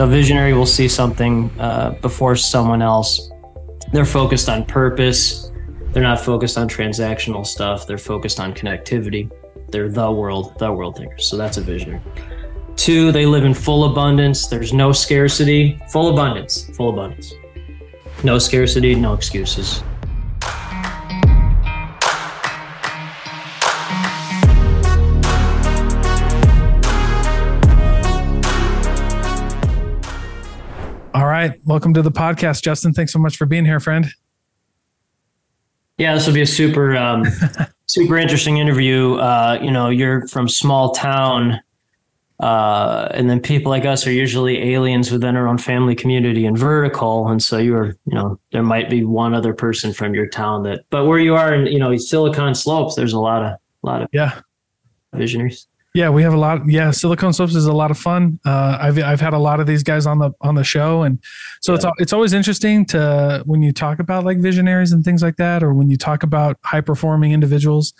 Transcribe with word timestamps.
So, 0.00 0.06
visionary 0.06 0.54
will 0.54 0.64
see 0.64 0.88
something 0.88 1.50
uh, 1.60 1.90
before 2.00 2.34
someone 2.34 2.80
else. 2.80 3.30
They're 3.92 4.06
focused 4.06 4.48
on 4.48 4.64
purpose. 4.64 5.52
They're 5.92 6.02
not 6.02 6.18
focused 6.18 6.56
on 6.56 6.70
transactional 6.70 7.46
stuff. 7.46 7.86
They're 7.86 7.98
focused 7.98 8.40
on 8.40 8.54
connectivity. 8.54 9.30
They're 9.70 9.90
the 9.90 10.10
world, 10.10 10.58
the 10.58 10.72
world 10.72 10.96
thinkers. 10.96 11.26
So, 11.26 11.36
that's 11.36 11.58
a 11.58 11.60
visionary. 11.60 12.00
Two, 12.76 13.12
they 13.12 13.26
live 13.26 13.44
in 13.44 13.52
full 13.52 13.92
abundance. 13.92 14.46
There's 14.46 14.72
no 14.72 14.90
scarcity. 14.90 15.78
Full 15.90 16.08
abundance, 16.14 16.74
full 16.74 16.88
abundance. 16.88 17.34
No 18.24 18.38
scarcity, 18.38 18.94
no 18.94 19.12
excuses. 19.12 19.82
Right. 31.40 31.58
Welcome 31.64 31.94
to 31.94 32.02
the 32.02 32.10
podcast, 32.10 32.62
Justin. 32.62 32.92
Thanks 32.92 33.12
so 33.12 33.18
much 33.18 33.36
for 33.36 33.46
being 33.46 33.64
here, 33.64 33.80
friend. 33.80 34.06
Yeah, 35.96 36.14
this 36.14 36.26
will 36.26 36.34
be 36.34 36.42
a 36.42 36.46
super, 36.46 36.96
um, 36.96 37.24
super 37.86 38.18
interesting 38.18 38.58
interview. 38.58 39.14
Uh, 39.14 39.58
you 39.62 39.70
know, 39.70 39.88
you're 39.88 40.26
from 40.28 40.48
small 40.48 40.92
town, 40.92 41.60
uh, 42.40 43.08
and 43.12 43.30
then 43.30 43.40
people 43.40 43.70
like 43.70 43.86
us 43.86 44.06
are 44.06 44.12
usually 44.12 44.72
aliens 44.74 45.10
within 45.10 45.36
our 45.36 45.48
own 45.48 45.56
family 45.56 45.94
community 45.94 46.44
and 46.44 46.58
vertical. 46.58 47.28
And 47.28 47.42
so 47.42 47.58
you're, 47.58 47.96
you 48.04 48.14
know, 48.14 48.38
there 48.52 48.62
might 48.62 48.90
be 48.90 49.04
one 49.04 49.34
other 49.34 49.54
person 49.54 49.92
from 49.92 50.14
your 50.14 50.26
town 50.26 50.62
that, 50.64 50.84
but 50.90 51.06
where 51.06 51.18
you 51.18 51.34
are 51.36 51.54
in, 51.54 51.66
you 51.66 51.78
know, 51.78 51.96
Silicon 51.96 52.54
Slopes, 52.54 52.96
there's 52.96 53.12
a 53.12 53.20
lot 53.20 53.42
of, 53.42 53.52
a 53.52 53.86
lot 53.86 54.02
of 54.02 54.08
yeah 54.12 54.40
visionaries. 55.14 55.66
Yeah, 55.92 56.08
we 56.10 56.22
have 56.22 56.32
a 56.32 56.36
lot. 56.36 56.68
Yeah, 56.68 56.92
Silicon 56.92 57.32
Slopes 57.32 57.56
is 57.56 57.66
a 57.66 57.72
lot 57.72 57.90
of 57.90 57.98
fun. 57.98 58.38
Uh, 58.44 58.78
I've 58.80 58.98
I've 59.02 59.20
had 59.20 59.32
a 59.32 59.38
lot 59.38 59.58
of 59.58 59.66
these 59.66 59.82
guys 59.82 60.06
on 60.06 60.20
the 60.20 60.30
on 60.40 60.54
the 60.54 60.62
show, 60.62 61.02
and 61.02 61.18
so 61.60 61.72
yeah. 61.72 61.76
it's 61.76 61.86
it's 61.98 62.12
always 62.12 62.32
interesting 62.32 62.86
to 62.86 63.42
when 63.44 63.62
you 63.62 63.72
talk 63.72 63.98
about 63.98 64.24
like 64.24 64.38
visionaries 64.38 64.92
and 64.92 65.04
things 65.04 65.20
like 65.20 65.36
that, 65.36 65.64
or 65.64 65.74
when 65.74 65.90
you 65.90 65.96
talk 65.96 66.22
about 66.22 66.58
high 66.64 66.80
performing 66.80 67.32
individuals 67.32 67.92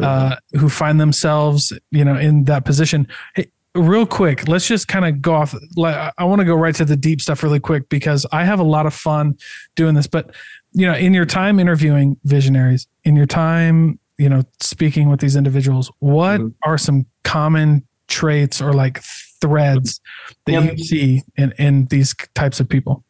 uh, 0.00 0.30
mm-hmm. 0.30 0.58
who 0.58 0.68
find 0.68 1.00
themselves, 1.00 1.72
you 1.90 2.04
know, 2.04 2.16
in 2.16 2.44
that 2.44 2.66
position. 2.66 3.08
Hey, 3.34 3.50
real 3.74 4.06
quick, 4.06 4.46
let's 4.46 4.66
just 4.66 4.88
kind 4.88 5.06
of 5.06 5.22
go 5.22 5.34
off. 5.34 5.54
I 5.78 6.24
want 6.24 6.40
to 6.40 6.44
go 6.44 6.54
right 6.54 6.74
to 6.74 6.84
the 6.84 6.96
deep 6.96 7.20
stuff 7.20 7.42
really 7.42 7.60
quick 7.60 7.88
because 7.88 8.26
I 8.32 8.44
have 8.44 8.60
a 8.60 8.64
lot 8.64 8.84
of 8.84 8.94
fun 8.94 9.38
doing 9.76 9.94
this. 9.94 10.06
But 10.06 10.34
you 10.72 10.86
know, 10.86 10.94
in 10.94 11.14
your 11.14 11.26
time 11.26 11.58
interviewing 11.58 12.18
visionaries, 12.24 12.86
in 13.04 13.16
your 13.16 13.26
time 13.26 13.98
you 14.20 14.28
know 14.28 14.42
speaking 14.60 15.08
with 15.08 15.18
these 15.18 15.34
individuals 15.34 15.90
what 16.00 16.40
mm-hmm. 16.40 16.70
are 16.70 16.76
some 16.76 17.06
common 17.24 17.82
traits 18.06 18.60
or 18.60 18.72
like 18.74 19.00
threads 19.40 20.00
that 20.44 20.52
yep. 20.52 20.76
you 20.76 20.84
see 20.84 21.22
in 21.36 21.52
in 21.58 21.86
these 21.86 22.14
types 22.34 22.60
of 22.60 22.68
people 22.68 23.02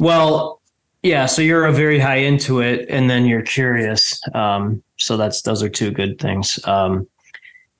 well 0.00 0.62
yeah 1.02 1.26
so 1.26 1.42
you're 1.42 1.66
a 1.66 1.72
very 1.72 1.98
high 1.98 2.16
into 2.16 2.60
it 2.60 2.86
and 2.88 3.10
then 3.10 3.26
you're 3.26 3.42
curious 3.42 4.18
um, 4.34 4.82
so 4.96 5.18
that's 5.18 5.42
those 5.42 5.62
are 5.62 5.68
two 5.68 5.90
good 5.90 6.18
things 6.18 6.58
um, 6.66 7.06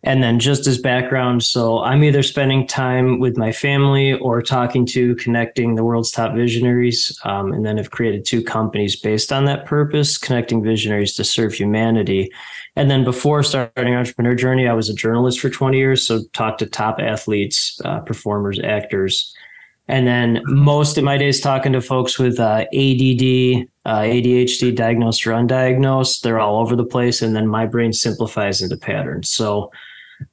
and 0.07 0.23
then 0.23 0.39
just 0.39 0.69
as 0.69 0.79
background, 0.79 1.43
so 1.43 1.81
I'm 1.83 2.05
either 2.05 2.23
spending 2.23 2.65
time 2.65 3.19
with 3.19 3.37
my 3.37 3.51
family 3.51 4.13
or 4.13 4.41
talking 4.41 4.87
to 4.87 5.17
connecting 5.17 5.75
the 5.75 5.83
world's 5.83 6.13
top 6.13 6.33
visionaries. 6.37 7.19
Um, 7.25 7.53
and 7.53 7.67
then 7.67 7.77
have 7.77 7.91
created 7.91 8.25
two 8.25 8.41
companies 8.41 8.95
based 8.95 9.33
on 9.33 9.47
that 9.47 9.67
purpose, 9.67 10.17
connecting 10.17 10.63
visionaries 10.63 11.15
to 11.17 11.25
serve 11.25 11.55
humanity. 11.55 12.31
And 12.77 12.89
then 12.89 13.03
before 13.03 13.43
starting 13.43 13.97
entrepreneur 13.97 14.37
journey, 14.37 14.69
I 14.69 14.75
was 14.75 14.89
a 14.89 14.95
journalist 14.95 15.41
for 15.41 15.51
20 15.51 15.77
years. 15.77 16.07
So 16.07 16.21
talked 16.33 16.61
to 16.61 16.67
top 16.67 17.01
athletes, 17.01 17.81
uh, 17.85 17.99
performers, 17.99 18.61
actors. 18.61 19.35
And 19.89 20.07
then 20.07 20.41
most 20.45 20.99
of 20.99 21.03
my 21.05 21.17
days 21.17 21.41
talking 21.41 21.73
to 21.73 21.81
folks 21.81 22.17
with 22.17 22.39
uh, 22.39 22.65
ADD, 22.73 23.67
uh, 23.85 24.03
ADHD, 24.03 24.73
diagnosed 24.73 25.27
or 25.27 25.33
undiagnosed. 25.33 26.21
They're 26.21 26.39
all 26.39 26.61
over 26.61 26.77
the 26.77 26.85
place. 26.85 27.23
And 27.23 27.35
then 27.35 27.49
my 27.49 27.67
brain 27.67 27.93
simplifies 27.93 28.63
into 28.63 28.77
patterns. 28.77 29.31
So 29.31 29.73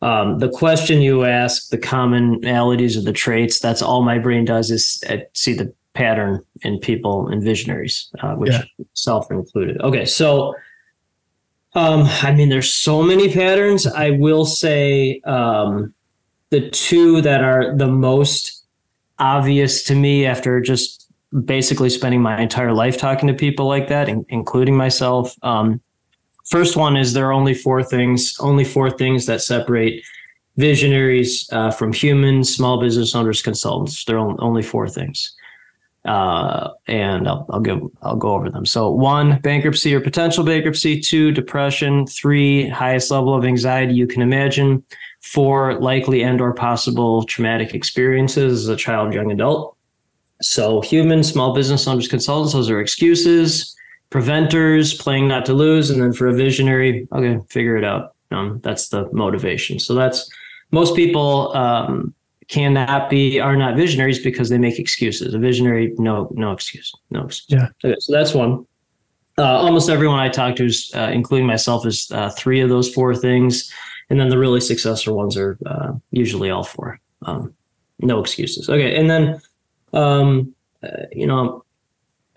um, 0.02 0.40
the 0.40 0.50
question 0.50 1.02
you 1.02 1.26
ask, 1.26 1.70
the 1.70 1.78
commonalities 1.78 2.98
of 2.98 3.06
the 3.06 3.14
traits, 3.14 3.60
that's 3.60 3.82
all 3.82 4.04
my 4.04 4.18
brain 4.18 4.46
does 4.46 4.72
is 4.72 5.04
uh, 5.10 5.18
see 5.34 5.54
the 5.54 5.74
pattern 5.94 6.44
in 6.62 6.80
people 6.80 7.28
and 7.28 7.44
visionaries, 7.44 8.10
uh, 8.22 8.34
which 8.36 8.52
yeah. 8.52 8.64
self 8.94 9.30
included. 9.32 9.80
Okay, 9.82 10.06
so 10.06 10.56
um, 11.76 12.04
I 12.22 12.34
mean, 12.34 12.50
there's 12.50 12.74
so 12.74 13.02
many 13.02 13.34
patterns. 13.34 13.88
I 13.88 14.12
will 14.12 14.46
say 14.46 15.22
um, 15.22 15.94
the 16.50 16.70
two 16.70 17.22
that 17.22 17.44
are 17.44 17.76
the 17.76 17.88
most 17.88 18.64
obvious 19.20 19.84
to 19.84 19.96
me 19.96 20.26
after 20.26 20.60
just 20.60 21.12
basically 21.46 21.90
spending 21.90 22.22
my 22.22 22.40
entire 22.40 22.74
life 22.74 22.98
talking 22.98 23.28
to 23.28 23.34
people 23.34 23.68
like 23.68 23.88
that, 23.88 24.08
in, 24.08 24.26
including 24.30 24.78
myself. 24.78 25.36
Um, 25.42 25.82
First 26.46 26.76
one 26.76 26.98
is 26.98 27.14
there 27.14 27.28
are 27.28 27.34
only 27.34 27.54
four 27.54 27.84
things, 27.84 28.36
only 28.40 28.64
four 28.64 28.92
things 28.92 29.26
that 29.26 29.42
separate 29.42 30.04
visionaries 30.58 31.50
uh, 31.52 31.72
from 31.72 31.94
humans, 31.94 32.54
small 32.54 32.80
business 32.80 33.16
owners, 33.16 33.42
consultants. 33.42 34.06
There 34.06 34.20
are 34.20 34.42
only 34.42 34.62
four 34.62 34.88
things. 34.88 35.34
Uh, 36.06 36.70
and 36.88 37.30
I'll, 37.30 37.46
I'll 37.50 37.62
go 37.62 37.90
I'll 38.02 38.18
go 38.18 38.34
over 38.34 38.50
them. 38.50 38.66
So 38.66 38.92
one, 38.92 39.40
bankruptcy 39.40 39.96
or 39.96 40.02
potential 40.02 40.44
bankruptcy. 40.44 41.00
Two, 41.00 41.32
depression. 41.32 42.06
Three, 42.08 42.68
highest 42.68 43.10
level 43.10 43.34
of 43.34 43.46
anxiety 43.46 43.94
you 43.94 44.06
can 44.06 44.22
imagine. 44.22 44.84
Four, 45.22 45.80
likely 45.80 46.22
and 46.22 46.42
or 46.42 46.54
possible 46.54 47.24
traumatic 47.24 47.74
experiences 47.74 48.64
as 48.64 48.68
a 48.68 48.76
child, 48.76 49.14
young 49.14 49.32
adult. 49.32 49.78
So 50.42 50.82
human, 50.82 51.24
small 51.24 51.56
business 51.56 51.88
owners, 51.88 52.10
consultants. 52.10 52.52
Those 52.52 52.70
are 52.70 52.82
excuses 52.82 53.74
preventers, 54.14 54.94
playing 54.94 55.28
not 55.28 55.44
to 55.44 55.54
lose, 55.56 55.90
and 55.90 56.00
then 56.00 56.14
for 56.14 56.28
a 56.28 56.34
visionary, 56.36 57.08
okay, 57.14 57.40
figure 57.50 57.76
it 57.78 57.84
out. 57.84 58.14
Um, 58.30 58.60
that's 58.64 58.90
the 58.90 59.10
motivation. 59.12 59.80
So 59.80 59.96
that's 59.96 60.30
most 60.70 60.96
people 60.96 61.52
um, 61.58 62.14
cannot 62.48 63.10
be 63.10 63.40
are 63.40 63.58
not 63.58 63.76
visionaries 63.76 64.24
because 64.24 64.50
they 64.50 64.60
make 64.60 64.78
excuses. 64.78 65.34
A 65.34 65.40
visionary, 65.40 65.96
no, 65.98 66.32
no 66.36 66.52
excuse, 66.52 66.94
no 67.10 67.24
excuse. 67.24 67.60
Yeah. 67.60 67.70
Okay, 67.84 68.00
so 68.00 68.14
that's 68.14 68.36
one. 68.36 68.68
Uh, 69.40 69.58
almost 69.58 69.90
everyone 69.90 70.20
I 70.20 70.30
talk 70.30 70.58
to, 70.58 70.66
is, 70.66 70.92
uh, 70.94 71.10
including 71.12 71.48
myself, 71.48 71.84
is 71.88 72.12
uh, 72.12 72.30
three 72.30 72.62
of 72.62 72.70
those 72.70 72.94
four 72.94 73.16
things, 73.16 73.74
and 74.12 74.20
then 74.20 74.30
the 74.30 74.38
really 74.38 74.62
successful 74.62 75.16
ones 75.16 75.36
are 75.38 75.58
uh, 75.66 75.94
usually 76.12 76.52
all 76.52 76.64
four. 76.64 77.00
Um, 77.24 77.56
no 77.98 78.20
excuses. 78.20 78.70
Okay, 78.70 78.96
and 78.96 79.10
then 79.10 79.42
um, 79.92 80.54
uh, 80.84 81.08
you 81.12 81.26
know 81.26 81.64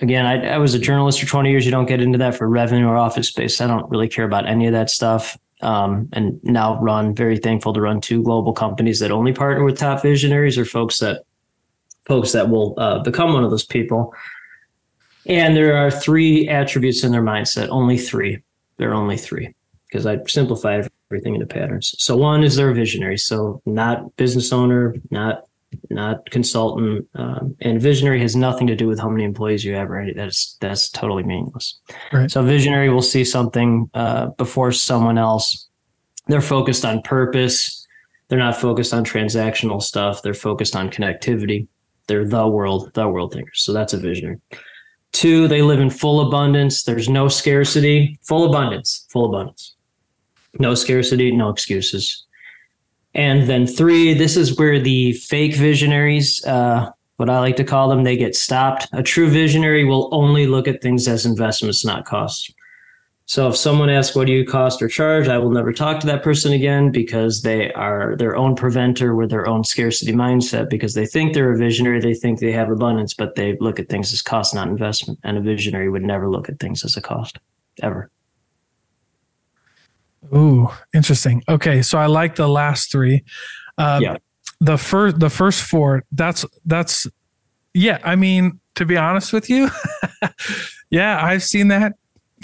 again, 0.01 0.27
I, 0.27 0.55
I, 0.55 0.59
was 0.59 0.75
a 0.75 0.79
journalist 0.79 1.21
for 1.21 1.27
20 1.27 1.51
years. 1.51 1.65
You 1.65 1.71
don't 1.71 1.87
get 1.87 2.01
into 2.01 2.19
that 2.19 2.35
for 2.35 2.49
revenue 2.49 2.87
or 2.87 2.97
office 2.97 3.29
space. 3.29 3.61
I 3.61 3.67
don't 3.67 3.89
really 3.91 4.09
care 4.09 4.25
about 4.25 4.47
any 4.47 4.67
of 4.67 4.73
that 4.73 4.91
stuff. 4.91 5.39
Um, 5.63 6.09
and 6.13 6.39
now 6.45 6.79
run 6.81 7.15
very 7.15 7.39
thankful 7.39 7.73
to 7.73 7.81
run 7.81 8.01
two 8.01 8.23
global 8.23 8.53
companies 8.53 9.01
that 9.01 9.11
only 9.11 9.33
partner 9.33 9.65
with 9.65 9.79
top 9.79 10.03
visionaries 10.03 10.59
or 10.59 10.67
folks 10.67 10.99
that 10.99 11.23
folks 12.07 12.33
that 12.33 12.51
will 12.51 12.75
uh, 12.77 12.99
become 13.01 13.33
one 13.33 13.43
of 13.43 13.51
those 13.51 13.65
people. 13.65 14.15
And 15.25 15.57
there 15.57 15.77
are 15.77 15.91
three 15.91 16.49
attributes 16.49 17.03
in 17.03 17.11
their 17.11 17.23
mindset. 17.23 17.69
Only 17.71 17.99
three. 17.99 18.43
There 18.77 18.91
are 18.91 18.95
only 18.95 19.17
three 19.17 19.55
because 19.89 20.07
I 20.07 20.19
simplified 20.27 20.89
everything 21.11 21.35
into 21.35 21.47
patterns. 21.47 21.95
So 21.99 22.17
one 22.17 22.45
is 22.45 22.57
they're 22.57 22.73
visionary. 22.73 23.17
So 23.17 23.63
not 23.65 24.15
business 24.17 24.53
owner, 24.53 24.95
not 25.11 25.45
not 25.91 26.29
consultant. 26.31 27.09
Um, 27.15 27.57
and 27.61 27.81
visionary 27.81 28.21
has 28.21 28.37
nothing 28.37 28.67
to 28.67 28.77
do 28.77 28.87
with 28.87 28.99
how 28.99 29.09
many 29.09 29.25
employees 29.25 29.65
you 29.65 29.75
have, 29.75 29.89
right? 29.89 30.15
That's 30.15 30.57
that's 30.61 30.89
totally 30.91 31.23
meaningless. 31.23 31.79
Right. 32.13 32.31
So 32.31 32.43
visionary 32.43 32.89
will 32.91 33.03
see 33.03 33.25
something 33.25 33.91
uh, 33.95 34.27
before 34.39 34.73
someone 34.73 35.19
else. 35.19 35.69
They're 36.29 36.41
focused 36.41 36.85
on 36.85 37.03
purpose. 37.03 37.87
They're 38.29 38.39
not 38.39 38.57
focused 38.57 38.93
on 38.93 39.05
transactional 39.05 39.83
stuff. 39.83 40.23
They're 40.23 40.35
focused 40.35 40.75
on 40.75 40.91
connectivity. 40.91 41.69
They're 42.09 42.27
the 42.27 42.47
world, 42.47 42.93
the 42.95 43.09
world 43.09 43.33
thinkers. 43.33 43.63
So 43.63 43.73
that's 43.73 43.93
a 43.93 43.99
visionary. 43.99 44.41
Two, 45.13 45.49
they 45.49 45.63
live 45.63 45.81
in 45.81 45.91
full 45.91 46.27
abundance. 46.27 46.83
There's 46.83 47.09
no 47.09 47.29
scarcity. 47.29 48.19
Full 48.23 48.45
abundance. 48.45 49.07
Full 49.11 49.27
abundance. 49.27 49.77
No 50.59 50.75
scarcity. 50.75 51.31
No 51.33 51.49
excuses. 51.49 52.26
And 53.17 53.49
then 53.49 53.67
three, 53.67 54.13
this 54.13 54.37
is 54.37 54.59
where 54.59 54.79
the 54.79 55.15
fake 55.15 55.57
visionaries, 55.57 56.45
uh, 56.45 56.91
what 57.17 57.31
I 57.31 57.41
like 57.41 57.57
to 57.57 57.65
call 57.65 57.89
them, 57.89 58.05
they 58.05 58.17
get 58.17 58.37
stopped. 58.37 58.89
A 58.93 59.03
true 59.03 59.31
visionary 59.31 59.87
will 59.87 60.11
only 60.13 60.47
look 60.47 60.69
at 60.69 60.83
things 60.83 61.09
as 61.09 61.25
investments, 61.25 61.83
not 61.83 62.05
costs. 62.05 62.53
So 63.25 63.49
if 63.49 63.57
someone 63.57 63.89
asks, 63.89 64.15
what 64.15 64.27
do 64.27 64.35
you 64.35 64.45
cost 64.45 64.83
or 64.83 64.89
charge? 64.89 65.29
I 65.29 65.39
will 65.39 65.51
never 65.51 65.73
talk 65.73 65.99
to 66.01 66.07
that 66.09 66.23
person 66.23 66.53
again 66.53 66.93
because 66.93 67.41
they 67.41 67.73
are 67.73 68.17
their 68.17 68.37
own 68.37 68.55
preventer 68.55 69.17
with 69.17 69.31
their 69.31 69.49
own 69.49 69.65
scarcity 69.65 70.13
mindset 70.13 70.69
because 70.69 70.93
they 70.93 71.07
think 71.07 71.33
they're 71.33 71.53
a 71.53 71.59
visionary. 71.59 72.01
They 72.01 72.15
think 72.15 72.39
they 72.39 72.53
have 72.53 72.71
abundance, 72.71 73.15
but 73.15 73.35
they 73.35 73.57
look 73.61 73.81
at 73.81 73.89
things 73.89 74.13
as 74.13 74.21
cost, 74.21 74.55
not 74.55 74.69
investment. 74.69 75.19
And 75.25 75.39
a 75.39 75.41
visionary 75.41 75.89
would 75.89 76.05
never 76.05 76.29
look 76.29 76.51
at 76.51 76.61
things 76.61 76.85
as 76.85 76.99
a 76.99 77.01
cost 77.01 77.39
ever. 77.83 78.11
Ooh, 80.35 80.69
interesting. 80.95 81.43
Okay, 81.49 81.83
so 81.83 81.99
I 81.99 82.07
like 82.07 82.37
the 82.37 82.49
last 82.49 82.91
three. 82.91 83.25
Uh, 83.79 84.01
yeah. 84.03 84.17
The 84.61 84.79
first, 84.79 85.21
the 85.21 85.31
first 85.31 85.63
four. 85.63 86.05
That's 86.13 86.45
that's 86.65 87.07
Yeah, 87.75 87.99
I 88.05 88.17
mean, 88.17 88.61
to 88.77 88.87
be 88.87 88.97
honest 88.97 89.33
with 89.33 89.51
you, 89.51 89.69
yeah, 90.91 91.23
I've 91.23 91.43
seen 91.43 91.69
that. 91.69 91.95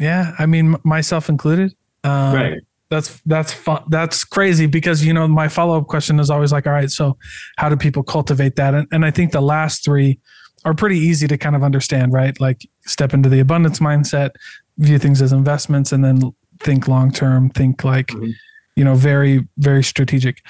Yeah, 0.01 0.35
I 0.39 0.47
mean, 0.47 0.77
myself 0.85 1.29
included. 1.29 1.75
Um, 2.05 2.35
right. 2.35 2.61
That's 2.91 3.23
that's 3.25 3.55
fun. 3.55 3.85
That's 3.89 4.23
crazy 4.25 4.67
because 4.67 5.03
you 5.03 5.15
know 5.15 5.27
my 5.27 5.49
follow 5.49 5.79
up 5.79 5.87
question 5.87 6.21
is 6.21 6.29
always 6.29 6.53
like, 6.53 6.67
all 6.67 6.75
right, 6.75 6.91
so 6.91 7.17
how 7.57 7.71
do 7.71 7.77
people 7.77 8.03
cultivate 8.03 8.57
that? 8.57 8.75
And, 8.75 8.87
and 8.93 9.07
I 9.07 9.11
think 9.11 9.33
the 9.33 9.41
last 9.41 9.83
three 9.83 10.21
are 10.67 10.75
pretty 10.75 10.99
easy 10.99 11.27
to 11.29 11.39
kind 11.39 11.57
of 11.57 11.63
understand, 11.63 12.13
right? 12.13 12.39
Like 12.39 12.69
step 12.85 13.15
into 13.15 13.31
the 13.31 13.41
abundance 13.41 13.79
mindset, 13.79 14.31
view 14.77 14.99
things 14.99 15.23
as 15.23 15.33
investments, 15.33 15.91
and 15.91 16.05
then 16.05 16.21
think 16.65 16.89
long 16.89 17.13
term. 17.13 17.51
Think 17.51 17.85
like, 17.85 18.09
mm-hmm. 18.09 18.31
you 18.77 18.85
know, 18.85 18.95
very 18.95 19.47
very 19.59 19.83
strategic. 19.83 20.43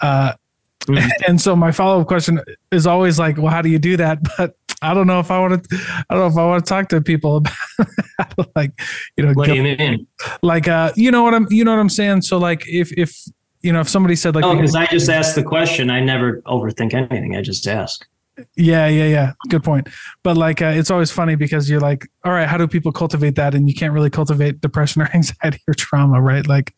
Uh, 0.00 0.34
mm-hmm. 0.82 1.08
And 1.26 1.40
so 1.40 1.56
my 1.56 1.72
follow 1.72 2.00
up 2.00 2.06
question 2.06 2.40
is 2.70 2.86
always 2.86 3.18
like, 3.18 3.36
well, 3.36 3.48
how 3.48 3.62
do 3.62 3.68
you 3.68 3.78
do 3.78 3.96
that? 3.96 4.18
But 4.36 4.56
I 4.82 4.94
don't 4.94 5.06
know 5.06 5.20
if 5.20 5.30
I 5.30 5.38
want 5.38 5.62
to. 5.64 5.76
I 6.08 6.14
don't 6.14 6.22
know 6.22 6.26
if 6.26 6.36
I 6.38 6.46
want 6.46 6.64
to 6.64 6.68
talk 6.68 6.88
to 6.88 7.00
people 7.00 7.36
about 8.18 8.50
like 8.56 8.72
you 9.16 9.24
know. 9.24 9.32
What 9.32 9.46
do 9.46 9.54
you 9.54 9.62
mean? 9.62 10.06
Like 10.42 10.68
uh, 10.68 10.92
you 10.96 11.10
know 11.10 11.22
what 11.22 11.34
I'm. 11.34 11.46
You 11.50 11.64
know 11.64 11.72
what 11.72 11.80
I'm 11.80 11.90
saying. 11.90 12.22
So 12.22 12.38
like 12.38 12.66
if 12.66 12.92
if 12.96 13.14
you 13.60 13.72
know 13.72 13.80
if 13.80 13.88
somebody 13.88 14.16
said 14.16 14.34
like, 14.34 14.44
oh, 14.44 14.54
because 14.54 14.74
I 14.74 14.86
just 14.86 15.10
asked 15.10 15.34
the 15.34 15.42
question. 15.42 15.90
I 15.90 16.00
never 16.00 16.40
overthink 16.42 16.94
anything. 16.94 17.36
I 17.36 17.42
just 17.42 17.66
ask. 17.66 18.06
Yeah, 18.56 18.86
yeah, 18.86 19.06
yeah. 19.06 19.32
Good 19.48 19.62
point. 19.62 19.88
But 20.22 20.36
like, 20.36 20.62
uh, 20.62 20.72
it's 20.74 20.90
always 20.90 21.10
funny 21.10 21.34
because 21.34 21.68
you're 21.68 21.80
like, 21.80 22.06
all 22.24 22.32
right, 22.32 22.48
how 22.48 22.56
do 22.56 22.66
people 22.66 22.92
cultivate 22.92 23.34
that? 23.36 23.54
And 23.54 23.68
you 23.68 23.74
can't 23.74 23.92
really 23.92 24.10
cultivate 24.10 24.60
depression 24.60 25.02
or 25.02 25.10
anxiety 25.14 25.60
or 25.68 25.74
trauma, 25.74 26.20
right? 26.20 26.46
Like, 26.46 26.74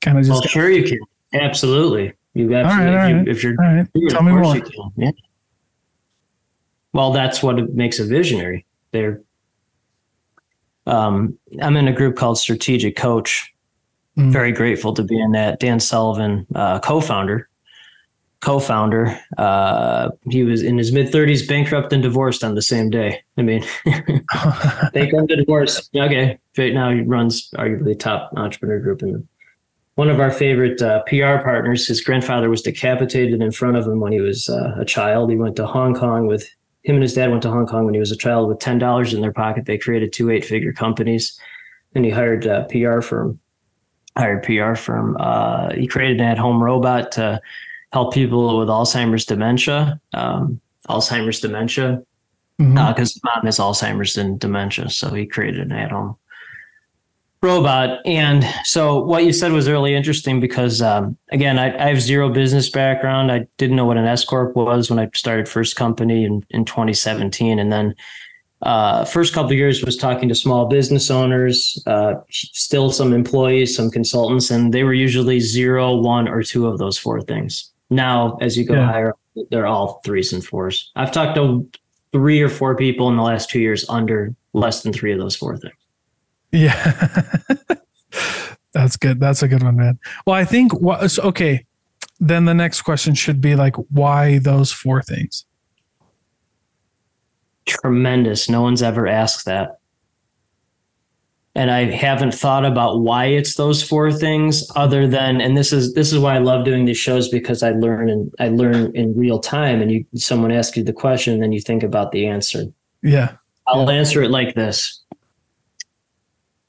kind 0.00 0.18
of 0.18 0.24
just. 0.24 0.40
Well, 0.40 0.42
sure 0.42 0.70
you 0.70 0.84
can. 0.84 0.98
Absolutely. 1.40 2.12
You 2.34 2.54
absolutely. 2.54 2.90
All 2.90 2.96
right, 2.96 3.08
all 3.08 3.16
right. 3.18 3.28
If, 3.28 3.42
you, 3.42 3.56
are 3.58 3.64
all 3.64 3.74
right. 3.74 3.86
Tell 4.08 4.22
me 4.22 4.32
more. 4.32 4.56
Yeah. 4.96 5.10
Well, 6.92 7.12
that's 7.12 7.42
what 7.42 7.56
makes 7.74 7.98
a 7.98 8.04
visionary. 8.04 8.66
They're 8.92 9.20
um, 10.86 11.38
I'm 11.60 11.76
in 11.76 11.88
a 11.88 11.92
group 11.92 12.16
called 12.16 12.38
Strategic 12.38 12.96
Coach. 12.96 13.52
Mm. 14.18 14.32
Very 14.32 14.52
grateful 14.52 14.92
to 14.94 15.02
be 15.02 15.20
in 15.20 15.32
that. 15.32 15.60
Dan 15.60 15.78
Sullivan, 15.80 16.46
uh, 16.54 16.80
co-founder, 16.80 17.48
co-founder. 18.40 19.18
Uh, 19.36 20.10
he 20.30 20.42
was 20.44 20.62
in 20.62 20.78
his 20.78 20.92
mid 20.92 21.12
30s, 21.12 21.46
bankrupt 21.46 21.92
and 21.92 22.02
divorced 22.02 22.42
on 22.42 22.54
the 22.54 22.62
same 22.62 22.90
day. 22.90 23.22
I 23.36 23.42
mean, 23.42 23.64
bankrupt 23.84 25.30
and 25.30 25.38
divorced. 25.38 25.90
Okay, 25.94 26.38
right 26.56 26.74
now 26.74 26.90
he 26.90 27.00
runs 27.02 27.50
arguably 27.56 27.98
top 27.98 28.32
entrepreneur 28.36 28.80
group 28.80 29.02
in 29.02 29.26
one 29.96 30.08
of 30.08 30.20
our 30.20 30.30
favorite 30.30 30.80
uh, 30.80 31.02
PR 31.04 31.42
partners. 31.42 31.86
His 31.86 32.00
grandfather 32.00 32.48
was 32.48 32.62
decapitated 32.62 33.42
in 33.42 33.52
front 33.52 33.76
of 33.76 33.86
him 33.86 34.00
when 34.00 34.12
he 34.12 34.20
was 34.20 34.48
uh, 34.48 34.74
a 34.78 34.84
child. 34.84 35.30
He 35.30 35.36
went 35.36 35.56
to 35.56 35.66
Hong 35.66 35.94
Kong 35.94 36.26
with 36.26 36.48
him 36.82 36.96
and 36.96 37.02
his 37.02 37.14
dad 37.14 37.30
went 37.30 37.42
to 37.42 37.50
Hong 37.50 37.66
Kong 37.66 37.84
when 37.84 37.94
he 37.94 38.00
was 38.00 38.10
a 38.10 38.16
child 38.16 38.48
with 38.48 38.58
ten 38.58 38.78
dollars 38.78 39.12
in 39.12 39.20
their 39.20 39.32
pocket. 39.32 39.66
They 39.66 39.76
created 39.76 40.12
two 40.12 40.30
eight-figure 40.30 40.72
companies, 40.72 41.38
and 41.94 42.04
he 42.04 42.10
hired 42.10 42.46
a 42.46 42.66
PR 42.70 43.02
firm. 43.02 43.38
Hired 44.16 44.42
PR 44.42 44.74
firm. 44.74 45.16
Uh, 45.20 45.74
he 45.74 45.86
created 45.86 46.20
an 46.20 46.26
at-home 46.26 46.62
robot 46.62 47.12
to 47.12 47.40
help 47.92 48.14
people 48.14 48.58
with 48.58 48.68
Alzheimer's 48.68 49.24
dementia. 49.24 50.00
Um, 50.14 50.60
Alzheimer's 50.88 51.40
dementia, 51.40 52.02
because 52.56 52.68
mm-hmm. 52.68 53.28
uh, 53.28 53.34
mom 53.36 53.44
has 53.44 53.58
Alzheimer's 53.58 54.16
and 54.16 54.38
dementia, 54.38 54.90
so 54.90 55.12
he 55.12 55.26
created 55.26 55.60
an 55.60 55.72
at-home 55.72 56.16
robot. 57.42 58.00
And 58.04 58.44
so 58.64 59.02
what 59.02 59.24
you 59.24 59.32
said 59.32 59.52
was 59.52 59.68
really 59.68 59.94
interesting 59.94 60.40
because, 60.40 60.82
um, 60.82 61.16
again, 61.30 61.58
I, 61.58 61.74
I, 61.74 61.88
have 61.88 62.00
zero 62.00 62.28
business 62.28 62.68
background. 62.68 63.32
I 63.32 63.46
didn't 63.56 63.76
know 63.76 63.86
what 63.86 63.96
an 63.96 64.04
S 64.04 64.24
corp 64.24 64.54
was 64.54 64.90
when 64.90 64.98
I 64.98 65.08
started 65.14 65.48
first 65.48 65.74
company 65.74 66.24
in, 66.24 66.44
in 66.50 66.66
2017, 66.66 67.58
and 67.58 67.72
then 67.72 67.94
uh, 68.62 69.06
first 69.06 69.32
couple 69.32 69.54
years 69.54 69.82
was 69.82 69.96
talking 69.96 70.28
to 70.28 70.34
small 70.34 70.66
business 70.66 71.10
owners, 71.10 71.82
uh, 71.86 72.14
still 72.30 72.90
some 72.90 73.14
employees, 73.14 73.74
some 73.74 73.90
consultants, 73.90 74.50
and 74.50 74.74
they 74.74 74.84
were 74.84 74.92
usually 74.92 75.40
zero, 75.40 75.96
one, 75.96 76.28
or 76.28 76.42
two 76.42 76.66
of 76.66 76.76
those 76.76 76.98
four 76.98 77.22
things. 77.22 77.72
Now, 77.90 78.38
as 78.40 78.56
you 78.56 78.64
go 78.64 78.74
yeah. 78.74 78.86
higher, 78.86 79.14
they're 79.50 79.66
all 79.66 80.00
threes 80.04 80.32
and 80.32 80.44
fours. 80.44 80.90
I've 80.96 81.12
talked 81.12 81.34
to 81.34 81.68
three 82.12 82.40
or 82.40 82.48
four 82.48 82.76
people 82.76 83.08
in 83.08 83.16
the 83.16 83.22
last 83.22 83.50
two 83.50 83.60
years 83.60 83.84
under 83.88 84.34
less 84.52 84.82
than 84.82 84.92
three 84.92 85.12
of 85.12 85.18
those 85.18 85.36
four 85.36 85.56
things. 85.56 85.74
Yeah. 86.52 87.36
That's 88.72 88.96
good. 88.96 89.20
That's 89.20 89.42
a 89.42 89.48
good 89.48 89.62
one, 89.62 89.76
man. 89.76 89.98
Well, 90.26 90.36
I 90.36 90.44
think 90.44 90.72
what 90.80 91.18
okay. 91.18 91.66
Then 92.22 92.44
the 92.44 92.54
next 92.54 92.82
question 92.82 93.14
should 93.14 93.40
be 93.40 93.56
like, 93.56 93.74
why 93.90 94.38
those 94.38 94.70
four 94.70 95.02
things? 95.02 95.46
Tremendous. 97.66 98.48
No 98.48 98.62
one's 98.62 98.82
ever 98.82 99.06
asked 99.06 99.46
that. 99.46 99.79
And 101.56 101.70
I 101.70 101.90
haven't 101.90 102.32
thought 102.32 102.64
about 102.64 103.00
why 103.00 103.26
it's 103.26 103.56
those 103.56 103.82
four 103.82 104.12
things 104.12 104.70
other 104.76 105.08
than 105.08 105.40
and 105.40 105.56
this 105.56 105.72
is 105.72 105.94
this 105.94 106.12
is 106.12 106.18
why 106.18 106.36
I 106.36 106.38
love 106.38 106.64
doing 106.64 106.84
these 106.84 106.96
shows 106.96 107.28
because 107.28 107.64
I 107.64 107.72
learn 107.72 108.08
and 108.08 108.32
I 108.38 108.48
learn 108.48 108.94
in 108.94 109.16
real 109.16 109.40
time 109.40 109.82
and 109.82 109.90
you 109.90 110.06
someone 110.14 110.52
asks 110.52 110.76
you 110.76 110.84
the 110.84 110.92
question 110.92 111.34
and 111.34 111.42
then 111.42 111.50
you 111.50 111.60
think 111.60 111.82
about 111.82 112.12
the 112.12 112.26
answer. 112.26 112.66
Yeah. 113.02 113.32
I'll 113.66 113.90
yeah. 113.90 113.98
answer 113.98 114.22
it 114.22 114.30
like 114.30 114.54
this 114.54 115.02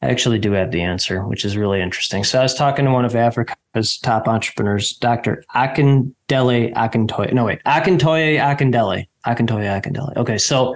I 0.01 0.09
actually 0.09 0.39
do 0.39 0.51
have 0.53 0.71
the 0.71 0.81
answer, 0.81 1.25
which 1.27 1.45
is 1.45 1.55
really 1.55 1.79
interesting. 1.79 2.23
So 2.23 2.39
I 2.39 2.43
was 2.43 2.55
talking 2.55 2.85
to 2.85 2.91
one 2.91 3.05
of 3.05 3.15
Africa's 3.15 3.99
top 3.99 4.27
entrepreneurs, 4.27 4.93
Dr. 4.93 5.43
Akindele 5.53 6.73
Akintoye. 6.73 7.33
No, 7.33 7.45
wait, 7.45 7.63
Akintoye 7.65 8.39
Akindele. 8.39 9.07
Akintoye 9.27 9.81
Akindele. 9.81 10.17
Okay, 10.17 10.39
so 10.39 10.75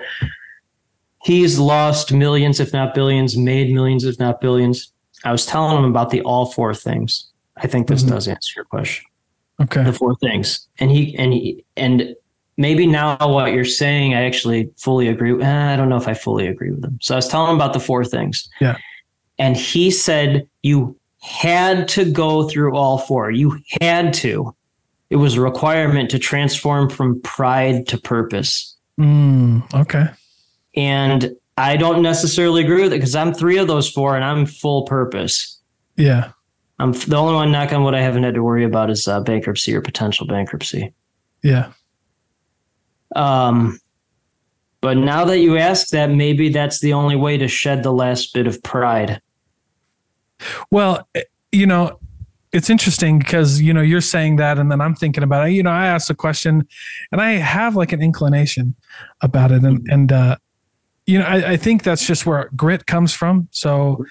he's 1.25 1.57
lost 1.57 2.13
millions, 2.13 2.59
if 2.59 2.71
not 2.71 2.93
billions, 2.93 3.35
made 3.35 3.73
millions, 3.73 4.03
if 4.03 4.19
not 4.19 4.39
billions. 4.39 4.91
I 5.23 5.31
was 5.31 5.45
telling 5.45 5.75
him 5.75 5.85
about 5.85 6.11
the 6.11 6.21
all 6.21 6.45
four 6.45 6.75
things. 6.75 7.27
I 7.57 7.65
think 7.67 7.87
this 7.87 8.03
mm-hmm. 8.03 8.13
does 8.13 8.27
answer 8.27 8.53
your 8.55 8.65
question. 8.65 9.05
Okay. 9.59 9.83
The 9.83 9.93
four 9.93 10.15
things. 10.17 10.67
And 10.77 10.91
he 10.91 11.17
and 11.17 11.33
he 11.33 11.65
and 11.75 12.15
maybe 12.57 12.85
now 12.85 13.17
what 13.21 13.53
you're 13.53 13.65
saying, 13.65 14.13
I 14.13 14.25
actually 14.25 14.69
fully 14.77 15.07
agree. 15.07 15.33
With, 15.33 15.43
eh, 15.43 15.73
I 15.73 15.75
don't 15.75 15.89
know 15.89 15.97
if 15.97 16.07
I 16.07 16.13
fully 16.13 16.47
agree 16.47 16.69
with 16.69 16.83
him. 16.83 16.99
So 17.01 17.15
I 17.15 17.17
was 17.17 17.27
telling 17.27 17.49
him 17.49 17.55
about 17.55 17.73
the 17.73 17.79
four 17.79 18.05
things. 18.05 18.47
Yeah. 18.61 18.77
And 19.39 19.57
he 19.57 19.89
said 19.89 20.47
you 20.61 20.95
had 21.21 21.87
to 21.89 22.09
go 22.09 22.47
through 22.47 22.75
all 22.75 22.99
four. 22.99 23.31
You 23.31 23.59
had 23.81 24.13
to. 24.15 24.55
It 25.09 25.15
was 25.15 25.35
a 25.35 25.41
requirement 25.41 26.11
to 26.11 26.19
transform 26.19 26.89
from 26.89 27.19
pride 27.21 27.87
to 27.87 27.97
purpose. 27.97 28.75
Mm, 28.99 29.73
okay. 29.73 30.09
And 30.75 31.35
I 31.57 31.77
don't 31.77 32.01
necessarily 32.01 32.63
agree 32.63 32.83
with 32.83 32.93
it 32.93 32.97
because 32.97 33.15
I'm 33.15 33.33
three 33.33 33.57
of 33.57 33.67
those 33.67 33.89
four 33.89 34.15
and 34.15 34.25
I'm 34.25 34.45
full 34.45 34.83
purpose. 34.83 35.59
Yeah. 35.95 36.31
I'm 36.79 36.91
the 36.91 37.15
only 37.15 37.33
one 37.33 37.51
knock 37.51 37.71
on 37.71 37.83
what 37.83 37.95
I 37.95 38.01
haven't 38.01 38.23
had 38.23 38.33
to 38.33 38.43
worry 38.43 38.65
about 38.65 38.89
is 38.89 39.07
uh, 39.07 39.21
bankruptcy 39.21 39.73
or 39.73 39.81
potential 39.81 40.27
bankruptcy. 40.27 40.93
Yeah. 41.41 41.71
Um, 43.15 43.79
but 44.81 44.97
now 44.97 45.23
that 45.25 45.39
you 45.39 45.57
ask 45.57 45.89
that, 45.89 46.11
maybe 46.11 46.49
that's 46.49 46.79
the 46.79 46.93
only 46.93 47.15
way 47.15 47.37
to 47.37 47.47
shed 47.47 47.83
the 47.83 47.93
last 47.93 48.33
bit 48.33 48.45
of 48.45 48.61
pride. 48.61 49.21
Well, 50.69 51.07
eh, 51.15 51.23
you 51.51 51.65
know, 51.65 51.99
it's 52.51 52.69
interesting 52.69 53.19
because 53.19 53.61
you 53.61 53.73
know 53.73 53.81
you're 53.81 54.01
saying 54.01 54.37
that, 54.37 54.59
and 54.59 54.71
then 54.71 54.81
I'm 54.81 54.95
thinking 54.95 55.23
about 55.23 55.47
it. 55.47 55.53
You 55.53 55.63
know, 55.63 55.71
I 55.71 55.87
asked 55.87 56.09
a 56.09 56.15
question, 56.15 56.67
and 57.11 57.21
I 57.21 57.31
have 57.31 57.75
like 57.75 57.93
an 57.93 58.01
inclination 58.01 58.75
about 59.21 59.51
it, 59.51 59.63
and 59.63 59.85
and 59.89 60.11
uh, 60.11 60.37
you 61.05 61.19
know, 61.19 61.25
I, 61.25 61.51
I 61.51 61.57
think 61.57 61.83
that's 61.83 62.05
just 62.05 62.25
where 62.25 62.49
grit 62.55 62.85
comes 62.85 63.13
from. 63.13 63.47
So 63.51 64.05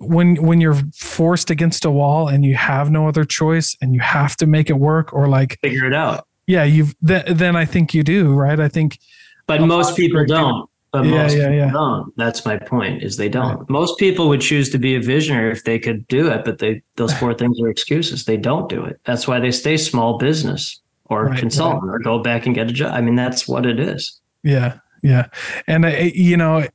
when 0.00 0.36
when 0.36 0.60
you're 0.60 0.80
forced 0.94 1.50
against 1.50 1.84
a 1.84 1.90
wall 1.90 2.28
and 2.28 2.44
you 2.44 2.54
have 2.54 2.90
no 2.90 3.06
other 3.06 3.24
choice 3.24 3.76
and 3.80 3.94
you 3.94 4.00
have 4.00 4.36
to 4.36 4.46
make 4.46 4.70
it 4.70 4.78
work 4.78 5.12
or 5.12 5.28
like 5.28 5.58
figure 5.60 5.86
it 5.86 5.92
out 5.92 6.26
yeah 6.46 6.64
you've 6.64 6.94
th- 7.06 7.26
then 7.26 7.54
i 7.54 7.66
think 7.66 7.92
you 7.92 8.02
do 8.02 8.32
right 8.32 8.60
i 8.60 8.68
think 8.68 8.98
but 9.46 9.60
most 9.60 9.96
people 9.96 10.24
don't 10.24 10.70
but 10.92 11.04
yeah, 11.04 11.10
most 11.10 11.36
yeah, 11.36 11.42
people 11.44 11.56
yeah. 11.56 11.70
don't. 11.70 12.16
That's 12.16 12.44
my 12.44 12.58
point. 12.58 13.04
Is 13.04 13.16
they 13.16 13.28
don't. 13.28 13.58
Right. 13.58 13.70
Most 13.70 13.96
people 13.98 14.28
would 14.28 14.40
choose 14.40 14.70
to 14.70 14.78
be 14.78 14.96
a 14.96 15.00
visionary 15.00 15.52
if 15.52 15.62
they 15.62 15.78
could 15.78 16.06
do 16.08 16.28
it, 16.28 16.44
but 16.44 16.58
they 16.58 16.82
those 16.96 17.14
four 17.14 17.32
things 17.32 17.60
are 17.60 17.68
excuses. 17.68 18.24
They 18.24 18.36
don't 18.36 18.68
do 18.68 18.84
it. 18.84 18.98
That's 19.04 19.28
why 19.28 19.38
they 19.38 19.52
stay 19.52 19.76
small 19.76 20.18
business 20.18 20.80
or 21.04 21.26
right, 21.26 21.38
consultant 21.38 21.84
right. 21.84 21.94
or 21.94 21.98
go 22.00 22.18
back 22.18 22.46
and 22.46 22.56
get 22.56 22.68
a 22.68 22.72
job. 22.72 22.92
I 22.92 23.02
mean, 23.02 23.14
that's 23.14 23.46
what 23.46 23.66
it 23.66 23.78
is. 23.78 24.20
Yeah, 24.42 24.78
yeah, 25.02 25.26
and 25.66 25.84
uh, 25.84 25.88
you 25.88 26.36
know, 26.36 26.66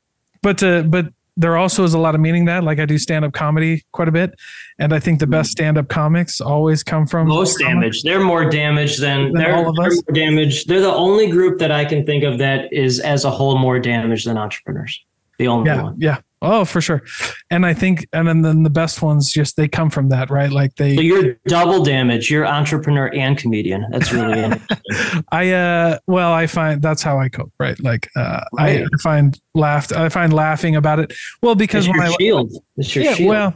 but 0.42 0.58
to 0.60 0.84
but 0.84 1.08
there 1.38 1.58
also 1.58 1.84
is 1.84 1.94
a 1.94 2.00
lot 2.00 2.16
of 2.16 2.22
meaning 2.22 2.46
that. 2.46 2.64
Like 2.64 2.80
i 2.80 2.86
do 2.86 2.98
stand-up 2.98 3.34
comedy 3.34 3.84
quite 3.92 4.08
a 4.08 4.12
bit 4.12 4.34
and 4.80 4.94
i 4.94 5.00
think 5.00 5.20
the 5.20 5.28
best 5.28 5.50
mm-hmm. 5.50 5.64
stand-up 5.64 5.90
comics 5.90 6.40
always 6.40 6.84
come 6.84 7.06
from 7.06 7.28
most 7.28 7.60
damage 7.60 8.04
they're 8.04 8.24
more 8.24 8.50
damaged 8.50 9.02
than, 9.02 9.26
than 9.26 9.34
they're, 9.34 9.56
all 9.56 9.70
of 9.70 9.78
us. 9.80 10.02
they're 10.08 10.16
more 10.16 10.30
damaged. 10.32 10.68
They're 10.68 10.82
the 10.82 10.94
only 10.94 11.30
group 11.30 11.60
that 11.60 11.72
i 11.72 11.84
can 11.84 12.06
think 12.06 12.24
of 12.24 12.38
that 12.40 12.72
is 12.72 13.00
as 13.00 13.26
a 13.26 13.32
whole 13.32 13.58
more 13.58 13.80
damaged 13.80 14.28
than 14.28 14.38
entrepreneurs 14.38 15.04
The 15.40 15.48
only 15.48 15.70
yeah, 15.70 15.84
one. 15.84 15.96
yeah. 16.00 16.18
Oh, 16.42 16.64
for 16.64 16.80
sure. 16.80 17.02
And 17.50 17.66
I 17.66 17.74
think, 17.74 18.08
and 18.14 18.28
then, 18.28 18.42
then 18.44 18.62
the 18.62 18.70
best 18.70 19.02
ones 19.02 19.32
just 19.32 19.56
they 19.56 19.68
come 19.68 19.90
from 19.90 20.10
that, 20.10 20.30
right? 20.30 20.52
Like 20.52 20.76
they. 20.76 20.96
So 20.96 21.02
you're 21.02 21.38
double 21.48 21.84
damage. 21.84 22.30
You're 22.30 22.46
entrepreneur 22.46 23.08
and 23.16 23.36
comedian. 23.36 23.86
That's 23.92 24.14
really. 24.14 24.56
I 25.32 25.52
uh, 25.52 25.98
well, 26.08 26.32
I 26.34 26.46
find 26.46 26.82
that's 26.82 27.02
how 27.02 27.18
I 27.20 27.30
cope, 27.30 27.52
right? 27.60 27.80
Like 27.82 28.10
uh, 28.16 28.42
I, 28.60 28.82
Right. 28.82 28.84
I 28.84 29.02
find 29.02 29.40
laughed, 29.56 29.92
I 29.92 30.10
find 30.10 30.34
laughing 30.34 30.76
about 30.76 31.00
it. 31.00 31.14
Well, 31.42 31.56
because 31.56 31.88
It's 31.88 31.98
when 31.98 32.06
your 32.06 32.14
I 32.14 32.18
shield. 32.20 32.52
It's 32.78 32.96
your 32.96 33.06
yeah, 33.06 33.14
shield. 33.16 33.30
well, 33.30 33.54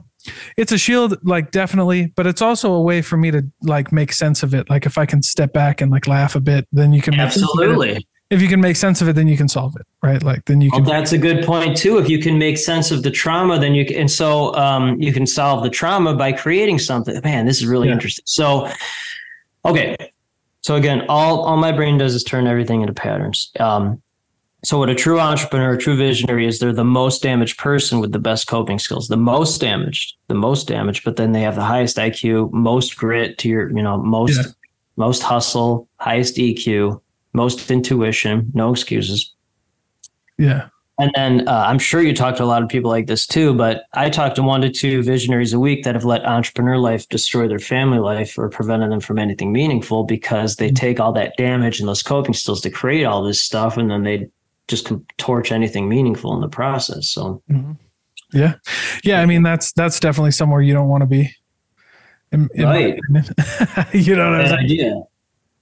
it's 0.58 0.72
a 0.72 0.78
shield, 0.78 1.18
like 1.24 1.52
definitely, 1.52 2.12
but 2.16 2.26
it's 2.28 2.42
also 2.42 2.74
a 2.74 2.82
way 2.82 3.02
for 3.02 3.18
me 3.18 3.30
to 3.32 3.44
like 3.62 3.92
make 3.92 4.14
sense 4.14 4.42
of 4.42 4.54
it. 4.56 4.70
Like 4.70 4.86
if 4.86 4.98
I 4.98 5.06
can 5.06 5.22
step 5.22 5.54
back 5.54 5.80
and 5.82 5.92
like 5.92 6.08
laugh 6.08 6.36
a 6.36 6.40
bit, 6.42 6.68
then 6.72 6.92
you 6.94 7.02
can 7.02 7.16
make 7.16 7.32
sense 7.32 7.44
of 7.44 7.60
it. 7.60 7.64
Absolutely. 7.70 8.08
If 8.30 8.44
you 8.44 8.48
can 8.48 8.62
make 8.62 8.76
sense 8.76 9.02
of 9.02 9.10
it, 9.10 9.14
then 9.14 9.28
you 9.28 9.36
can 9.36 9.48
solve 9.48 9.76
it, 9.80 9.88
right? 10.04 10.22
Like 10.22 10.46
then 10.46 10.62
you 10.62 10.70
Well, 10.72 10.82
can. 10.82 10.90
that's 10.90 11.14
a 11.14 11.18
good 11.18 11.44
point 11.46 11.76
too. 11.76 11.98
If 11.98 12.08
you 12.10 12.20
can 12.20 12.38
make 12.38 12.58
sense 12.60 12.92
of 12.92 13.02
the 13.02 13.10
trauma, 13.10 13.58
then 13.60 13.74
you 13.74 13.86
can, 13.86 13.96
and 13.98 14.12
so 14.12 14.54
um, 14.56 15.02
you 15.02 15.12
can 15.12 15.26
solve 15.26 15.64
the 15.64 15.70
trauma 15.70 16.14
by 16.16 16.32
creating 16.32 16.78
something. 16.78 17.20
Man, 17.24 17.48
this 17.48 17.58
is 17.60 17.66
really 17.66 17.88
Yeah. 17.88 17.94
interesting. 17.96 18.24
So, 18.28 18.70
okay, 19.66 19.96
so 20.62 20.76
again, 20.76 21.06
all 21.10 21.42
all 21.42 21.58
my 21.58 21.72
brain 21.72 21.98
does 21.98 22.14
is 22.14 22.24
turn 22.24 22.46
everything 22.46 22.82
into 22.82 22.94
patterns. 22.94 23.52
Um, 23.60 24.02
so, 24.64 24.78
what 24.78 24.90
a 24.90 24.96
true 24.96 25.20
entrepreneur, 25.20 25.74
a 25.74 25.78
true 25.78 25.96
visionary 25.96 26.46
is, 26.46 26.60
they're 26.60 26.74
the 26.74 26.84
most 26.84 27.24
damaged 27.24 27.58
person 27.58 28.00
with 28.00 28.12
the 28.12 28.20
best 28.20 28.46
coping 28.48 28.78
skills. 28.78 29.08
The 29.08 29.18
most 29.18 29.60
damaged, 29.62 30.18
the 30.28 30.36
most 30.36 30.68
damaged, 30.68 31.04
but 31.06 31.16
then 31.16 31.32
they 31.32 31.42
have 31.42 31.56
the 31.56 31.64
highest 31.64 31.98
IQ, 31.98 32.52
most 32.52 32.96
grit 32.98 33.38
to 33.40 33.50
your, 33.50 33.70
you 33.76 33.82
know, 33.82 33.98
most 33.98 34.36
Yeah. 34.38 34.44
most 34.98 35.24
hustle, 35.24 35.88
highest 35.98 36.36
EQ, 36.36 37.02
most 37.34 37.70
intuition, 37.70 38.52
no 38.54 38.72
excuses. 38.72 39.34
yeah, 40.38 40.70
And 40.98 41.12
then 41.16 41.48
uh, 41.48 41.66
I'm 41.68 41.80
sure 41.80 42.02
you 42.02 42.14
talk 42.14 42.36
to 42.38 42.44
a 42.44 42.46
lot 42.46 42.64
of 42.64 42.70
people 42.70 42.90
like 42.90 43.08
this 43.08 43.28
too, 43.28 43.54
but 43.54 43.84
I 43.94 44.10
talk 44.10 44.36
to 44.36 44.44
one 44.44 44.62
to 44.62 44.70
two 44.70 45.04
visionaries 45.04 45.54
a 45.54 45.60
week 45.60 45.84
that 45.84 45.96
have 45.96 46.06
let 46.06 46.26
entrepreneur 46.26 46.78
life 46.78 47.08
destroy 47.10 47.48
their 47.48 47.60
family 47.60 48.00
life 48.00 48.38
or 48.38 48.50
prevented 48.50 48.92
them 48.92 49.00
from 49.00 49.20
anything 49.20 49.52
meaningful 49.52 50.04
because 50.04 50.56
they 50.56 50.72
take 50.72 51.00
all 51.00 51.14
that 51.14 51.34
damage 51.38 51.80
and 51.80 51.88
those 51.88 52.04
coping 52.04 52.34
skills 52.34 52.62
to 52.62 52.70
create 52.70 53.06
all 53.06 53.24
this 53.24 53.42
stuff, 53.42 53.78
and 53.78 53.92
then 53.92 54.04
they 54.04 54.28
just 54.68 54.86
can 54.86 55.06
torch 55.18 55.52
anything 55.52 55.88
meaningful 55.90 56.34
in 56.36 56.42
the 56.42 56.50
process. 56.50 57.10
So 57.10 57.42
yeah, 58.32 58.56
yeah. 59.04 59.22
I 59.22 59.26
mean, 59.26 59.42
that's 59.42 59.72
that's 59.74 60.00
definitely 60.00 60.32
somewhere 60.32 60.62
you 60.62 60.74
don't 60.74 60.90
want 60.90 61.02
to 61.02 61.08
be. 61.08 61.36
In- 62.32 62.50
in 62.54 62.66
Right. 62.66 63.00
you 63.94 64.16
know 64.16 64.30
what 64.30 64.42
I'm 64.42 64.48
saying? 64.48 64.60
idea. 64.60 65.02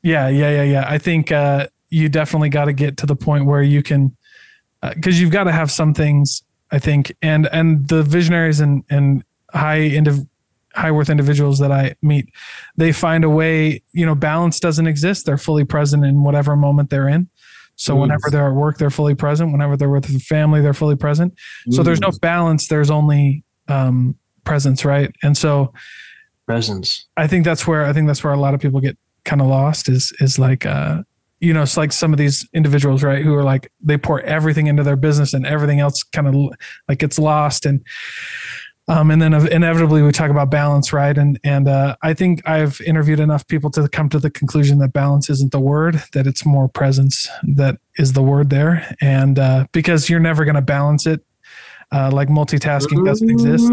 Yeah, 0.07 0.29
yeah, 0.29 0.49
yeah, 0.51 0.63
yeah. 0.63 0.85
I 0.87 0.97
think 0.99 1.33
uh, 1.33 1.67
you 1.89 2.07
definitely 2.07 2.47
got 2.47 2.65
to 2.65 2.73
get 2.73 2.95
to 2.97 3.05
the 3.05 3.15
point 3.15 3.45
where 3.45 3.61
you 3.61 3.83
can, 3.83 4.15
because 4.95 5.19
you've 5.19 5.31
got 5.31 5.43
to 5.45 5.51
have 5.51 5.69
some 5.69 5.93
things. 5.93 6.43
I 6.71 6.79
think, 6.79 7.13
and 7.21 7.49
and 7.51 7.87
the 7.89 8.03
visionaries 8.03 8.59
and 8.61 8.83
and 8.89 9.23
high 9.53 9.79
indiv- 9.99 10.27
high 10.73 10.91
worth 10.91 11.09
individuals 11.09 11.59
that 11.59 11.71
I 11.71 11.95
meet, 12.01 12.29
they 12.77 12.93
find 12.93 13.25
a 13.25 13.29
way. 13.29 13.81
You 13.91 14.05
know, 14.05 14.15
balance 14.15 14.61
doesn't 14.61 14.87
exist. 14.87 15.25
They're 15.25 15.37
fully 15.37 15.65
present 15.65 16.05
in 16.05 16.23
whatever 16.23 16.55
moment 16.55 16.89
they're 16.89 17.09
in. 17.09 17.27
So 17.75 17.93
Mm. 17.95 18.01
whenever 18.01 18.29
they're 18.31 18.47
at 18.47 18.55
work, 18.55 18.77
they're 18.77 18.89
fully 18.89 19.15
present. 19.15 19.51
Whenever 19.51 19.75
they're 19.77 19.89
with 19.89 20.05
their 20.05 20.19
family, 20.19 20.61
they're 20.61 20.73
fully 20.73 20.95
present. 20.95 21.33
So 21.71 21.83
there's 21.83 21.99
no 22.01 22.09
Mm, 22.09 22.21
balance. 22.21 22.67
There's 22.69 22.89
only 22.89 23.43
um, 23.67 24.15
presence, 24.45 24.85
right? 24.85 25.13
And 25.21 25.37
so 25.37 25.73
presence. 26.45 27.07
I 27.17 27.27
think 27.27 27.43
that's 27.43 27.67
where 27.67 27.85
I 27.85 27.91
think 27.93 28.07
that's 28.07 28.23
where 28.23 28.33
a 28.33 28.39
lot 28.39 28.53
of 28.53 28.61
people 28.61 28.79
get 28.79 28.97
kind 29.27 29.41
of 29.41 29.47
lost 29.47 29.89
is 29.89 30.11
is 30.19 30.39
like 30.39 30.65
uh 30.65 31.03
you 31.39 31.53
know 31.53 31.61
it's 31.61 31.77
like 31.77 31.91
some 31.91 32.13
of 32.13 32.17
these 32.17 32.47
individuals 32.53 33.03
right 33.03 33.23
who 33.23 33.35
are 33.35 33.43
like 33.43 33.71
they 33.81 33.97
pour 33.97 34.21
everything 34.21 34.67
into 34.67 34.81
their 34.81 34.95
business 34.95 35.33
and 35.33 35.45
everything 35.45 35.79
else 35.79 36.01
kind 36.01 36.27
of 36.27 36.35
like 36.87 36.97
gets 36.97 37.19
lost 37.19 37.65
and 37.65 37.85
um 38.87 39.11
and 39.11 39.21
then 39.21 39.33
inevitably 39.51 40.01
we 40.01 40.11
talk 40.11 40.31
about 40.31 40.49
balance 40.49 40.93
right 40.93 41.17
and 41.17 41.39
and 41.43 41.67
uh 41.67 41.95
I 42.01 42.13
think 42.13 42.47
I've 42.47 42.79
interviewed 42.81 43.19
enough 43.19 43.45
people 43.47 43.69
to 43.71 43.87
come 43.89 44.09
to 44.09 44.19
the 44.19 44.31
conclusion 44.31 44.79
that 44.79 44.93
balance 44.93 45.29
isn't 45.29 45.51
the 45.51 45.59
word 45.59 46.01
that 46.13 46.25
it's 46.25 46.45
more 46.45 46.69
presence 46.69 47.27
that 47.55 47.77
is 47.97 48.13
the 48.13 48.23
word 48.23 48.49
there 48.49 48.95
and 49.01 49.37
uh 49.37 49.67
because 49.73 50.09
you're 50.09 50.21
never 50.21 50.45
going 50.45 50.55
to 50.55 50.61
balance 50.61 51.05
it 51.05 51.21
uh 51.91 52.09
like 52.11 52.29
multitasking 52.29 53.05
doesn't 53.05 53.29
exist 53.29 53.71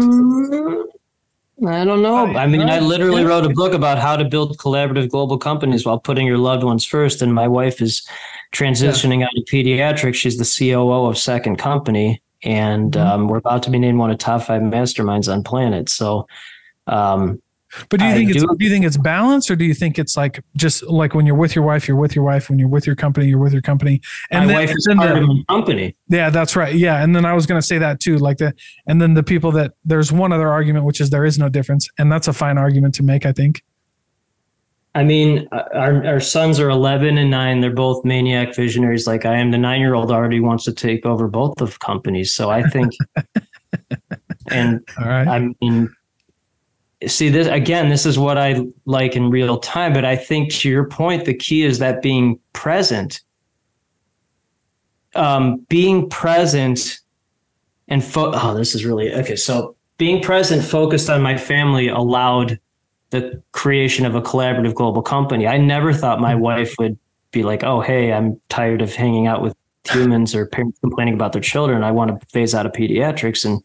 I 1.65 1.85
don't 1.85 2.01
know. 2.01 2.25
I 2.35 2.47
mean, 2.47 2.61
I 2.61 2.79
literally 2.79 3.23
wrote 3.23 3.45
a 3.45 3.49
book 3.49 3.73
about 3.73 3.97
how 3.97 4.17
to 4.17 4.25
build 4.25 4.57
collaborative 4.57 5.09
global 5.09 5.37
companies 5.37 5.85
while 5.85 5.99
putting 5.99 6.27
your 6.27 6.37
loved 6.37 6.63
ones 6.63 6.83
first. 6.85 7.21
And 7.21 7.33
my 7.33 7.47
wife 7.47 7.81
is 7.81 8.05
transitioning 8.53 9.23
out 9.23 9.29
of 9.37 9.43
pediatrics. 9.45 10.15
She's 10.15 10.37
the 10.37 10.43
COO 10.45 11.05
of 11.05 11.17
Second 11.17 11.55
Company, 11.55 12.21
and 12.43 12.91
Mhm. 12.91 13.05
um, 13.05 13.27
we're 13.29 13.37
about 13.37 13.63
to 13.63 13.69
be 13.69 13.79
named 13.79 13.99
one 13.99 14.11
of 14.11 14.17
top 14.17 14.43
five 14.43 14.61
masterminds 14.61 15.31
on 15.31 15.43
planet. 15.43 15.87
So, 15.87 16.27
um, 16.87 17.41
But 17.89 17.99
do 17.99 18.05
you 18.05 18.11
I 18.11 18.13
think 18.15 18.29
it's 18.31 18.41
do- 18.43 18.55
do 18.57 18.63
you 18.65 18.71
think 18.71 18.85
it's 18.85 18.97
balance 18.97 19.49
or 19.49 19.55
do 19.55 19.65
you 19.65 19.73
think 19.73 19.97
it's 19.99 20.15
like 20.15 20.41
just 20.55 20.83
like 20.83 21.13
when 21.15 21.25
you're 21.25 21.35
with 21.35 21.55
your 21.55 21.65
wife, 21.65 21.87
you're 21.87 21.97
with 21.97 22.15
your 22.15 22.23
wife. 22.25 22.49
When 22.49 22.57
you're 22.59 22.67
with 22.69 22.85
your 22.87 22.95
company, 22.95 23.27
you're 23.27 23.39
with 23.39 23.53
your 23.53 23.61
company. 23.61 24.01
my 24.31 24.45
then- 24.45 24.55
wife 24.55 24.71
is 24.75 24.87
part 24.95 25.09
the- 25.15 25.21
of 25.21 25.27
my 25.27 25.43
company. 25.49 25.95
yeah, 26.07 26.29
that's 26.29 26.55
right. 26.55 26.73
Yeah, 26.75 27.03
and 27.03 27.15
then 27.15 27.25
I 27.25 27.33
was 27.33 27.45
going 27.45 27.59
to 27.59 27.65
say 27.65 27.77
that 27.79 27.99
too. 27.99 28.17
Like 28.17 28.37
the 28.37 28.53
and 28.87 29.01
then 29.01 29.13
the 29.13 29.23
people 29.23 29.51
that 29.53 29.73
there's 29.83 30.11
one 30.11 30.31
other 30.31 30.49
argument 30.49 30.85
which 30.85 31.01
is 31.01 31.09
there 31.09 31.25
is 31.25 31.37
no 31.39 31.49
difference, 31.49 31.89
and 31.97 32.11
that's 32.11 32.27
a 32.27 32.33
fine 32.33 32.57
argument 32.57 32.95
to 32.95 33.03
make. 33.03 33.25
I 33.25 33.31
think. 33.31 33.63
I 34.93 35.03
mean, 35.03 35.45
uh, 35.51 35.63
our 35.73 36.05
our 36.05 36.19
sons 36.21 36.57
are 36.59 36.69
eleven 36.69 37.17
and 37.17 37.29
nine. 37.29 37.59
They're 37.59 37.73
both 37.73 38.05
maniac 38.05 38.55
visionaries, 38.55 39.05
like 39.05 39.25
I 39.25 39.35
am. 39.35 39.51
The 39.51 39.57
nine 39.57 39.81
year 39.81 39.93
old 39.93 40.09
already 40.09 40.39
wants 40.39 40.63
to 40.65 40.73
take 40.73 41.05
over 41.05 41.27
both 41.27 41.59
of 41.59 41.79
companies. 41.79 42.31
So 42.31 42.49
I 42.49 42.63
think, 42.63 42.93
and 44.51 44.79
right. 44.97 45.27
I 45.27 45.49
mean, 45.61 45.93
see 47.07 47.29
this 47.29 47.47
again. 47.47 47.89
This 47.89 48.05
is 48.05 48.17
what 48.17 48.37
I 48.37 48.65
like 48.85 49.15
in 49.15 49.29
real 49.29 49.57
time. 49.57 49.93
But 49.93 50.05
I 50.05 50.15
think 50.15 50.51
to 50.53 50.69
your 50.69 50.85
point, 50.85 51.25
the 51.25 51.33
key 51.33 51.63
is 51.63 51.79
that 51.79 52.01
being 52.01 52.39
present, 52.53 53.21
um, 55.15 55.57
being 55.69 56.09
present, 56.09 56.99
and 57.87 58.03
fo- 58.03 58.31
oh, 58.33 58.55
this 58.55 58.75
is 58.75 58.85
really 58.85 59.13
okay. 59.13 59.35
So 59.35 59.75
being 59.97 60.21
present, 60.21 60.63
focused 60.63 61.09
on 61.09 61.21
my 61.21 61.37
family, 61.37 61.87
allowed 61.87 62.59
the 63.11 63.41
creation 63.51 64.05
of 64.05 64.15
a 64.15 64.21
collaborative 64.21 64.73
global 64.73 65.01
company. 65.01 65.47
I 65.47 65.57
never 65.57 65.93
thought 65.93 66.19
my 66.19 66.35
wife 66.35 66.75
would 66.79 66.97
be 67.31 67.43
like, 67.43 67.63
"Oh, 67.63 67.81
hey, 67.81 68.11
I'm 68.11 68.39
tired 68.49 68.81
of 68.81 68.93
hanging 68.93 69.27
out 69.27 69.41
with 69.41 69.55
humans 69.89 70.33
or 70.33 70.47
parents 70.47 70.79
complaining 70.79 71.13
about 71.13 71.33
their 71.33 71.41
children. 71.41 71.83
I 71.83 71.91
want 71.91 72.19
to 72.19 72.27
phase 72.27 72.55
out 72.55 72.65
of 72.65 72.71
pediatrics 72.71 73.45
and 73.45 73.61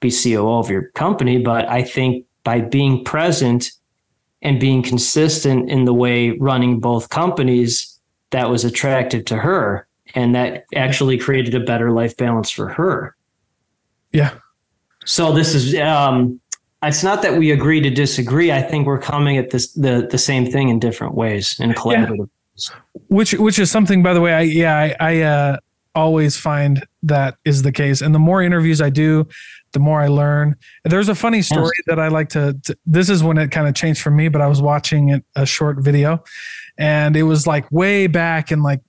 be 0.00 0.10
COO 0.10 0.58
of 0.58 0.70
your 0.70 0.90
company." 0.94 1.38
But 1.38 1.68
I 1.68 1.82
think 1.82 2.24
by 2.44 2.60
being 2.60 3.04
present 3.04 3.72
and 4.42 4.60
being 4.60 4.82
consistent 4.82 5.70
in 5.70 5.86
the 5.86 5.94
way 5.94 6.30
running 6.32 6.78
both 6.78 7.08
companies, 7.08 7.98
that 8.30 8.50
was 8.50 8.64
attractive 8.64 9.24
to 9.26 9.36
her, 9.36 9.86
and 10.14 10.34
that 10.34 10.64
actually 10.74 11.16
created 11.16 11.54
a 11.54 11.60
better 11.60 11.90
life 11.90 12.16
balance 12.16 12.50
for 12.50 12.68
her. 12.68 13.16
Yeah. 14.12 14.34
So 15.06 15.32
this 15.32 15.54
is 15.54 15.74
um 15.76 16.40
it's 16.82 17.02
not 17.02 17.22
that 17.22 17.38
we 17.38 17.50
agree 17.50 17.80
to 17.80 17.90
disagree. 17.90 18.52
I 18.52 18.60
think 18.60 18.86
we're 18.86 18.98
coming 18.98 19.38
at 19.38 19.50
this 19.50 19.72
the 19.72 20.06
the 20.10 20.18
same 20.18 20.50
thing 20.50 20.68
in 20.68 20.78
different 20.78 21.14
ways 21.14 21.58
in 21.58 21.72
collaborative. 21.72 22.28
which 23.08 23.32
which 23.34 23.58
is 23.58 23.70
something 23.70 24.02
by 24.02 24.14
the 24.14 24.20
way 24.20 24.32
i 24.32 24.40
yeah 24.42 24.76
i, 24.76 24.96
I 25.00 25.20
uh, 25.22 25.56
always 25.94 26.36
find 26.36 26.86
that 27.02 27.36
is 27.44 27.62
the 27.62 27.72
case 27.72 28.00
and 28.00 28.14
the 28.14 28.20
more 28.20 28.42
interviews 28.42 28.80
i 28.80 28.90
do 28.90 29.26
the 29.74 29.80
more 29.80 30.00
i 30.00 30.08
learn. 30.08 30.56
There's 30.84 31.10
a 31.10 31.14
funny 31.14 31.42
story 31.42 31.76
that 31.86 31.98
i 31.98 32.08
like 32.08 32.30
to, 32.30 32.58
to 32.64 32.78
this 32.86 33.10
is 33.10 33.22
when 33.22 33.36
it 33.36 33.50
kind 33.50 33.68
of 33.68 33.74
changed 33.74 34.00
for 34.00 34.10
me 34.10 34.28
but 34.28 34.40
i 34.40 34.46
was 34.46 34.62
watching 34.62 35.10
it, 35.10 35.24
a 35.36 35.44
short 35.44 35.78
video 35.78 36.24
and 36.78 37.16
it 37.16 37.24
was 37.24 37.46
like 37.46 37.70
way 37.70 38.06
back 38.06 38.50
in 38.50 38.62
like 38.62 38.80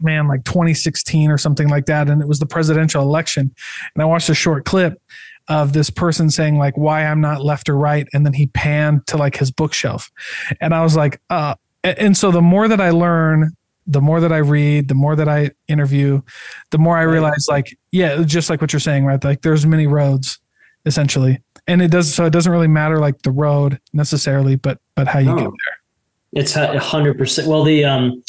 man 0.00 0.28
like 0.28 0.44
2016 0.44 1.30
or 1.30 1.36
something 1.36 1.68
like 1.68 1.86
that 1.86 2.08
and 2.08 2.22
it 2.22 2.28
was 2.28 2.38
the 2.38 2.46
presidential 2.46 3.02
election 3.02 3.52
and 3.94 4.02
i 4.02 4.04
watched 4.04 4.28
a 4.28 4.34
short 4.34 4.64
clip 4.64 5.00
of 5.48 5.72
this 5.72 5.90
person 5.90 6.30
saying 6.30 6.56
like 6.56 6.76
why 6.76 7.04
i'm 7.04 7.20
not 7.20 7.44
left 7.44 7.68
or 7.68 7.76
right 7.76 8.06
and 8.12 8.24
then 8.24 8.32
he 8.32 8.46
panned 8.46 9.06
to 9.06 9.16
like 9.16 9.36
his 9.36 9.50
bookshelf. 9.50 10.10
And 10.60 10.72
i 10.72 10.82
was 10.82 10.94
like 10.94 11.20
uh 11.28 11.54
and 11.82 11.98
and 11.98 12.16
so 12.16 12.30
the 12.30 12.42
more 12.42 12.68
that 12.68 12.80
I 12.80 12.90
learn, 12.90 13.56
the 13.90 14.00
more 14.00 14.20
that 14.20 14.32
I 14.32 14.38
read, 14.38 14.88
the 14.88 14.94
more 14.94 15.16
that 15.16 15.28
I 15.28 15.50
interview, 15.66 16.22
the 16.70 16.78
more 16.78 16.96
I 16.96 17.02
realize 17.02 17.46
like, 17.48 17.76
yeah, 17.90 18.22
just 18.22 18.48
like 18.48 18.60
what 18.60 18.72
you're 18.72 18.80
saying, 18.80 19.04
right? 19.04 19.22
Like 19.22 19.42
there's 19.42 19.66
many 19.66 19.86
roads 19.86 20.38
essentially. 20.86 21.42
And 21.66 21.82
it 21.82 21.90
does 21.90 22.12
so 22.12 22.24
it 22.24 22.30
doesn't 22.30 22.50
really 22.50 22.68
matter 22.68 22.98
like 22.98 23.22
the 23.22 23.30
road 23.30 23.80
necessarily, 23.92 24.56
but 24.56 24.80
but 24.94 25.08
how 25.08 25.18
you 25.18 25.34
get 25.34 25.44
there. 25.44 25.76
It's 26.32 26.56
a 26.56 26.78
hundred 26.78 27.18
percent. 27.18 27.48
Well, 27.48 27.64
the 27.64 27.84
um, 27.84 28.22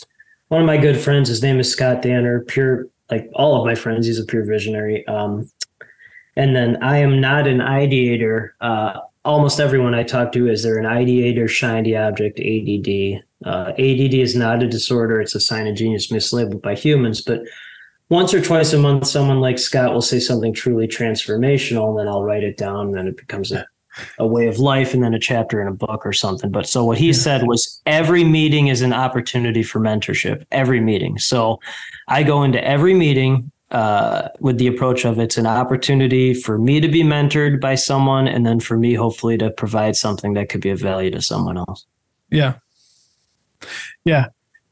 one 0.49 0.61
of 0.61 0.67
my 0.67 0.77
good 0.77 0.99
friends, 0.99 1.29
his 1.29 1.41
name 1.41 1.59
is 1.59 1.71
Scott 1.71 2.01
Danner. 2.01 2.41
Pure, 2.41 2.87
like 3.09 3.29
all 3.33 3.59
of 3.59 3.65
my 3.65 3.75
friends, 3.75 4.07
he's 4.07 4.19
a 4.19 4.25
pure 4.25 4.43
visionary. 4.43 5.07
Um, 5.07 5.49
and 6.35 6.55
then 6.55 6.81
I 6.81 6.97
am 6.97 7.21
not 7.21 7.47
an 7.47 7.59
ideator. 7.59 8.49
Uh, 8.59 8.99
almost 9.23 9.59
everyone 9.59 9.93
I 9.93 10.03
talk 10.03 10.31
to 10.33 10.49
is 10.49 10.63
they're 10.63 10.79
an 10.79 10.85
ideator, 10.85 11.47
shiny 11.47 11.95
object, 11.95 12.39
ADD. 12.39 13.23
Uh, 13.45 13.71
ADD 13.71 14.13
is 14.13 14.35
not 14.35 14.63
a 14.63 14.67
disorder; 14.67 15.21
it's 15.21 15.35
a 15.35 15.39
sign 15.39 15.67
of 15.67 15.75
genius 15.75 16.11
mislabeled 16.11 16.61
by 16.61 16.75
humans. 16.75 17.21
But 17.21 17.41
once 18.09 18.33
or 18.33 18.41
twice 18.41 18.73
a 18.73 18.77
month, 18.77 19.07
someone 19.07 19.39
like 19.39 19.57
Scott 19.57 19.93
will 19.93 20.01
say 20.01 20.19
something 20.19 20.53
truly 20.53 20.87
transformational, 20.87 21.89
and 21.89 21.99
then 21.99 22.07
I'll 22.07 22.23
write 22.23 22.43
it 22.43 22.57
down, 22.57 22.87
and 22.87 22.95
then 22.95 23.07
it 23.07 23.17
becomes 23.17 23.51
a, 23.51 23.65
a 24.19 24.27
way 24.27 24.47
of 24.47 24.59
life, 24.59 24.93
and 24.93 25.03
then 25.03 25.13
a 25.13 25.19
chapter 25.19 25.61
in 25.61 25.67
a 25.67 25.73
book 25.73 26.05
or 26.05 26.13
something. 26.13 26.51
But 26.51 26.67
so 26.67 26.83
what 26.83 26.97
he 26.97 27.13
said 27.13 27.47
was 27.47 27.81
every 27.85 28.23
meeting 28.23 28.67
is 28.67 28.81
an 28.81 28.93
opportunity 28.93 29.63
for 29.63 29.79
mentorship, 29.79 30.45
every 30.51 30.81
meeting. 30.81 31.17
So 31.19 31.59
I 32.07 32.23
go 32.23 32.43
into 32.43 32.63
every 32.63 32.93
meeting 32.93 33.51
uh, 33.71 34.27
with 34.41 34.57
the 34.57 34.67
approach 34.67 35.05
of 35.05 35.17
it's 35.17 35.37
an 35.37 35.47
opportunity 35.47 36.33
for 36.33 36.57
me 36.57 36.81
to 36.81 36.89
be 36.89 37.03
mentored 37.03 37.61
by 37.61 37.75
someone, 37.75 38.27
and 38.27 38.45
then 38.45 38.59
for 38.59 38.77
me, 38.77 38.93
hopefully, 38.93 39.37
to 39.37 39.49
provide 39.49 39.95
something 39.95 40.33
that 40.33 40.49
could 40.49 40.61
be 40.61 40.69
of 40.69 40.79
value 40.79 41.09
to 41.11 41.21
someone 41.21 41.57
else. 41.57 41.85
Yeah. 42.29 42.55
Yeah. 44.05 44.27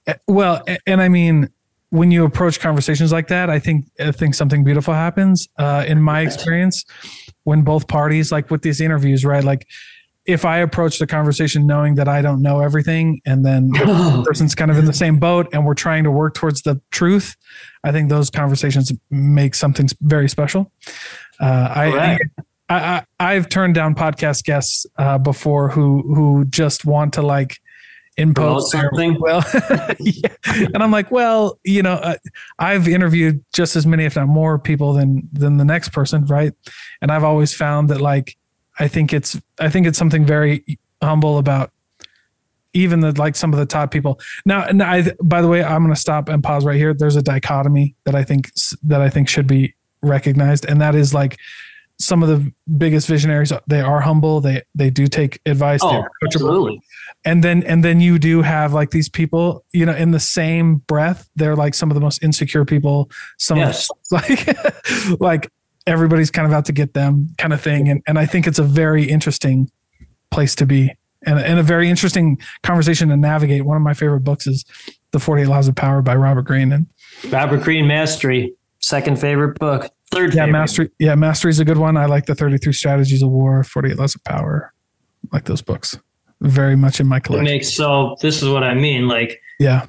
Eh, 0.08 0.16
Well, 0.28 0.64
and 0.86 1.02
I 1.02 1.10
mean, 1.10 1.50
when 1.92 2.12
you 2.12 2.24
approach 2.24 2.60
conversations 2.60 3.12
like 3.12 3.28
that, 3.30 3.50
I 3.50 3.60
think 3.60 3.86
I 4.00 4.12
think 4.12 4.36
something 4.36 4.64
beautiful 4.64 4.94
happens. 4.94 5.48
Uh, 5.58 5.84
in 5.88 6.02
my 6.02 6.22
experience, 6.22 6.86
when 7.44 7.64
both 7.64 7.88
parties, 7.88 8.32
like 8.32 8.52
with 8.52 8.62
these 8.62 8.80
interviews, 8.80 9.26
right? 9.26 9.44
Like, 9.44 9.66
if 10.26 10.46
I 10.46 10.60
approach 10.60 11.00
the 11.00 11.08
conversation 11.08 11.66
knowing 11.66 11.96
that 11.96 12.08
I 12.08 12.22
don't 12.22 12.42
know 12.44 12.60
everything, 12.60 13.22
and 13.26 13.44
then 13.44 13.70
the 13.72 14.24
person's 14.28 14.54
kind 14.54 14.70
of 14.70 14.78
in 14.78 14.86
the 14.86 14.94
same 14.94 15.18
boat, 15.18 15.48
and 15.52 15.66
we're 15.66 15.74
trying 15.74 16.04
to 16.04 16.12
work 16.12 16.36
towards 16.36 16.62
the 16.62 16.80
truth, 16.92 17.36
I 17.84 17.92
think 17.92 18.10
those 18.10 18.30
conversations 18.30 18.92
make 19.10 19.56
something 19.56 19.90
very 20.02 20.30
special. 20.30 20.72
Uh, 21.40 21.74
I, 21.76 21.86
I. 21.86 22.18
I, 22.72 22.76
I 22.78 23.04
I've 23.20 23.50
turned 23.50 23.74
down 23.74 23.96
podcast 23.96 24.44
guests 24.44 24.86
uh, 25.00 25.18
before 25.18 25.70
who 25.70 26.04
who 26.14 26.46
just 26.46 26.86
want 26.86 27.14
to 27.16 27.24
like 27.24 27.58
impose 28.20 28.72
something? 28.72 29.18
Well, 29.20 29.44
yeah. 30.00 30.36
and 30.54 30.82
I'm 30.82 30.92
like, 30.92 31.12
well, 31.12 31.60
you 31.64 31.82
know, 31.82 31.94
uh, 31.94 32.18
I've 32.58 32.88
interviewed 32.88 33.44
just 33.54 33.76
as 33.76 33.86
many, 33.86 34.06
if 34.06 34.16
not 34.16 34.28
more, 34.28 34.60
people 34.60 34.94
than 34.94 35.28
than 35.34 35.58
the 35.58 35.66
next 35.66 35.90
person, 35.90 36.26
right? 36.26 36.54
And 37.02 37.12
I've 37.12 37.24
always 37.24 37.54
found 37.54 37.90
that 37.90 38.02
like 38.02 38.38
I 38.80 38.88
think 38.88 39.14
it's 39.14 39.40
I 39.60 39.70
think 39.70 39.88
it's 39.88 39.98
something 39.98 40.26
very 40.26 40.64
humble 41.02 41.38
about 41.38 41.72
even 42.74 43.00
the 43.00 43.12
like 43.14 43.36
some 43.36 43.54
of 43.54 43.60
the 43.60 43.66
top 43.66 43.92
people. 43.92 44.20
Now, 44.46 44.66
and 44.66 44.82
I 44.82 45.12
by 45.22 45.42
the 45.42 45.48
way, 45.48 45.64
I'm 45.64 45.84
going 45.84 45.94
to 45.94 46.00
stop 46.00 46.30
and 46.30 46.44
pause 46.44 46.66
right 46.66 46.78
here. 46.78 46.94
There's 46.94 47.16
a 47.16 47.22
dichotomy 47.22 47.96
that 48.06 48.16
I 48.16 48.24
think 48.24 48.52
that 48.84 49.02
I 49.02 49.10
think 49.10 49.28
should 49.28 49.48
be 49.48 49.76
recognized, 50.02 50.66
and 50.66 50.80
that 50.82 50.96
is 50.96 51.14
like 51.14 51.38
some 52.00 52.24
of 52.24 52.30
the 52.30 52.52
biggest 52.78 53.08
visionaries. 53.08 53.52
They 53.68 53.82
are 53.82 54.02
humble. 54.02 54.42
They 54.42 54.64
they 54.76 54.90
do 54.90 55.08
take 55.08 55.42
advice. 55.46 55.82
Oh, 55.84 56.06
absolutely. 56.24 56.82
And 57.26 57.44
then 57.44 57.64
and 57.64 57.84
then 57.84 58.00
you 58.00 58.18
do 58.20 58.42
have 58.42 58.74
like 58.74 58.92
these 58.92 59.10
people 59.10 59.66
you 59.74 59.86
know 59.86 59.94
in 59.96 60.12
the 60.12 60.20
same 60.20 60.78
breath 60.88 61.30
they're 61.36 61.56
like 61.56 61.74
some 61.74 61.90
of 61.92 61.96
the 61.96 62.02
most 62.02 62.24
insecure 62.24 62.66
people 62.66 63.10
some 63.38 63.58
Yes. 63.58 63.90
of 63.90 63.98
like 64.12 65.20
like 65.20 65.52
everybody's 65.88 66.32
kind 66.32 66.48
of 66.48 66.54
out 66.54 66.66
to 66.66 66.72
get 66.72 66.94
them 66.94 67.28
kind 67.38 67.52
of 67.54 67.62
thing 67.62 67.90
and 67.90 68.02
and 68.08 68.18
i 68.20 68.26
think 68.26 68.48
it's 68.48 68.60
a 68.60 68.64
very 68.64 69.04
interesting 69.04 69.70
place 70.32 70.56
to 70.56 70.66
be 70.66 70.94
and, 71.26 71.38
and 71.40 71.60
a 71.60 71.64
very 71.64 71.90
interesting 71.90 72.38
conversation 72.64 73.10
to 73.10 73.18
navigate 73.18 73.66
one 73.66 73.76
of 73.76 73.84
my 73.84 73.94
favorite 73.94 74.22
books 74.22 74.48
is 74.48 74.64
the 75.12 75.20
48 75.20 75.48
laws 75.48 75.68
of 75.68 75.76
power 75.76 76.02
by 76.02 76.16
robert 76.16 76.44
greene 76.44 76.72
and 76.72 76.88
Robert 77.32 77.64
Greene 77.64 77.88
Mastery, 77.88 78.54
second 78.80 79.20
favorite 79.20 79.58
book. 79.60 79.92
Third 80.12 80.34
yeah 80.34 80.44
favorite. 80.46 80.52
mastery 80.54 80.90
yeah 81.00 81.16
mastery 81.16 81.50
is 81.50 81.60
a 81.60 81.66
good 81.66 81.78
one 81.78 81.98
i 81.98 82.06
like 82.06 82.28
the 82.28 82.36
33 82.36 82.72
strategies 82.72 83.22
of 83.24 83.30
war 83.30 83.64
48 83.64 83.98
laws 83.98 84.16
of 84.16 84.24
power 84.24 84.72
I 85.26 85.36
like 85.36 85.46
those 85.46 85.62
books 85.62 85.98
very 86.42 86.76
much 86.76 87.00
in 87.00 87.08
my 87.08 87.18
It 87.18 87.24
collection 87.24 87.46
makes 87.46 87.74
so. 87.74 88.16
This 88.22 88.42
is 88.42 88.50
what 88.50 88.64
I 88.64 88.74
mean. 88.74 89.08
Like 89.08 89.42
yeah 89.60 89.88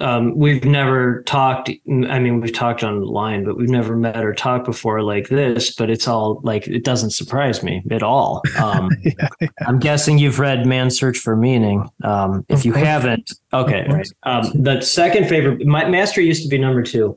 um, 0.00 0.36
we've 0.36 0.64
never 0.64 1.22
talked. 1.24 1.68
I 1.68 2.18
mean, 2.18 2.40
we've 2.40 2.52
talked 2.52 2.82
online, 2.82 3.44
but 3.44 3.56
we've 3.56 3.68
never 3.68 3.96
met 3.96 4.24
or 4.24 4.34
talked 4.34 4.64
before 4.64 5.02
like 5.02 5.28
this. 5.28 5.74
But 5.74 5.90
it's 5.90 6.08
all 6.08 6.40
like 6.42 6.66
it 6.66 6.84
doesn't 6.84 7.10
surprise 7.10 7.62
me 7.62 7.82
at 7.90 8.02
all. 8.02 8.42
Um, 8.58 8.90
yeah, 9.02 9.28
yeah. 9.40 9.48
I'm 9.66 9.78
guessing 9.78 10.18
you've 10.18 10.38
read 10.38 10.66
Man's 10.66 10.98
Search 10.98 11.18
for 11.18 11.36
Meaning. 11.36 11.88
Um, 12.02 12.46
if 12.48 12.64
you 12.64 12.72
haven't, 12.72 13.32
okay, 13.52 13.86
right. 13.90 14.08
Um, 14.22 14.50
the 14.54 14.80
second 14.80 15.28
favorite, 15.28 15.66
my 15.66 15.88
Master 15.88 16.22
used 16.22 16.42
to 16.44 16.48
be 16.48 16.58
number 16.58 16.82
two, 16.82 17.16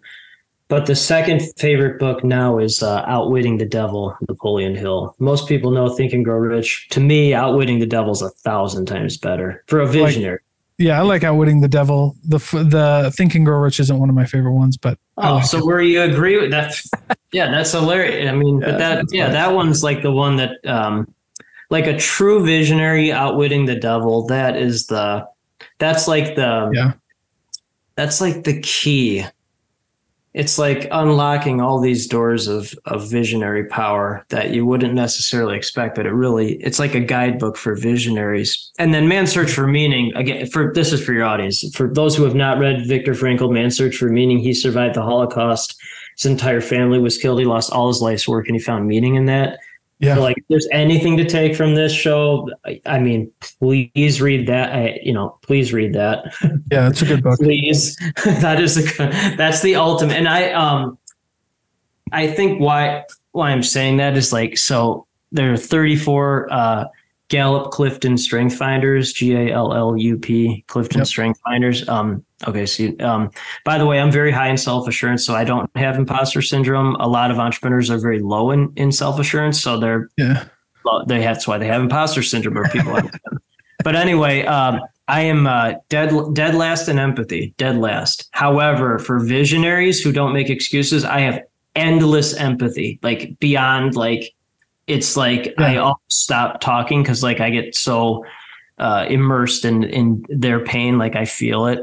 but 0.70 0.86
the 0.86 0.96
second 0.96 1.41
favorite 1.58 2.00
book 2.00 2.24
now 2.24 2.58
is 2.58 2.82
uh, 2.82 3.03
Outwitting 3.08 3.58
the 3.58 3.65
Devil, 3.65 4.17
Napoleon 4.28 4.76
Hill. 4.76 5.15
Most 5.19 5.47
people 5.47 5.71
know 5.71 5.89
Think 5.89 6.13
and 6.13 6.23
Grow 6.26 6.38
Rich. 6.38 6.88
To 6.91 6.99
me, 6.99 7.34
Outwitting 7.34 7.80
the 7.80 7.86
Devil 7.86 8.12
is 8.12 8.21
a 8.21 8.30
thousand 8.30 8.86
times 8.86 9.17
better 9.17 9.63
for 9.67 9.80
a 9.80 9.88
visionary. 9.88 10.39
Yeah, 10.80 10.97
I 10.99 11.04
like 11.04 11.23
Outwitting 11.23 11.62
the 11.62 11.67
Devil. 11.67 12.15
The 12.23 12.38
the 12.39 13.12
Think 13.15 13.36
and 13.36 13.45
Grow 13.45 13.60
Rich 13.60 13.80
isn't 13.80 13.99
one 13.99 14.10
of 14.10 14.15
my 14.15 14.26
favorite 14.26 14.54
ones, 14.54 14.76
but 14.78 14.97
Oh, 15.17 15.36
like 15.36 15.45
so 15.45 15.60
it. 15.60 15.65
where 15.65 15.82
you 15.82 16.02
agree 16.02 16.39
with 16.39 16.52
that? 16.52 16.76
Yeah, 17.32 17.49
that's 17.49 17.71
hilarious. 17.71 18.30
I 18.30 18.36
mean, 18.36 18.60
Yeah, 18.60 18.65
but 18.71 18.78
that 18.78 19.06
yeah, 19.12 19.23
nice. 19.26 19.34
that 19.34 19.54
one's 19.56 19.84
like 19.84 20.04
the 20.04 20.12
one 20.12 20.36
that 20.38 20.52
um 20.67 21.12
like 21.71 21.88
a 21.88 21.97
true 21.97 22.45
visionary 22.45 23.12
outwitting 23.12 23.65
the 23.65 23.76
devil. 23.76 24.26
That 24.28 24.56
is 24.56 24.86
the 24.88 25.28
that's 25.80 26.08
like 26.08 26.36
the 26.36 26.69
Yeah. 26.73 26.93
that's 27.95 28.21
like 28.21 28.43
the 28.43 28.60
key. 28.62 29.26
It's 30.34 30.58
like 30.58 30.88
unlocking 30.91 31.62
all 31.62 31.80
these 31.80 32.08
doors 32.08 32.48
of 32.48 32.74
of 32.86 33.10
visionary 33.10 33.65
power 33.65 34.26
that 34.30 34.50
you 34.50 34.65
wouldn't 34.65 34.96
necessarily 34.96 35.56
expect, 35.56 35.96
but 35.96 36.06
it 36.06 36.12
really 36.12 36.56
it's 36.56 36.80
like 36.80 36.96
a 36.96 37.00
guidebook 37.00 37.56
for 37.56 37.76
visionaries. 37.76 38.72
And 38.80 38.93
then 38.93 39.08
Man's 39.08 39.32
Search 39.32 39.52
for 39.52 39.67
Meaning, 39.67 40.12
again, 40.15 40.48
for 40.48 40.74
this 40.74 40.91
is 40.91 41.04
for 41.04 41.13
your 41.13 41.26
audience. 41.26 41.63
For 41.76 41.88
those 41.88 42.15
who 42.15 42.24
have 42.24 42.36
not 42.36 42.58
read 42.58 42.88
Viktor 42.88 43.13
Frankl, 43.13 43.52
Man's 43.52 43.78
Search 43.78 43.96
for 43.96 44.10
Meaning, 44.10 44.39
he 44.39 44.54
survived 44.54 44.96
the 44.96 45.04
Holocaust. 45.04 45.80
His 46.17 46.26
entire 46.26 46.62
family 46.62 47.00
was 47.00 47.17
killed. 47.17 47.39
He 47.39 47.46
lost 47.46 47.72
all 47.72 47.88
his 47.88 48.02
life's 48.02 48.28
work 48.28 48.48
and 48.48 48.56
he 48.56 48.62
found 48.62 48.88
meaning 48.88 49.15
in 49.15 49.26
that. 49.26 49.60
Yeah, 50.04 50.16
So, 50.16 50.22
like, 50.22 50.38
if 50.38 50.44
there's 50.50 50.68
anything 50.72 51.18
to 51.18 51.26
take 51.26 51.56
from 51.56 51.76
this 51.76 51.94
show, 51.94 52.50
I, 52.66 52.82
I 52.86 53.00
mean, 53.00 53.32
please 53.39 54.22
read 54.22 54.48
that. 54.48 54.74
I, 54.74 55.00
you 55.02 55.13
know, 55.13 55.38
please 55.42 55.74
read 55.74 55.94
that. 55.94 56.34
yeah, 56.72 56.89
it's 56.89 57.02
a 57.02 57.06
good 57.06 57.24
book. 57.24 57.39
please 57.39 57.96
that 58.26 58.60
is 58.60 58.78
a 58.78 59.36
that's 59.38 59.62
the 59.62 59.76
ultimate 59.76 60.16
and 60.16 60.28
i 60.28 60.52
um 60.52 60.98
i 62.12 62.28
think 62.28 62.60
why 62.60 63.04
why 63.32 63.52
i'm 63.52 63.63
saying 63.63 63.98
that 63.98 64.18
is 64.18 64.32
like 64.34 64.58
so 64.58 65.06
there 65.32 65.52
are 65.52 65.58
34 65.58 66.52
uh 66.52 66.86
gallup 67.34 67.72
clifton 67.72 68.15
strength 68.15 68.56
finders 68.56 69.12
g-a-l-l-u-p 69.13 70.63
clifton 70.67 71.00
Yep. 71.00 71.08
strength 71.08 71.39
finders 71.43 71.88
um 71.89 72.24
okay 72.48 72.65
so 72.65 72.89
um 73.00 73.32
by 73.65 73.78
the 73.80 73.86
way 73.88 74.00
i'm 74.00 74.12
very 74.12 74.32
high 74.32 74.50
in 74.50 74.58
self-assurance 74.58 75.26
so 75.26 75.34
i 75.34 75.43
don't 75.43 75.67
have 75.76 75.96
imposter 75.98 76.41
syndrome 76.43 76.96
a 77.00 77.08
lot 77.08 77.32
of 77.32 77.39
entrepreneurs 77.39 77.89
are 77.89 77.98
very 77.98 78.19
low 78.19 78.52
in 78.52 78.72
in 78.76 78.91
self-assurance 78.91 79.60
so 79.60 79.80
they're 79.80 80.10
Yeah, 80.17 80.46
they 81.08 81.19
that's 81.19 81.48
why 81.48 81.58
they 81.58 81.67
have 81.67 81.82
imposter 81.82 82.22
syndrome 82.22 82.58
or 82.58 82.69
people 82.69 82.93
like. 82.93 83.12
But 83.84 83.96
anyway, 83.96 84.46
um, 84.46 84.80
I 85.08 85.22
am 85.22 85.48
uh, 85.48 85.74
dead 85.89 86.10
dead 86.34 86.56
last 86.56 86.88
in 86.88 87.00
empathy, 87.00 87.54
dead 87.58 87.78
last. 87.78 88.30
However, 88.32 89.00
for 89.00 89.19
visionaries 89.19 90.02
who 90.02 90.12
don't 90.13 90.34
make 90.34 90.50
excuses, 90.50 91.04
I 91.04 91.19
have 91.22 91.41
endless 91.76 92.34
empathy, 92.36 93.00
like 93.02 93.38
beyond 93.39 93.96
like 93.96 94.24
it's 94.88 95.15
like 95.17 95.54
I 95.58 95.74
Yeah. 95.74 95.80
almost 95.82 96.00
stop 96.24 96.62
talking 96.62 97.02
because 97.04 97.24
like 97.24 97.39
I 97.39 97.50
get 97.50 97.76
so 97.76 98.26
uh, 98.80 99.06
immersed 99.10 99.65
in 99.65 99.84
in 99.84 100.26
their 100.30 100.60
pain, 100.63 100.98
like 100.98 101.15
I 101.15 101.26
feel 101.26 101.67
it. 101.67 101.80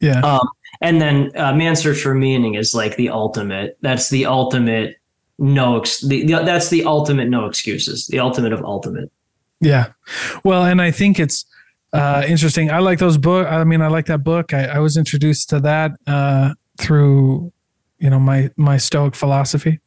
yeah, 0.00 0.20
Um, 0.20 0.46
and 0.80 1.00
then 1.00 1.30
uh, 1.36 1.54
Man 1.54 1.76
Search 1.76 2.00
for 2.00 2.14
Meaning 2.14 2.54
is 2.54 2.74
like 2.74 2.96
the 2.96 3.08
ultimate. 3.08 3.78
That's 3.80 4.10
the 4.10 4.26
ultimate 4.26 4.96
no. 5.38 5.78
Ex- 5.80 6.00
the, 6.00 6.24
the, 6.26 6.42
that's 6.44 6.68
the 6.68 6.84
ultimate 6.84 7.28
no 7.28 7.46
excuses. 7.46 8.06
The 8.08 8.18
ultimate 8.18 8.52
of 8.52 8.62
ultimate. 8.64 9.10
yeah. 9.60 9.92
Well, 10.44 10.64
and 10.64 10.82
I 10.82 10.90
think 10.90 11.18
it's 11.18 11.46
uh, 11.92 12.24
interesting. 12.26 12.70
I 12.70 12.80
like 12.80 12.98
those 12.98 13.16
book. 13.16 13.46
I 13.46 13.62
mean, 13.64 13.80
I 13.80 13.86
like 13.86 14.06
that 14.06 14.24
book. 14.24 14.52
I, 14.52 14.64
I 14.66 14.78
was 14.80 14.96
introduced 14.96 15.48
to 15.50 15.60
that 15.60 15.92
uh, 16.08 16.54
through, 16.78 17.52
you 17.98 18.10
know, 18.10 18.18
my 18.18 18.50
my 18.56 18.76
Stoic 18.76 19.14
philosophy. 19.14 19.78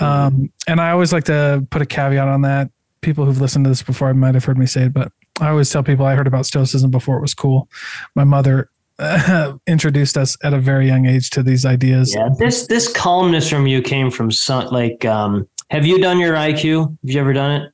Um, 0.00 0.52
and 0.66 0.80
I 0.80 0.90
always 0.90 1.12
like 1.12 1.24
to 1.24 1.66
put 1.70 1.82
a 1.82 1.86
caveat 1.86 2.28
on 2.28 2.42
that. 2.42 2.70
People 3.00 3.24
who've 3.24 3.40
listened 3.40 3.64
to 3.64 3.68
this 3.68 3.82
before 3.82 4.12
might 4.14 4.34
have 4.34 4.44
heard 4.44 4.58
me 4.58 4.66
say 4.66 4.84
it, 4.84 4.92
but 4.92 5.12
I 5.40 5.48
always 5.48 5.70
tell 5.70 5.82
people 5.82 6.06
I 6.06 6.14
heard 6.14 6.26
about 6.26 6.46
Stoicism 6.46 6.90
before 6.90 7.18
it 7.18 7.20
was 7.20 7.34
cool. 7.34 7.68
My 8.14 8.24
mother 8.24 8.70
introduced 9.66 10.16
us 10.16 10.36
at 10.42 10.54
a 10.54 10.58
very 10.58 10.86
young 10.86 11.06
age 11.06 11.30
to 11.30 11.42
these 11.42 11.64
ideas. 11.64 12.14
Yeah, 12.14 12.28
this 12.38 12.66
this 12.66 12.90
calmness 12.92 13.48
from 13.50 13.66
you 13.66 13.82
came 13.82 14.10
from 14.10 14.30
some 14.30 14.66
like. 14.68 15.04
Um, 15.04 15.48
have 15.70 15.84
you 15.84 15.98
done 15.98 16.18
your 16.18 16.34
IQ? 16.34 16.88
Have 16.88 16.98
you 17.02 17.20
ever 17.20 17.32
done 17.32 17.62
it? 17.62 17.72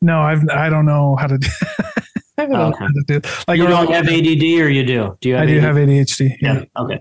No, 0.00 0.20
I've 0.20 0.46
I 0.50 0.68
don't 0.68 0.84
know 0.84 1.16
how 1.16 1.26
to 1.26 1.38
do. 1.38 1.48
I 2.38 2.46
don't 2.46 2.52
know 2.52 2.72
how 2.78 2.86
to 2.86 3.02
do. 3.06 3.20
Like 3.48 3.58
you 3.58 3.66
don't 3.66 3.90
have 3.90 4.08
ADD, 4.08 4.42
or 4.60 4.68
you 4.68 4.84
do? 4.84 5.16
Do 5.20 5.28
you 5.28 5.34
have? 5.36 5.44
I 5.44 5.46
do 5.46 5.58
ADD? 5.58 5.64
have 5.64 5.76
ADHD. 5.76 6.36
Yeah. 6.40 6.54
Yeah. 6.54 6.64
Okay. 6.76 6.98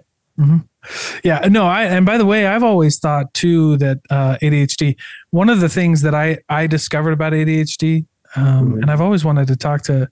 Yeah. 1.23 1.39
No, 1.49 1.65
I 1.67 1.83
and 1.83 2.05
by 2.05 2.17
the 2.17 2.25
way, 2.25 2.47
I've 2.47 2.63
always 2.63 2.97
thought 2.99 3.33
too 3.33 3.77
that 3.77 3.99
uh, 4.09 4.37
ADHD. 4.41 4.95
One 5.31 5.49
of 5.49 5.59
the 5.59 5.69
things 5.69 6.01
that 6.01 6.15
I 6.15 6.39
I 6.49 6.67
discovered 6.67 7.11
about 7.11 7.33
ADHD, 7.33 8.05
um, 8.35 8.73
Mhm. 8.73 8.81
and 8.81 8.91
I've 8.91 9.01
always 9.01 9.23
wanted 9.23 9.47
to 9.47 9.55
talk 9.55 9.83
to 9.83 10.09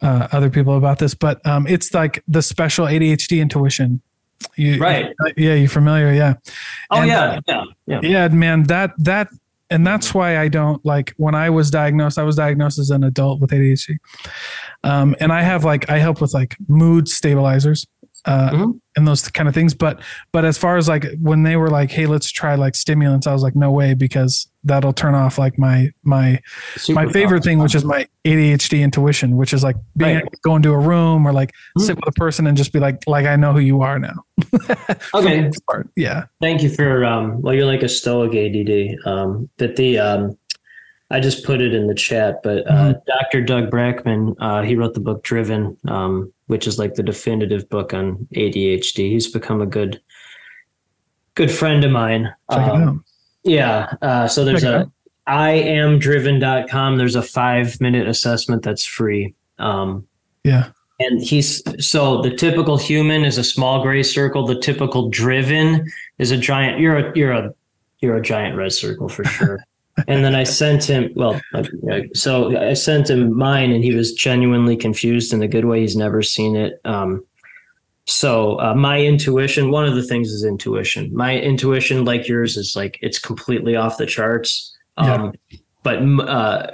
uh, 0.00 0.28
other 0.30 0.48
people 0.50 0.76
about 0.76 0.98
this, 0.98 1.14
but 1.14 1.44
um, 1.46 1.66
it's 1.66 1.92
like 1.92 2.22
the 2.28 2.42
special 2.42 2.86
ADHD 2.86 3.40
intuition. 3.40 4.00
You, 4.56 4.78
Right. 4.80 5.12
Yeah, 5.36 5.54
you're 5.54 5.68
familiar. 5.68 6.12
Yeah. 6.12 6.34
Oh 6.90 6.98
And- 7.00 7.08
yeah, 7.08 7.40
yeah, 7.48 7.64
yeah. 7.86 8.00
Yeah, 8.02 8.28
man, 8.28 8.62
that 8.64 8.92
that 8.98 9.28
and 9.70 9.84
that's 9.86 10.14
why 10.14 10.38
I 10.38 10.46
don't 10.48 10.82
like 10.86 11.12
when 11.16 11.34
I 11.34 11.50
was 11.50 11.70
diagnosed, 11.70 12.18
I 12.18 12.22
was 12.22 12.36
diagnosed 12.36 12.78
as 12.78 12.90
an 12.90 13.02
adult 13.04 13.40
with 13.40 13.50
ADHD. 13.50 13.96
Um, 14.84 15.16
and 15.20 15.32
I 15.32 15.42
have 15.42 15.64
like 15.64 15.90
I 15.90 15.98
help 15.98 16.20
with 16.20 16.32
like 16.32 16.56
mood 16.68 17.08
stabilizers. 17.08 17.84
Uh, 18.28 18.50
Mhm. 18.50 18.80
and 18.94 19.08
those 19.08 19.26
kind 19.28 19.48
of 19.48 19.54
things. 19.54 19.72
But 19.72 20.00
but 20.32 20.44
as 20.44 20.58
far 20.58 20.76
as 20.76 20.86
like 20.86 21.06
when 21.18 21.44
they 21.44 21.56
were 21.56 21.70
like, 21.70 21.90
hey, 21.90 22.04
let's 22.04 22.30
try 22.30 22.56
like 22.56 22.74
stimulants, 22.74 23.26
I 23.26 23.32
was 23.32 23.42
like, 23.42 23.56
no 23.56 23.70
way, 23.70 23.94
because 23.94 24.46
that'll 24.64 24.92
turn 24.92 25.14
off 25.14 25.38
like 25.38 25.58
my 25.58 25.90
my 26.04 26.38
my 26.90 27.06
favorite 27.06 27.42
thing, 27.42 27.58
which 27.58 27.74
is 27.74 27.84
my 27.86 28.06
ADHD 28.26 28.82
intuition, 28.82 29.36
which 29.36 29.54
is 29.54 29.62
like 29.64 29.76
being 29.96 30.16
Right. 30.16 30.22
able 30.22 30.30
to 30.32 30.38
go 30.44 30.56
into 30.56 30.72
a 30.72 30.78
room 30.78 31.26
or 31.26 31.32
like 31.32 31.52
Mhm. 31.78 31.82
sit 31.86 31.96
with 31.96 32.06
a 32.08 32.12
person 32.12 32.46
and 32.46 32.54
just 32.56 32.70
be 32.72 32.80
like, 32.80 32.98
like 33.06 33.24
I 33.24 33.36
know 33.36 33.52
who 33.54 33.60
you 33.60 33.80
are 33.80 33.98
now. 33.98 34.16
Okay. 35.14 35.50
Yeah. 35.96 36.24
Thank 36.42 36.62
you 36.62 36.68
for 36.68 37.04
um 37.04 37.40
well 37.40 37.54
you're 37.54 37.66
like 37.66 37.82
a 37.82 37.88
stoic 37.88 38.34
ADD. 38.34 38.96
Um 39.06 39.48
but 39.58 39.76
the 39.76 39.98
um 39.98 40.36
I 41.10 41.20
just 41.20 41.44
put 41.44 41.60
it 41.62 41.72
in 41.74 41.86
the 41.86 41.94
chat, 41.94 42.42
but 42.42 42.70
uh 42.70 42.94
Dr. 43.06 43.42
Doug 43.42 43.70
Brackmann, 43.70 44.34
uh 44.40 44.62
he 44.62 44.76
wrote 44.76 44.94
the 44.94 45.00
book 45.00 45.22
Driven, 45.22 45.76
um, 45.88 46.32
which 46.48 46.66
is 46.66 46.78
like 46.78 46.94
the 46.94 47.02
definitive 47.02 47.68
book 47.70 47.94
on 47.94 48.28
ADHD. 48.34 49.10
He's 49.10 49.26
become 49.30 49.60
a 49.62 49.66
good 49.66 50.00
good 51.34 51.50
friend 51.50 51.84
of 51.84 51.90
mine. 51.92 52.24
Check 52.52 52.66
it 52.66 52.70
Um, 52.72 52.82
out. 52.88 52.96
Yeah. 53.44 53.92
Uh, 54.02 54.28
so 54.28 54.44
there's 54.44 54.62
Check 54.62 54.70
a 54.74 54.78
out. 54.80 54.90
iamdriven.com. 55.28 56.96
There's 56.96 57.16
a 57.16 57.22
five 57.22 57.80
minute 57.80 58.06
assessment 58.08 58.62
that's 58.62 58.84
free. 58.84 59.34
Um, 59.58 60.06
Yeah. 60.44 60.70
and 61.00 61.22
he's 61.22 61.62
so 61.84 62.20
the 62.22 62.30
typical 62.34 62.76
human 62.76 63.24
is 63.24 63.38
a 63.38 63.44
small 63.44 63.82
gray 63.82 64.02
circle. 64.02 64.46
The 64.46 64.58
typical 64.58 65.08
driven 65.10 65.86
is 66.18 66.30
a 66.32 66.36
giant. 66.36 66.80
You're 66.80 66.96
a 66.98 67.12
you're 67.16 67.32
a 67.32 67.54
you're 68.00 68.16
a 68.16 68.22
giant 68.22 68.56
red 68.56 68.72
circle 68.72 69.08
for 69.08 69.24
sure. 69.24 69.58
and 70.06 70.24
then 70.24 70.34
I 70.34 70.44
sent 70.44 70.84
him. 70.84 71.10
Well, 71.14 71.40
so 72.14 72.56
I 72.56 72.74
sent 72.74 73.10
him 73.10 73.36
mine, 73.36 73.72
and 73.72 73.82
he 73.82 73.94
was 73.94 74.12
genuinely 74.12 74.76
confused 74.76 75.32
in 75.32 75.42
a 75.42 75.48
good 75.48 75.64
way. 75.64 75.80
He's 75.80 75.96
never 75.96 76.22
seen 76.22 76.54
it. 76.56 76.80
Um, 76.84 77.24
so 78.06 78.60
uh, 78.60 78.74
my 78.74 79.00
intuition. 79.00 79.70
One 79.70 79.86
of 79.86 79.94
the 79.94 80.02
things 80.02 80.28
is 80.28 80.44
intuition. 80.44 81.10
My 81.14 81.38
intuition, 81.38 82.04
like 82.04 82.28
yours, 82.28 82.56
is 82.56 82.76
like 82.76 82.98
it's 83.02 83.18
completely 83.18 83.76
off 83.76 83.98
the 83.98 84.06
charts. 84.06 84.76
Um, 84.96 85.32
But 85.84 86.02
uh, 86.02 86.70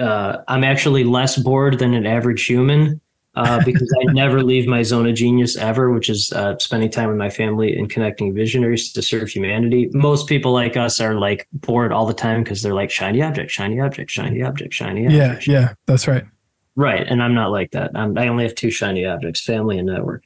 uh, 0.00 0.38
I'm 0.48 0.64
actually 0.64 1.04
less 1.04 1.36
bored 1.36 1.78
than 1.78 1.94
an 1.94 2.06
average 2.06 2.46
human 2.46 3.00
uh, 3.36 3.62
because 3.64 3.92
I 4.00 4.12
never 4.12 4.42
leave 4.42 4.66
my 4.66 4.82
zone 4.82 5.06
of 5.06 5.14
genius 5.14 5.56
ever, 5.56 5.92
which 5.92 6.08
is 6.08 6.32
uh, 6.32 6.58
spending 6.58 6.90
time 6.90 7.08
with 7.08 7.18
my 7.18 7.30
family 7.30 7.76
and 7.76 7.88
connecting 7.88 8.34
visionaries 8.34 8.92
to 8.92 9.02
serve 9.02 9.28
humanity. 9.28 9.90
Most 9.92 10.26
people 10.26 10.52
like 10.52 10.76
us 10.76 11.00
are 11.00 11.14
like 11.14 11.46
bored 11.52 11.92
all 11.92 12.06
the 12.06 12.14
time 12.14 12.42
because 12.42 12.62
they're 12.62 12.74
like 12.74 12.90
shiny 12.90 13.22
object, 13.22 13.50
shiny 13.50 13.80
object, 13.80 14.10
shiny 14.10 14.42
object, 14.42 14.72
shiny 14.74 15.04
Yeah. 15.04 15.26
object. 15.32 15.46
Yeah. 15.46 15.74
That's 15.86 16.08
right. 16.08 16.24
Right. 16.74 17.06
And 17.06 17.22
I'm 17.22 17.34
not 17.34 17.50
like 17.52 17.70
that. 17.72 17.90
I'm, 17.94 18.16
I 18.18 18.28
only 18.28 18.44
have 18.44 18.54
two 18.54 18.70
shiny 18.70 19.04
objects, 19.04 19.42
family 19.42 19.78
and 19.78 19.86
network. 19.86 20.24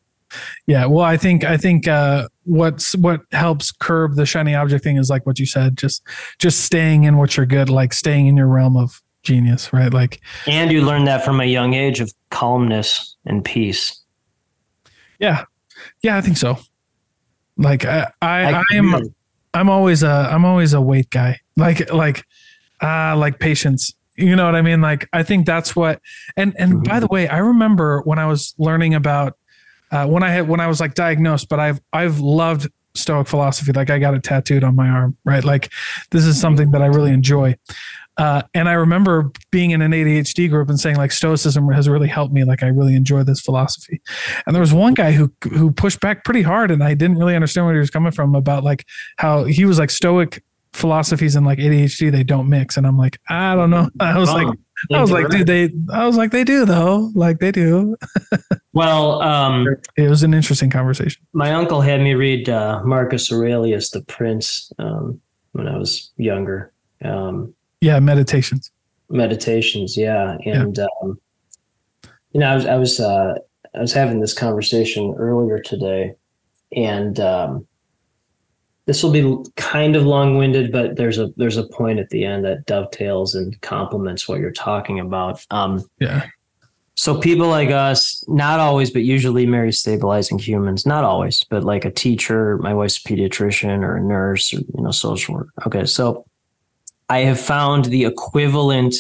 Yeah, 0.69 0.87
well, 0.87 1.05
I 1.05 1.17
think 1.17 1.43
I 1.43 1.57
think 1.57 1.89
uh, 1.89 2.29
what's 2.45 2.95
what 2.95 3.23
helps 3.33 3.73
curb 3.73 4.15
the 4.15 4.25
shiny 4.25 4.55
object 4.55 4.85
thing 4.85 4.97
is 4.97 5.11
like 5.11 5.27
what 5.27 5.41
you 5.41 5.47
said, 5.47 5.77
just 5.77 6.03
just 6.39 6.61
staying 6.61 7.03
in 7.03 7.17
what 7.17 7.37
you're 7.37 7.47
good, 7.47 7.69
like 7.69 7.93
staying 7.93 8.29
in 8.29 8.37
your 8.37 8.47
realm 8.47 8.77
of 8.77 9.03
genius, 9.23 9.73
right? 9.73 9.93
Like, 9.93 10.21
And 10.47 10.71
you 10.73 10.83
learn 10.83 11.05
that 11.05 11.25
from 11.25 11.41
a 11.41 11.45
young 11.45 11.75
age 11.75 12.01
of 12.01 12.13
calmness 12.31 13.17
and 13.27 13.45
peace. 13.45 14.01
yeah, 15.19 15.45
yeah, 16.03 16.17
I 16.17 16.21
think 16.21 16.37
so. 16.37 16.59
Like, 17.57 17.85
I 17.85 18.11
I, 18.23 18.55
I 18.55 18.63
am 18.75 18.95
I'm 19.55 19.69
always 19.69 20.03
a 20.03 20.29
I'm 20.33 20.45
always 20.45 20.73
a 20.73 20.81
wait 20.81 21.11
guy. 21.11 21.41
Like 21.57 21.93
like 21.93 22.25
uh 22.83 23.17
like 23.17 23.39
patience. 23.39 23.95
You 24.17 24.37
know 24.37 24.45
what 24.45 24.55
I 24.55 24.63
mean? 24.63 24.81
Like 24.81 25.09
I 25.13 25.23
think 25.23 25.47
that's 25.47 25.75
what 25.75 26.01
and 26.37 26.55
and 26.59 26.83
by 26.85 27.01
the 27.01 27.07
way, 27.09 27.29
I 27.29 27.39
remember 27.39 28.01
when 28.03 28.19
I 28.19 28.27
was 28.27 28.55
learning 28.59 28.95
about 28.95 29.37
uh 29.91 30.07
when 30.07 30.23
I 30.23 30.31
had 30.31 30.49
when 30.49 30.61
I 30.61 30.67
was 30.69 30.81
like 30.81 30.95
diagnosed, 30.95 31.49
but 31.49 31.61
I've 31.61 31.81
I've 31.93 32.21
loved 32.21 32.71
stoic 32.95 33.29
philosophy. 33.29 33.73
Like 33.73 33.91
I 33.91 33.99
got 33.99 34.15
it 34.15 34.23
tattooed 34.23 34.65
on 34.65 34.75
my 34.75 34.89
arm, 34.89 35.17
right? 35.25 35.45
Like 35.45 35.73
this 36.11 36.25
is 36.25 36.41
something 36.41 36.71
that 36.71 36.83
I 36.83 36.87
really 36.87 37.13
enjoy. 37.13 37.57
Uh, 38.17 38.43
and 38.53 38.69
I 38.69 38.73
remember 38.73 39.31
being 39.51 39.71
in 39.71 39.81
an 39.81 39.93
ADHD 39.93 40.51
group 40.51 40.69
and 40.69 40.79
saying 40.79 40.97
like 40.97 41.13
stoicism 41.13 41.69
has 41.69 41.89
really 41.89 42.09
helped 42.09 42.35
me. 42.35 42.45
Like 42.45 42.63
I 42.63 42.67
really 42.67 42.95
enjoy 42.95 43.23
this 43.23 43.41
philosophy. 43.41 44.03
And 44.47 44.55
there 44.55 44.61
was 44.61 44.75
one 44.75 44.95
guy 44.95 45.13
who 45.13 45.33
who 45.45 45.73
pushed 45.73 46.01
back 46.01 46.25
pretty 46.25 46.43
hard, 46.43 46.71
and 46.71 46.83
I 46.83 46.95
didn't 46.95 47.19
really 47.19 47.35
understand 47.35 47.67
where 47.67 47.75
he 47.75 47.81
was 47.81 47.91
coming 47.91 48.13
from 48.13 48.35
about 48.35 48.65
like 48.65 48.85
how 49.17 49.45
he 49.45 49.65
was 49.65 49.79
like 49.79 49.91
stoic 49.91 50.43
philosophies 50.73 51.35
and 51.35 51.45
like 51.45 51.59
ADHD 51.59 52.13
they 52.13 52.23
don't 52.23 52.49
mix. 52.49 52.77
And 52.77 52.87
I'm 52.87 52.99
like 52.99 53.19
I 53.29 53.55
don't 53.55 53.71
know. 53.71 53.89
I 54.01 54.19
was 54.19 54.31
like 54.31 54.49
I 54.93 55.01
was 55.01 55.11
like 55.11 55.29
dude 55.29 55.47
they 55.47 55.71
I 55.93 56.07
was 56.07 56.17
like 56.17 56.31
they 56.31 56.45
do 56.45 56.65
though 56.65 57.11
like 57.15 57.39
they 57.39 57.53
do. 57.53 57.97
well, 58.73 59.23
um, 59.23 59.67
It 59.97 60.09
was 60.09 60.23
an 60.23 60.35
interesting 60.35 60.71
conversation. 60.71 61.23
my 61.33 61.53
uncle 61.53 61.81
had 61.81 62.01
me 62.01 62.15
read 62.15 62.49
uh, 62.49 62.83
Marcus 62.85 63.33
Aurelius, 63.33 63.91
The 63.91 64.03
Prince, 64.03 64.71
um, 64.79 65.21
when 65.53 65.67
I 65.67 65.77
was 65.77 66.13
younger. 66.17 66.73
Um, 67.05 67.55
Yeah, 67.81 67.99
meditations. 68.01 68.71
meditations, 69.09 69.97
yeah, 69.97 70.37
and 70.45 70.79
um, 70.79 71.21
you 72.33 72.41
know, 72.41 72.49
I 72.51 72.55
was 72.55 72.67
I 72.67 72.77
was 72.77 73.01
uh, 73.01 73.35
I 73.75 73.81
was 73.81 73.93
having 73.93 74.21
this 74.21 74.35
conversation 74.35 75.15
earlier 75.19 75.61
today, 75.61 76.15
and 76.75 77.19
um, 77.21 77.67
this 78.87 79.03
will 79.03 79.13
be 79.13 79.37
kind 79.57 79.97
of 79.97 80.05
long-winded, 80.05 80.73
but 80.73 80.97
there's 80.97 81.19
a 81.19 81.33
there's 81.37 81.57
a 81.57 81.67
point 81.69 81.99
at 81.99 82.11
the 82.11 82.25
end 82.25 82.45
that 82.45 82.67
dovetails 82.67 83.35
and 83.35 83.61
complements 83.61 84.29
what 84.29 84.41
you're 84.41 84.51
talking 84.51 85.01
about. 85.01 85.45
Um, 85.51 85.85
Yeah. 85.99 86.27
So 86.97 87.19
people 87.19 87.49
like 87.49 87.71
us, 87.71 88.23
not 88.29 88.61
always, 88.61 88.91
but 88.91 89.05
usually 89.05 89.47
marry 89.47 89.73
stabilizing 89.73 90.39
humans. 90.39 90.85
Not 90.85 91.03
always, 91.03 91.43
but 91.45 91.65
like 91.65 91.87
a 91.87 91.91
teacher, 91.91 92.59
my 92.59 92.75
wife's 92.75 92.99
a 92.99 93.09
pediatrician 93.09 93.83
or 93.83 93.97
a 93.97 94.03
nurse 94.03 94.53
or 94.53 94.59
you 94.59 94.83
know, 94.83 94.91
social 94.91 95.35
work. 95.37 95.49
Okay. 95.67 95.87
So 95.87 96.27
I 97.11 97.19
have 97.21 97.41
found 97.41 97.87
the 97.87 98.05
equivalent 98.05 98.95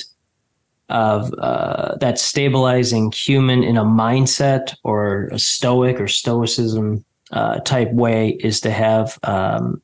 of 0.88 1.32
uh, 1.34 1.94
that 1.98 2.18
stabilizing 2.18 3.12
human 3.12 3.62
in 3.62 3.76
a 3.76 3.84
mindset 3.84 4.74
or 4.82 5.28
a 5.28 5.38
stoic 5.38 6.00
or 6.00 6.08
stoicism 6.08 7.04
uh, 7.30 7.60
type 7.60 7.92
way 7.92 8.30
is 8.40 8.60
to 8.62 8.72
have 8.72 9.16
um, 9.22 9.80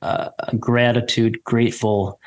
a, 0.00 0.30
a 0.38 0.56
gratitude, 0.56 1.42
grateful 1.42 2.20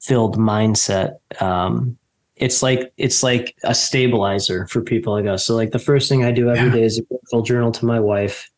filled 0.00 0.36
mindset. 0.36 1.14
Um, 1.40 1.96
it's 2.34 2.60
like 2.60 2.92
it's 2.96 3.22
like 3.22 3.54
a 3.62 3.76
stabilizer 3.76 4.66
for 4.66 4.82
people 4.82 5.12
like 5.12 5.26
us. 5.26 5.46
So 5.46 5.54
like 5.54 5.70
the 5.70 5.78
first 5.78 6.08
thing 6.08 6.24
I 6.24 6.32
do 6.32 6.50
every 6.50 6.70
Yeah. 6.70 6.74
day 6.74 6.82
is 6.82 6.98
a 6.98 7.02
grateful 7.02 7.42
journal 7.42 7.70
to 7.70 7.86
my 7.86 8.00
wife. 8.00 8.50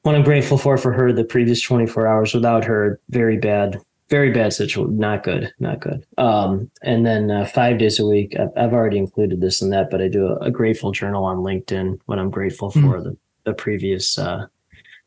What 0.00 0.14
I'm 0.14 0.22
grateful 0.24 0.56
for 0.56 0.78
for 0.78 0.92
her 0.92 1.12
the 1.12 1.24
previous 1.24 1.60
24 1.60 2.06
hours 2.06 2.32
without 2.32 2.64
her, 2.64 2.98
very 3.10 3.36
bad, 3.36 3.78
very 4.10 4.32
bad 4.32 4.52
situation, 4.52 4.98
not 4.98 5.22
good, 5.22 5.52
not 5.60 5.80
good. 5.80 6.04
Um, 6.18 6.70
and 6.82 7.06
then 7.06 7.30
uh, 7.30 7.44
five 7.44 7.78
days 7.78 7.98
a 8.00 8.06
week, 8.06 8.34
I've, 8.38 8.48
I've 8.56 8.72
already 8.72 8.98
included 8.98 9.40
this 9.40 9.62
and 9.62 9.72
that, 9.72 9.88
but 9.90 10.02
I 10.02 10.08
do 10.08 10.26
a, 10.26 10.36
a 10.36 10.50
grateful 10.50 10.90
journal 10.92 11.24
on 11.24 11.38
LinkedIn. 11.38 11.98
What 12.06 12.18
I'm 12.18 12.30
grateful 12.30 12.70
Mm. 12.72 12.82
for 12.82 13.00
the 13.00 13.16
the 13.44 13.54
previous 13.54 14.18
uh, 14.18 14.46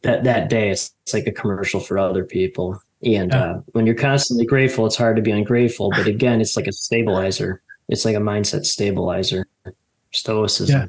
that 0.01 0.23
that 0.23 0.49
day. 0.49 0.69
It's, 0.69 0.91
it's 1.03 1.13
like 1.13 1.27
a 1.27 1.31
commercial 1.31 1.79
for 1.79 1.99
other 1.99 2.23
people. 2.23 2.81
And 3.05 3.31
Yeah. 3.31 3.43
uh, 3.43 3.61
when 3.73 3.85
you're 3.85 3.93
constantly 3.95 4.45
grateful, 4.45 4.85
it's 4.87 4.95
hard 4.95 5.17
to 5.17 5.21
be 5.21 5.31
ungrateful. 5.31 5.91
But 5.91 6.07
again, 6.07 6.41
it's 6.41 6.55
like 6.57 6.67
a 6.67 6.71
stabilizer. 6.71 7.61
It's 7.89 8.05
like 8.05 8.15
a 8.15 8.19
mindset 8.19 8.65
stabilizer. 8.65 9.45
Stoicism. 10.11 10.79
Yeah. 10.79 10.87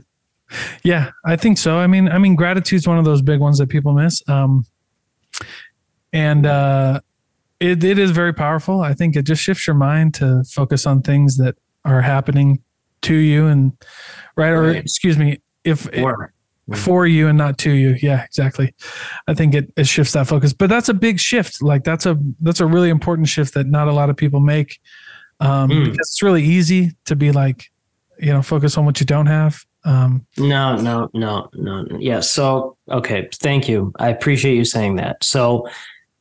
Yeah, 0.85 1.11
I 1.25 1.37
think 1.37 1.59
so. 1.59 1.79
I 1.79 1.87
mean, 1.87 2.09
I 2.09 2.19
mean, 2.19 2.37
gratitude's 2.37 2.87
one 2.87 2.99
of 2.99 3.05
those 3.05 3.23
big 3.23 3.41
ones 3.41 3.59
that 3.59 3.69
people 3.69 3.93
miss. 3.93 4.23
Um, 4.29 4.65
and 6.13 6.47
uh, 6.47 7.01
it 7.71 7.85
it 7.85 7.99
is 7.99 8.11
very 8.11 8.33
powerful. 8.33 8.81
I 8.81 8.95
think 8.95 9.17
it 9.17 9.23
just 9.25 9.43
shifts 9.43 9.67
your 9.67 9.75
mind 9.77 10.15
to 10.15 10.45
focus 10.51 10.87
on 10.87 11.03
things 11.03 11.37
that 11.39 11.57
are 11.85 12.01
happening 12.03 12.61
to 13.03 13.15
you 13.15 13.47
and 13.47 13.73
right, 14.37 14.51
or 14.51 14.63
Right. 14.63 14.77
excuse 14.77 15.19
me, 15.19 15.41
if 15.65 15.89
Or- 15.99 16.33
for 16.75 17.07
you 17.07 17.29
and 17.29 17.37
not 17.37 17.59
to 17.59 17.71
you. 17.73 17.95
Yeah, 18.01 18.25
exactly. 18.25 18.75
I 19.29 19.35
think 19.35 19.55
it, 19.55 19.71
it 19.77 19.87
shifts 19.87 20.15
that 20.15 20.27
focus, 20.27 20.55
but 20.55 20.71
that's 20.71 20.89
a 20.89 20.95
big 20.95 21.21
shift. 21.21 21.61
Like 21.63 21.85
that's 21.85 22.07
a 22.07 22.17
that's 22.41 22.61
a 22.61 22.67
really 22.67 22.89
important 22.89 23.29
shift 23.29 23.53
that 23.55 23.67
not 23.67 23.87
a 23.89 23.93
lot 23.93 24.09
of 24.09 24.17
people 24.17 24.41
make. 24.41 24.81
Um, 25.41 25.69
Mm. 25.69 25.85
because 25.91 26.09
it's 26.09 26.23
really 26.23 26.43
easy 26.45 26.93
to 27.05 27.17
be 27.17 27.33
like, 27.33 27.71
you 28.19 28.33
know, 28.33 28.41
focus 28.41 28.79
on 28.79 28.85
what 28.87 28.99
you 29.01 29.05
don't 29.07 29.27
have. 29.27 29.65
Um, 29.85 30.25
No, 30.39 30.77
no, 30.77 31.11
no, 31.13 31.51
no. 31.53 31.83
no. 31.83 31.99
Yeah. 31.99 32.21
So, 32.21 32.79
okay. 32.91 33.29
Thank 33.35 33.69
you. 33.69 33.93
I 33.99 34.09
appreciate 34.09 34.55
you 34.57 34.65
saying 34.65 34.97
that. 34.97 35.23
So, 35.23 35.69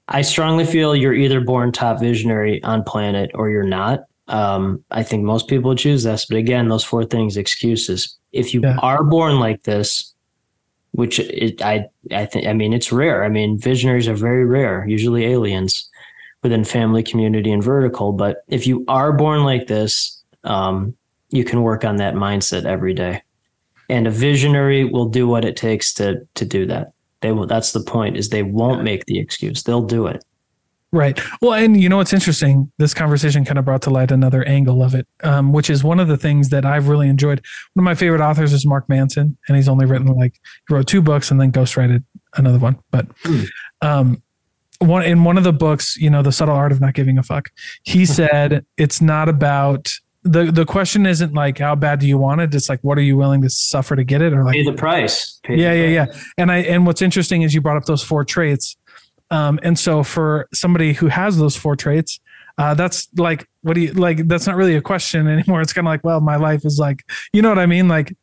I 0.08 0.22
strongly 0.22 0.66
feel 0.66 0.96
you're 0.96 1.14
either 1.14 1.42
born 1.42 1.72
top 1.72 2.00
visionary 2.00 2.62
on 2.64 2.84
planet 2.84 3.32
or 3.34 3.50
you're 3.50 3.64
not. 3.64 4.04
Um, 4.28 4.84
I 4.92 5.04
think 5.04 5.24
most 5.24 5.48
people 5.48 5.76
choose 5.76 6.04
this, 6.04 6.26
but 6.26 6.38
again, 6.38 6.68
those 6.70 6.84
four 6.84 7.06
things 7.06 7.38
excuses. 7.38 8.16
If 8.32 8.54
you 8.54 8.62
Yeah. 8.62 8.78
are 8.82 9.04
born 9.04 9.40
like 9.40 9.64
this, 9.64 10.14
which 10.92 11.20
it, 11.20 11.62
I 11.62 11.86
I 12.12 12.26
think 12.26 12.48
I 12.48 12.54
mean 12.54 12.74
it's 12.74 12.92
rare. 12.92 13.24
I 13.24 13.30
mean 13.30 13.58
visionaries 13.58 14.08
are 14.08 14.14
very 14.14 14.46
rare, 14.46 14.86
usually 14.88 15.26
aliens 15.26 15.90
within 16.44 16.64
family, 16.64 17.04
community, 17.04 17.52
and 17.52 17.64
vertical. 17.64 18.12
But 18.14 18.44
if 18.48 18.68
you 18.68 18.86
are 18.88 19.12
born 19.14 19.44
like 19.44 19.68
this, 19.68 20.22
um, 20.44 20.96
you 21.32 21.44
can 21.44 21.62
work 21.64 21.84
on 21.84 21.96
that 21.98 22.14
mindset 22.16 22.66
every 22.66 22.94
day. 22.94 23.22
And 23.90 24.08
a 24.08 24.12
visionary 24.12 24.86
will 24.86 25.08
do 25.08 25.28
what 25.28 25.44
it 25.46 25.56
takes 25.58 25.94
to 25.96 26.26
to 26.36 26.46
do 26.46 26.66
that. 26.68 26.93
They 27.24 27.32
will. 27.32 27.48
That's 27.48 27.72
the 27.72 27.80
point. 27.82 28.18
Is 28.18 28.30
they 28.30 28.44
won't 28.44 28.84
make 28.84 29.06
the 29.06 29.18
excuse. 29.18 29.64
They'll 29.64 29.82
do 29.82 30.06
it. 30.06 30.24
Right. 30.92 31.20
Well, 31.42 31.54
and 31.54 31.82
you 31.82 31.90
know 31.90 31.98
what's 31.98 32.14
interesting? 32.14 32.72
This 32.78 32.94
conversation 32.94 33.44
kind 33.46 33.58
of 33.58 33.66
brought 33.66 33.82
to 33.84 33.90
light 33.90 34.12
another 34.12 34.44
angle 34.44 34.84
of 34.84 34.94
it, 34.94 35.08
um, 35.24 35.52
which 35.52 35.72
is 35.72 35.84
one 35.84 36.00
of 36.00 36.08
the 36.08 36.18
things 36.18 36.50
that 36.50 36.66
I've 36.66 36.88
really 36.88 37.10
enjoyed. 37.10 37.42
One 37.74 37.82
of 37.82 37.86
my 37.86 37.96
favorite 37.96 38.22
authors 38.22 38.54
is 38.54 38.64
Mark 38.64 38.88
Manson, 38.88 39.36
and 39.48 39.58
he's 39.58 39.68
only 39.68 39.88
written 39.88 40.06
like 40.08 40.40
he 40.68 40.76
wrote 40.76 40.86
two 40.86 41.02
books 41.02 41.32
and 41.32 41.42
then 41.42 41.52
ghostwrited 41.52 42.04
another 42.36 42.60
one. 42.60 42.78
But 42.92 43.08
Hmm. 43.24 43.44
um, 43.82 44.22
one 44.80 45.02
in 45.04 45.24
one 45.24 45.38
of 45.38 45.44
the 45.44 45.54
books, 45.54 45.96
you 45.98 46.12
know, 46.12 46.22
the 46.22 46.32
subtle 46.32 46.54
art 46.56 46.72
of 46.72 46.80
not 46.80 46.94
giving 46.94 47.18
a 47.18 47.24
fuck. 47.24 47.50
He 47.84 48.06
said 48.20 48.64
it's 48.78 49.02
not 49.02 49.30
about 49.30 49.90
the 50.24 50.52
the 50.52 50.66
question 50.66 51.06
isn't 51.06 51.34
like 51.34 51.58
how 51.60 51.76
bad 51.76 52.00
do 52.00 52.08
you 52.08 52.18
want 52.18 52.42
it. 52.42 52.54
It's 52.56 52.70
like 52.70 52.80
what 52.82 52.98
are 52.98 53.02
you 53.02 53.18
willing 53.18 53.42
to 53.42 53.50
suffer 53.50 53.96
to 53.96 54.04
get 54.04 54.22
it, 54.22 54.34
or 54.34 54.44
like 54.44 54.54
Pay 54.54 54.64
the 54.64 54.74
price. 54.74 55.40
Pay 55.44 55.56
the 55.56 55.62
yeah, 55.62 55.74
yeah, 55.74 56.06
price. 56.06 56.18
yeah. 56.18 56.24
And 56.38 56.52
I 56.52 56.58
and 56.60 56.86
what's 56.86 57.02
interesting 57.02 57.42
is 57.42 57.54
you 57.54 57.62
brought 57.62 57.78
up 57.78 57.86
those 57.86 58.04
four 58.04 58.24
traits. 58.24 58.78
Um, 59.32 59.60
and 59.64 59.78
so 59.78 60.04
for 60.04 60.48
somebody 60.54 60.94
who 60.94 61.08
has 61.08 61.38
those 61.38 61.56
four 61.56 61.76
traits, 61.76 62.20
uh, 62.58 62.74
that's 62.76 63.08
like 63.18 63.48
what 63.64 63.74
do 63.74 63.82
you 63.82 63.94
like? 63.94 64.28
That's 64.28 64.46
not 64.48 64.56
really 64.56 64.76
a 64.76 64.82
question 64.82 65.28
anymore. 65.40 65.62
It's 65.62 65.74
kind 65.74 65.88
of 65.88 65.92
like, 65.92 66.04
well, 66.04 66.22
my 66.22 66.36
life 66.38 66.66
is 66.66 66.78
like, 66.80 67.04
you 67.34 67.42
know 67.42 67.50
what 67.50 67.60
I 67.60 67.66
mean? 67.66 67.88
Like, 67.88 68.16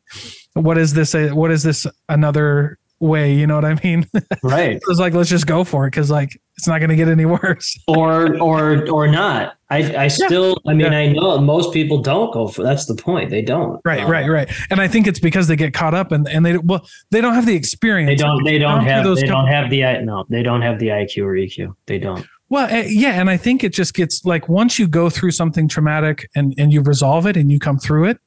what 0.53 0.77
is 0.77 0.93
this? 0.93 1.13
A, 1.15 1.29
what 1.31 1.51
is 1.51 1.63
this 1.63 1.85
another 2.09 2.77
way? 2.99 3.33
You 3.33 3.45
know 3.47 3.55
what 3.55 3.65
I 3.65 3.75
mean? 3.83 4.07
Right. 4.43 4.79
it's 4.87 4.99
like 4.99 5.13
let's 5.13 5.29
just 5.29 5.45
go 5.45 5.63
for 5.63 5.85
it 5.85 5.91
because 5.91 6.09
like 6.09 6.39
it's 6.57 6.67
not 6.67 6.79
going 6.79 6.89
to 6.89 6.95
get 6.95 7.07
any 7.07 7.25
worse. 7.25 7.77
or 7.87 8.37
or 8.41 8.87
or 8.89 9.07
not. 9.07 9.55
I 9.69 9.95
I 9.95 10.07
still 10.09 10.57
I 10.67 10.73
mean 10.73 10.91
Yeah. 10.91 10.97
I 10.99 11.07
know 11.13 11.39
most 11.39 11.73
people 11.73 12.01
don't 12.01 12.33
go 12.33 12.47
for 12.47 12.61
that's 12.63 12.85
the 12.85 12.95
point. 12.95 13.29
They 13.29 13.41
don't. 13.41 13.79
Right, 13.85 14.01
Um, 14.01 14.11
right, 14.11 14.27
right. 14.29 14.51
And 14.69 14.79
I 14.81 14.87
think 14.87 15.07
it's 15.07 15.19
because 15.19 15.47
they 15.47 15.55
get 15.55 15.73
caught 15.73 15.93
up 15.93 16.11
and 16.11 16.27
and 16.27 16.45
they 16.45 16.57
well 16.57 16.85
they 17.09 17.21
don't 17.21 17.33
have 17.33 17.45
the 17.45 17.55
experience. 17.55 18.09
They 18.09 18.15
don't 18.15 18.43
they 18.43 18.57
don't 18.59 18.83
have 18.85 19.03
those 19.03 19.21
they 19.21 19.27
don't 19.27 19.47
have 19.47 19.69
the 19.69 19.85
I 19.85 20.01
no, 20.01 20.25
they 20.29 20.43
don't 20.43 20.61
have 20.61 20.79
the 20.79 20.87
IQ 20.87 21.23
or 21.23 21.33
EQ. 21.33 21.73
They 21.85 21.97
don't. 21.99 22.25
Well, 22.49 22.65
uh, 22.65 22.83
yeah, 22.85 23.21
and 23.21 23.29
I 23.29 23.37
think 23.37 23.63
it 23.63 23.71
just 23.71 23.93
gets 23.93 24.25
like 24.25 24.49
once 24.49 24.77
you 24.77 24.85
go 24.85 25.09
through 25.09 25.31
something 25.31 25.69
traumatic 25.69 26.27
and 26.35 26.53
and 26.57 26.73
you 26.73 26.81
resolve 26.81 27.25
it 27.25 27.37
and 27.37 27.49
you 27.49 27.59
come 27.59 27.79
through 27.79 28.05
it, 28.09 28.19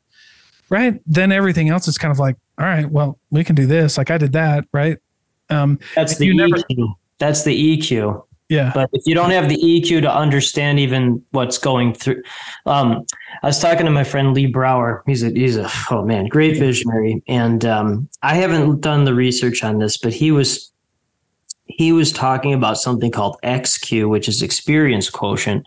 right? 0.70 0.98
Then 1.06 1.30
everything 1.30 1.68
else 1.68 1.86
is 1.88 1.98
kind 1.98 2.10
of 2.10 2.18
like, 2.18 2.36
all 2.58 2.64
right, 2.64 2.90
well, 2.90 3.18
we 3.30 3.44
can 3.44 3.54
do 3.54 3.66
this. 3.66 3.98
Like 3.98 4.10
I 4.10 4.16
did 4.16 4.32
that, 4.32 4.64
right? 4.72 4.96
Um, 5.50 5.78
That's 5.94 6.16
the 6.16 6.24
You 6.24 6.34
never- 6.34 6.56
EQ. 6.56 6.94
That's 7.18 7.44
the 7.44 7.78
EQ. 7.78 8.24
yeah, 8.48 8.72
But 8.74 8.90
if 8.92 9.02
you 9.06 9.14
don't 9.14 9.30
have 9.30 9.48
the 9.48 9.56
EQ 9.56 10.02
to 10.02 10.14
understand 10.14 10.78
even 10.78 11.24
what's 11.30 11.58
going 11.58 11.94
through, 11.94 12.22
um, 12.66 13.04
I 13.42 13.46
was 13.46 13.58
talking 13.58 13.86
to 13.86 13.92
my 13.92 14.04
friend 14.04 14.34
Lee 14.34 14.46
Brower. 14.46 15.02
He's 15.06 15.22
a 15.22 15.30
he's 15.30 15.56
a 15.56 15.70
oh 15.90 16.04
man, 16.04 16.26
great 16.26 16.58
visionary. 16.58 17.22
And 17.26 17.64
um, 17.64 18.08
I 18.22 18.34
haven't 18.34 18.80
done 18.80 19.04
the 19.04 19.14
research 19.14 19.64
on 19.64 19.78
this, 19.78 19.96
but 19.96 20.12
he 20.12 20.30
was 20.30 20.70
he 21.66 21.92
was 21.92 22.12
talking 22.12 22.52
about 22.52 22.76
something 22.76 23.10
called 23.10 23.38
XQ, 23.42 24.08
which 24.08 24.28
is 24.28 24.42
experience 24.42 25.08
quotient, 25.08 25.64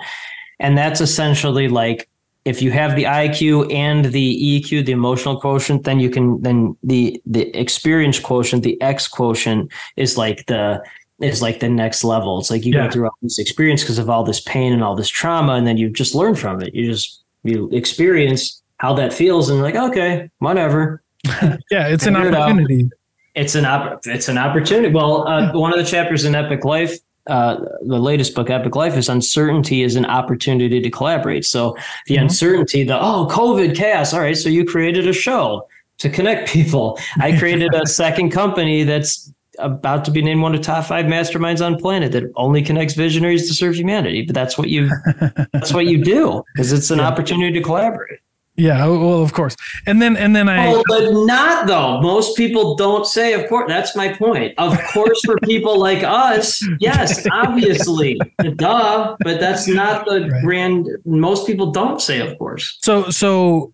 and 0.60 0.78
that's 0.78 1.02
essentially 1.02 1.68
like 1.68 2.08
if 2.48 2.62
you 2.62 2.72
have 2.72 2.96
the 2.96 3.04
IQ 3.04 3.74
and 3.74 4.06
the 4.06 4.62
EQ, 4.62 4.86
the 4.86 4.94
emotional 4.94 5.38
quotient, 5.38 5.84
then 5.84 6.00
you 6.00 6.10
can 6.10 6.42
then 6.42 6.78
the 6.82 7.22
the 7.26 7.50
experience 7.60 8.20
quotient, 8.20 8.64
the 8.64 8.82
X 8.82 9.08
quotient 9.08 9.70
is 9.98 10.18
like 10.18 10.46
the 10.46 10.82
is 11.22 11.42
like 11.42 11.60
the 11.60 11.70
next 11.70 12.04
level. 12.04 12.40
It's 12.40 12.52
like 12.52 12.66
you 12.66 12.74
Yeah. 12.74 12.86
go 12.86 12.92
through 12.92 13.06
all 13.06 13.18
this 13.22 13.40
experience 13.40 13.82
because 13.84 13.98
of 13.98 14.10
all 14.10 14.24
this 14.24 14.40
pain 14.42 14.72
and 14.74 14.84
all 14.84 14.96
this 14.96 15.10
trauma, 15.10 15.54
and 15.54 15.66
then 15.66 15.78
you 15.78 15.90
just 15.90 16.14
learn 16.16 16.36
from 16.36 16.62
it. 16.62 16.74
You 16.76 16.86
just 16.92 17.24
you 17.44 17.70
experience 17.72 18.62
how 18.78 18.94
that 18.94 19.14
feels, 19.14 19.50
and 19.50 19.62
like, 19.62 19.76
okay, 19.76 20.30
whatever. 20.40 21.02
yeah, 21.72 21.88
it's 21.88 22.06
an 22.06 22.14
Figure 22.16 22.30
it 22.30 22.36
opportunity. 22.36 22.90
It's 23.36 23.56
an 23.56 23.66
op- 23.66 24.02
it's 24.06 24.28
an 24.28 24.38
opportunity. 24.38 24.94
Well, 24.94 25.28
uh, 25.28 25.52
one 25.54 25.72
of 25.72 25.80
the 25.80 25.86
chapters 25.86 26.26
in 26.26 26.36
Epic 26.36 26.66
Life, 26.66 26.98
uh, 27.28 27.58
the 27.86 27.98
latest 28.00 28.36
book, 28.36 28.50
Epic 28.50 28.76
Life, 28.76 28.96
is 28.98 29.10
uncertainty 29.10 29.82
is 29.84 29.96
an 29.96 30.06
opportunity 30.06 30.80
to 30.82 30.90
collaborate. 30.90 31.46
So 31.46 31.76
the 32.08 32.18
Mhm. 32.18 32.22
uncertainty, 32.24 32.84
the 32.84 33.00
oh 33.00 33.28
COVID 33.32 33.76
chaos. 33.76 34.14
All 34.14 34.20
right, 34.22 34.38
so 34.38 34.50
you 34.50 34.66
created 34.66 35.08
a 35.08 35.14
show 35.14 35.68
to 36.00 36.10
connect 36.10 36.50
people. 36.54 37.00
I 37.20 37.36
created 37.38 37.74
a 37.74 37.86
second 37.88 38.30
company 38.32 38.84
that's 38.84 39.32
about 39.60 40.06
to 40.06 40.12
be 40.12 40.22
named 40.22 40.42
one 40.42 40.54
of 40.56 40.62
top 40.62 40.86
five 40.86 41.06
masterminds 41.06 41.66
on 41.66 41.78
planet 41.78 42.12
that 42.14 42.24
only 42.36 42.62
connects 42.62 42.94
visionaries 42.96 43.48
to 43.48 43.54
serve 43.54 43.76
humanity. 43.76 44.24
But 44.24 44.36
that's 44.36 44.58
what 44.58 44.70
you 44.70 44.90
that's 45.54 45.74
what 45.74 45.86
you 45.88 46.04
do 46.04 46.44
because 46.56 46.72
it's 46.74 46.92
an 46.92 47.00
Yeah. 47.00 47.08
opportunity 47.08 47.52
to 47.54 47.62
collaborate. 47.62 48.20
Yeah, 48.60 48.86
oh, 48.88 48.98
well, 48.98 49.22
of 49.22 49.34
course. 49.34 49.56
And 49.86 50.02
then 50.02 50.18
and 50.18 50.36
then 50.36 50.50
I 50.50 50.74
Oh, 50.74 50.84
but 50.88 51.12
not 51.28 51.68
though. 51.68 52.02
Most 52.02 52.36
people 52.36 52.76
don't 52.76 53.06
say, 53.06 53.34
of 53.34 53.48
course. 53.48 53.66
That's 53.68 53.96
my 53.96 54.12
point. 54.14 54.56
Of 54.58 54.76
course, 54.94 55.22
for 55.26 55.38
people 55.44 55.78
like 55.88 56.04
us, 56.04 56.68
yes, 56.80 57.24
obviously, 57.32 58.20
duh. 58.56 59.16
But 59.20 59.40
that's 59.40 59.68
not 59.68 60.06
the 60.06 60.22
Right. 60.32 60.44
grand. 60.44 60.88
Most 61.06 61.46
people 61.46 61.70
don't 61.72 62.02
say, 62.02 62.20
of 62.20 62.36
course. 62.40 62.80
so 62.82 63.12
so 63.12 63.74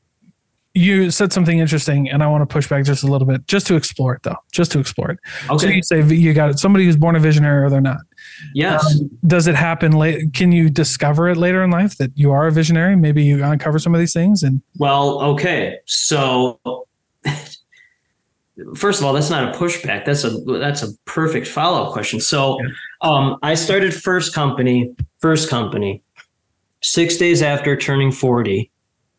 you 0.76 1.12
said 1.12 1.32
something 1.32 1.60
interesting, 1.60 2.10
and 2.10 2.24
I 2.24 2.28
want 2.28 2.42
to 2.42 2.52
push 2.52 2.68
back 2.68 2.84
just 2.84 3.04
a 3.04 3.08
little 3.08 3.28
bit, 3.28 3.46
just 3.46 3.68
to 3.68 3.76
explore 3.76 4.16
it 4.16 4.24
though, 4.24 4.38
just 4.52 4.72
to 4.72 4.80
explore 4.80 5.12
it. 5.12 5.20
Okay. 5.50 5.82
So 5.82 5.96
you 5.96 6.08
say 6.08 6.16
you 6.16 6.34
got 6.34 6.50
it. 6.50 6.60
Somebody 6.60 6.86
who's 6.86 6.98
born 6.98 7.16
a 7.16 7.20
visionary 7.20 7.64
or 7.64 7.70
they're 7.70 7.82
not. 7.82 8.00
yes. 8.56 8.84
Um, 9.00 9.10
does 9.28 9.46
it 9.46 9.54
happen 9.56 9.92
late? 9.92 10.34
Can 10.34 10.52
you 10.52 10.70
discover 10.70 11.30
it 11.30 11.38
later 11.38 11.64
in 11.64 11.70
life 11.70 11.98
that 11.98 12.12
you 12.16 12.32
are 12.32 12.48
a 12.48 12.52
visionary? 12.52 12.96
Maybe 12.96 13.24
you 13.24 13.44
uncover 13.44 13.78
some 13.78 13.94
of 13.94 14.00
these 14.00 14.14
things 14.14 14.42
and 14.42 14.62
Well, 14.80 15.22
okay. 15.22 15.78
So, 15.86 16.60
first 18.76 19.00
of 19.00 19.06
all, 19.06 19.14
that's 19.14 19.30
not 19.30 19.54
a 19.54 19.58
pushback. 19.58 20.06
That's 20.06 20.24
a 20.24 20.32
that's 20.60 20.82
a 20.82 20.92
perfect 21.06 21.48
follow 21.48 21.84
up 21.84 21.94
question. 21.94 22.20
So, 22.20 22.60
um, 23.02 23.38
I 23.44 23.54
started 23.54 23.94
first 23.94 24.34
company, 24.34 24.92
first 25.20 25.52
company, 25.52 26.02
six 26.82 27.18
days 27.18 27.44
after 27.44 27.78
turning 27.78 28.12
forty. 28.12 28.72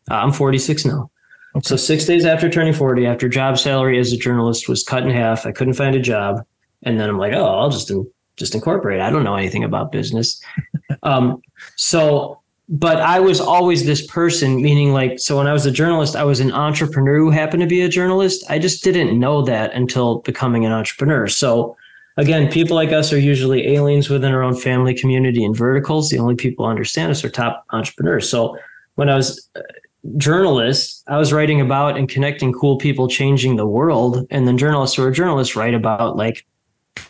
Uh, 0.09 0.15
I'm 0.15 0.31
46 0.31 0.85
now. 0.85 1.09
Okay. 1.55 1.63
So 1.63 1.75
six 1.75 2.05
days 2.05 2.25
after 2.25 2.49
turning 2.49 2.73
40, 2.73 3.05
after 3.05 3.29
job 3.29 3.57
salary 3.57 3.97
as 3.97 4.11
a 4.11 4.17
journalist 4.17 4.67
was 4.67 4.83
cut 4.83 5.03
in 5.03 5.09
half, 5.09 5.45
I 5.45 5.51
couldn't 5.51 5.75
find 5.75 5.95
a 5.95 6.01
job, 6.01 6.45
and 6.83 6.99
then 6.99 7.09
I'm 7.09 7.17
like, 7.17 7.33
oh, 7.33 7.45
I'll 7.45 7.69
just 7.69 7.91
just 8.35 8.53
incorporate. 8.53 8.99
I 8.99 9.09
don't 9.09 9.23
know 9.23 9.35
anything 9.35 9.63
about 9.63 9.91
business. 9.91 10.41
um, 11.03 11.41
so 11.77 12.41
but 12.67 12.97
I 12.97 13.19
was 13.19 13.39
always 13.39 13.85
this 13.85 14.05
person, 14.07 14.61
meaning 14.61 14.91
like, 14.91 15.19
so 15.19 15.37
when 15.37 15.47
I 15.47 15.53
was 15.53 15.65
a 15.65 15.71
journalist, 15.71 16.15
I 16.15 16.23
was 16.23 16.39
an 16.39 16.51
entrepreneur 16.51 17.17
who 17.17 17.29
happened 17.29 17.61
to 17.61 17.67
be 17.67 17.81
a 17.81 17.89
journalist. 17.89 18.43
I 18.49 18.57
just 18.57 18.83
didn't 18.83 19.19
know 19.19 19.43
that 19.43 19.73
until 19.73 20.19
becoming 20.19 20.65
an 20.65 20.71
entrepreneur. 20.71 21.27
So 21.27 21.77
again, 22.17 22.51
people 22.51 22.75
like 22.75 22.91
us 22.91 23.13
are 23.13 23.19
usually 23.19 23.67
aliens 23.75 24.09
within 24.09 24.33
our 24.33 24.41
own 24.41 24.55
family, 24.55 24.95
community, 24.95 25.45
and 25.45 25.55
verticals. 25.55 26.09
The 26.09 26.17
only 26.17 26.35
people 26.35 26.65
who 26.65 26.71
understand 26.71 27.11
us 27.11 27.23
are 27.23 27.29
top 27.29 27.65
entrepreneurs. 27.69 28.27
So 28.27 28.57
when 28.95 29.09
I 29.09 29.15
was 29.15 29.47
journalist, 30.17 31.03
I 31.07 31.17
was 31.17 31.33
writing 31.33 31.61
about 31.61 31.97
and 31.97 32.07
connecting 32.07 32.53
cool 32.53 32.77
people 32.77 33.07
changing 33.07 33.55
the 33.55 33.65
world. 33.65 34.25
And 34.29 34.47
then 34.47 34.57
journalists 34.57 34.95
who 34.95 35.03
are 35.03 35.11
journalists 35.11 35.55
write 35.55 35.73
about 35.73 36.17
like 36.17 36.45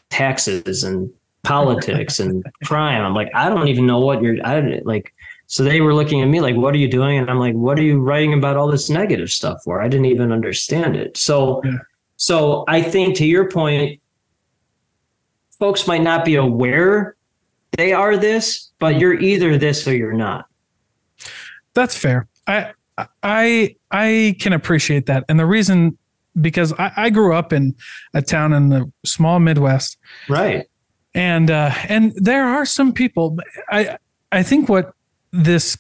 taxes 0.10 0.84
and 0.84 1.12
politics 1.44 2.20
and 2.20 2.46
crime. 2.66 3.02
I'm 3.02 3.14
like, 3.14 3.30
I 3.34 3.50
don't 3.50 3.68
even 3.68 3.86
know 3.86 4.00
what 4.00 4.22
you're 4.22 4.38
I 4.46 4.60
like 4.84 5.14
so 5.48 5.64
they 5.64 5.82
were 5.82 5.94
looking 5.94 6.22
at 6.22 6.26
me 6.26 6.42
like, 6.42 6.56
what 6.56 6.74
are 6.74 6.78
you 6.78 6.90
doing? 6.90 7.18
And 7.20 7.30
I'm 7.30 7.40
like, 7.40 7.54
what 7.54 7.78
are 7.78 7.84
you 7.84 8.00
writing 8.00 8.34
about 8.34 8.58
all 8.58 8.68
this 8.68 8.90
negative 8.90 9.30
stuff 9.30 9.62
for? 9.64 9.82
I 9.82 9.88
didn't 9.88 10.08
even 10.08 10.32
understand 10.32 10.96
it. 10.96 11.18
So 11.18 11.62
Yeah. 11.64 11.78
so 12.18 12.66
I 12.68 12.82
think 12.82 13.16
to 13.18 13.26
your 13.26 13.50
point, 13.50 14.02
folks 15.60 15.88
might 15.88 16.02
not 16.02 16.26
be 16.26 16.36
aware 16.36 17.16
they 17.74 17.94
are 17.94 18.18
this, 18.18 18.72
but 18.80 18.92
mm-hmm. 18.92 19.02
you're 19.02 19.20
either 19.20 19.58
this 19.58 19.88
or 19.88 19.96
you're 19.96 20.14
not. 20.14 20.48
that's 21.74 21.98
fair. 21.98 22.28
I 22.48 22.72
I 23.24 23.76
I 23.92 24.36
can 24.40 24.54
appreciate 24.54 25.06
that. 25.08 25.26
And 25.30 25.40
the 25.40 25.46
reason 25.46 25.98
because 26.42 26.74
I, 26.74 26.92
I 26.98 27.10
grew 27.10 27.34
up 27.34 27.54
in 27.54 27.76
a 28.14 28.22
town 28.22 28.54
in 28.54 28.70
the 28.70 28.92
small 29.06 29.40
Midwest 29.40 29.98
Right. 30.30 30.66
and 31.14 31.50
uh 31.50 31.72
and 31.88 32.14
there 32.16 32.46
are 32.46 32.66
some 32.66 32.92
people 32.94 33.38
I 33.70 33.98
I 34.32 34.44
think 34.44 34.68
what 34.70 34.94
this 35.32 35.78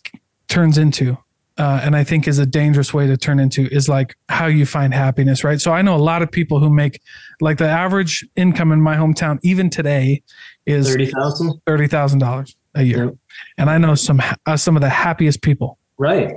turns 0.47 0.78
into 0.78 1.17
uh, 1.58 1.80
and 1.84 1.95
I 1.95 2.04
think 2.04 2.28
is 2.28 2.38
a 2.38 2.45
dangerous 2.45 2.93
way 2.93 3.08
to 3.08 3.15
turn 3.15 3.39
into 3.39 3.67
is 3.73 3.88
like 3.88 4.17
how 4.28 4.47
you 4.47 4.65
find 4.65 4.93
happiness, 4.93 5.41
right? 5.45 5.62
So 5.62 5.71
I 5.71 5.82
know 5.82 5.95
a 5.95 6.04
lot 6.04 6.21
of 6.21 6.30
people 6.30 6.60
who 6.60 6.69
make 6.69 6.99
like 7.39 7.58
the 7.60 7.67
average 7.69 8.25
income 8.36 8.73
in 8.73 8.82
my 8.82 8.97
hometown, 8.97 9.39
even 9.41 9.69
today, 9.69 10.21
is 10.65 10.89
Thirty 10.89 11.06
thousand? 11.06 11.54
thirty 11.65 11.88
thousand 11.88 12.19
dollars 12.19 12.58
a 12.75 12.84
year, 12.84 13.06
Yep. 13.06 13.13
and 13.58 13.69
I 13.69 13.78
know 13.78 13.95
some 13.95 14.21
uh, 14.45 14.58
some 14.58 14.75
of 14.75 14.82
the 14.82 14.89
happiest 14.89 15.41
people. 15.41 15.78
Right. 15.97 16.34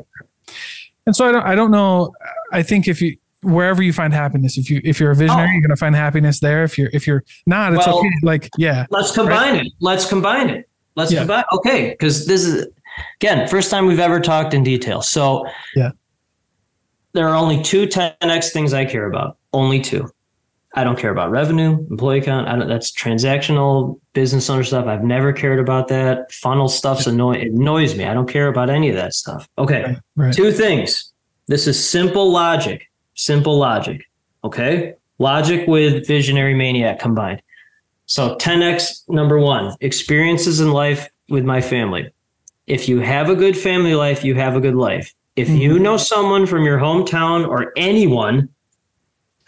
And 1.06 1.16
so 1.16 1.26
I 1.28 1.32
don't 1.32 1.44
I 1.46 1.54
don't 1.54 1.70
know. 1.70 2.12
I 2.52 2.62
think 2.62 2.86
if 2.88 3.00
you 3.00 3.16
wherever 3.42 3.82
you 3.82 3.92
find 3.92 4.12
happiness. 4.12 4.58
If 4.58 4.68
you 4.70 4.80
if 4.84 4.98
you're 5.00 5.10
a 5.12 5.14
visionary, 5.16 5.48
Oh. 5.48 5.52
you're 5.52 5.62
gonna 5.62 5.76
find 5.76 5.94
happiness 5.94 6.40
there. 6.40 6.64
If 6.64 6.76
you're 6.76 6.90
if 6.92 7.06
you're 7.06 7.24
not, 7.46 7.72
it's 7.74 7.86
Well- 7.86 7.98
okay. 8.00 8.10
Like 8.22 8.50
yeah, 8.58 8.84
Let's 8.90 9.12
combine 9.12 9.54
it. 9.56 9.72
Let's 9.80 10.06
combine 10.08 10.50
it. 10.50 10.68
Let's 10.96 11.12
Yeah. 11.12 11.20
combine. 11.20 11.44
Okay, 11.52 11.90
because 11.90 12.26
this 12.26 12.44
is 12.44 12.66
again 13.20 13.46
first 13.48 13.70
time 13.70 13.86
we've 13.86 14.00
ever 14.00 14.18
talked 14.20 14.54
in 14.54 14.62
detail. 14.64 15.00
So 15.02 15.46
Yeah. 15.76 15.90
there 17.14 17.28
are 17.28 17.34
only 17.36 17.62
two 17.62 17.86
10x 17.86 18.50
things 18.52 18.74
I 18.74 18.84
care 18.84 19.06
about. 19.06 19.36
Only 19.52 19.80
two. 19.80 20.10
I 20.78 20.84
don't 20.84 20.96
care 20.96 21.10
about 21.10 21.32
revenue, 21.32 21.84
employee 21.90 22.20
count. 22.20 22.46
I 22.46 22.54
don't, 22.54 22.68
that's 22.68 22.92
transactional 22.92 23.98
business 24.12 24.48
owner 24.48 24.62
stuff. 24.62 24.86
I've 24.86 25.02
never 25.02 25.32
cared 25.32 25.58
about 25.58 25.88
that. 25.88 26.30
Funnel 26.30 26.68
stuff's 26.68 27.08
annoying. 27.08 27.40
It 27.40 27.50
annoys 27.50 27.96
me. 27.96 28.04
I 28.04 28.14
don't 28.14 28.28
care 28.28 28.46
about 28.46 28.70
any 28.70 28.88
of 28.88 28.94
that 28.94 29.12
stuff. 29.12 29.48
Okay. 29.58 29.82
right, 29.82 29.98
right. 30.14 30.32
Two 30.32 30.52
things. 30.52 31.12
This 31.48 31.66
is 31.66 31.84
simple 31.84 32.30
logic. 32.30 32.88
Simple 33.16 33.58
logic. 33.58 34.04
Okay. 34.44 34.94
Logic 35.18 35.66
with 35.66 36.06
visionary 36.06 36.54
maniac 36.54 37.00
combined. 37.00 37.42
So 38.06 38.36
10x 38.36 39.08
number 39.08 39.40
one 39.40 39.74
experiences 39.80 40.60
in 40.60 40.70
life 40.70 41.08
with 41.28 41.44
my 41.44 41.60
family. 41.60 42.08
If 42.68 42.88
you 42.88 43.00
have 43.00 43.30
a 43.30 43.34
good 43.34 43.58
family 43.58 43.96
life, 43.96 44.22
you 44.22 44.36
have 44.36 44.54
a 44.54 44.60
good 44.60 44.76
life. 44.76 45.12
If 45.34 45.48
you 45.48 45.74
mm-hmm. 45.74 45.82
know 45.82 45.96
someone 45.96 46.46
from 46.46 46.64
your 46.64 46.78
hometown 46.78 47.48
or 47.48 47.72
anyone 47.76 48.50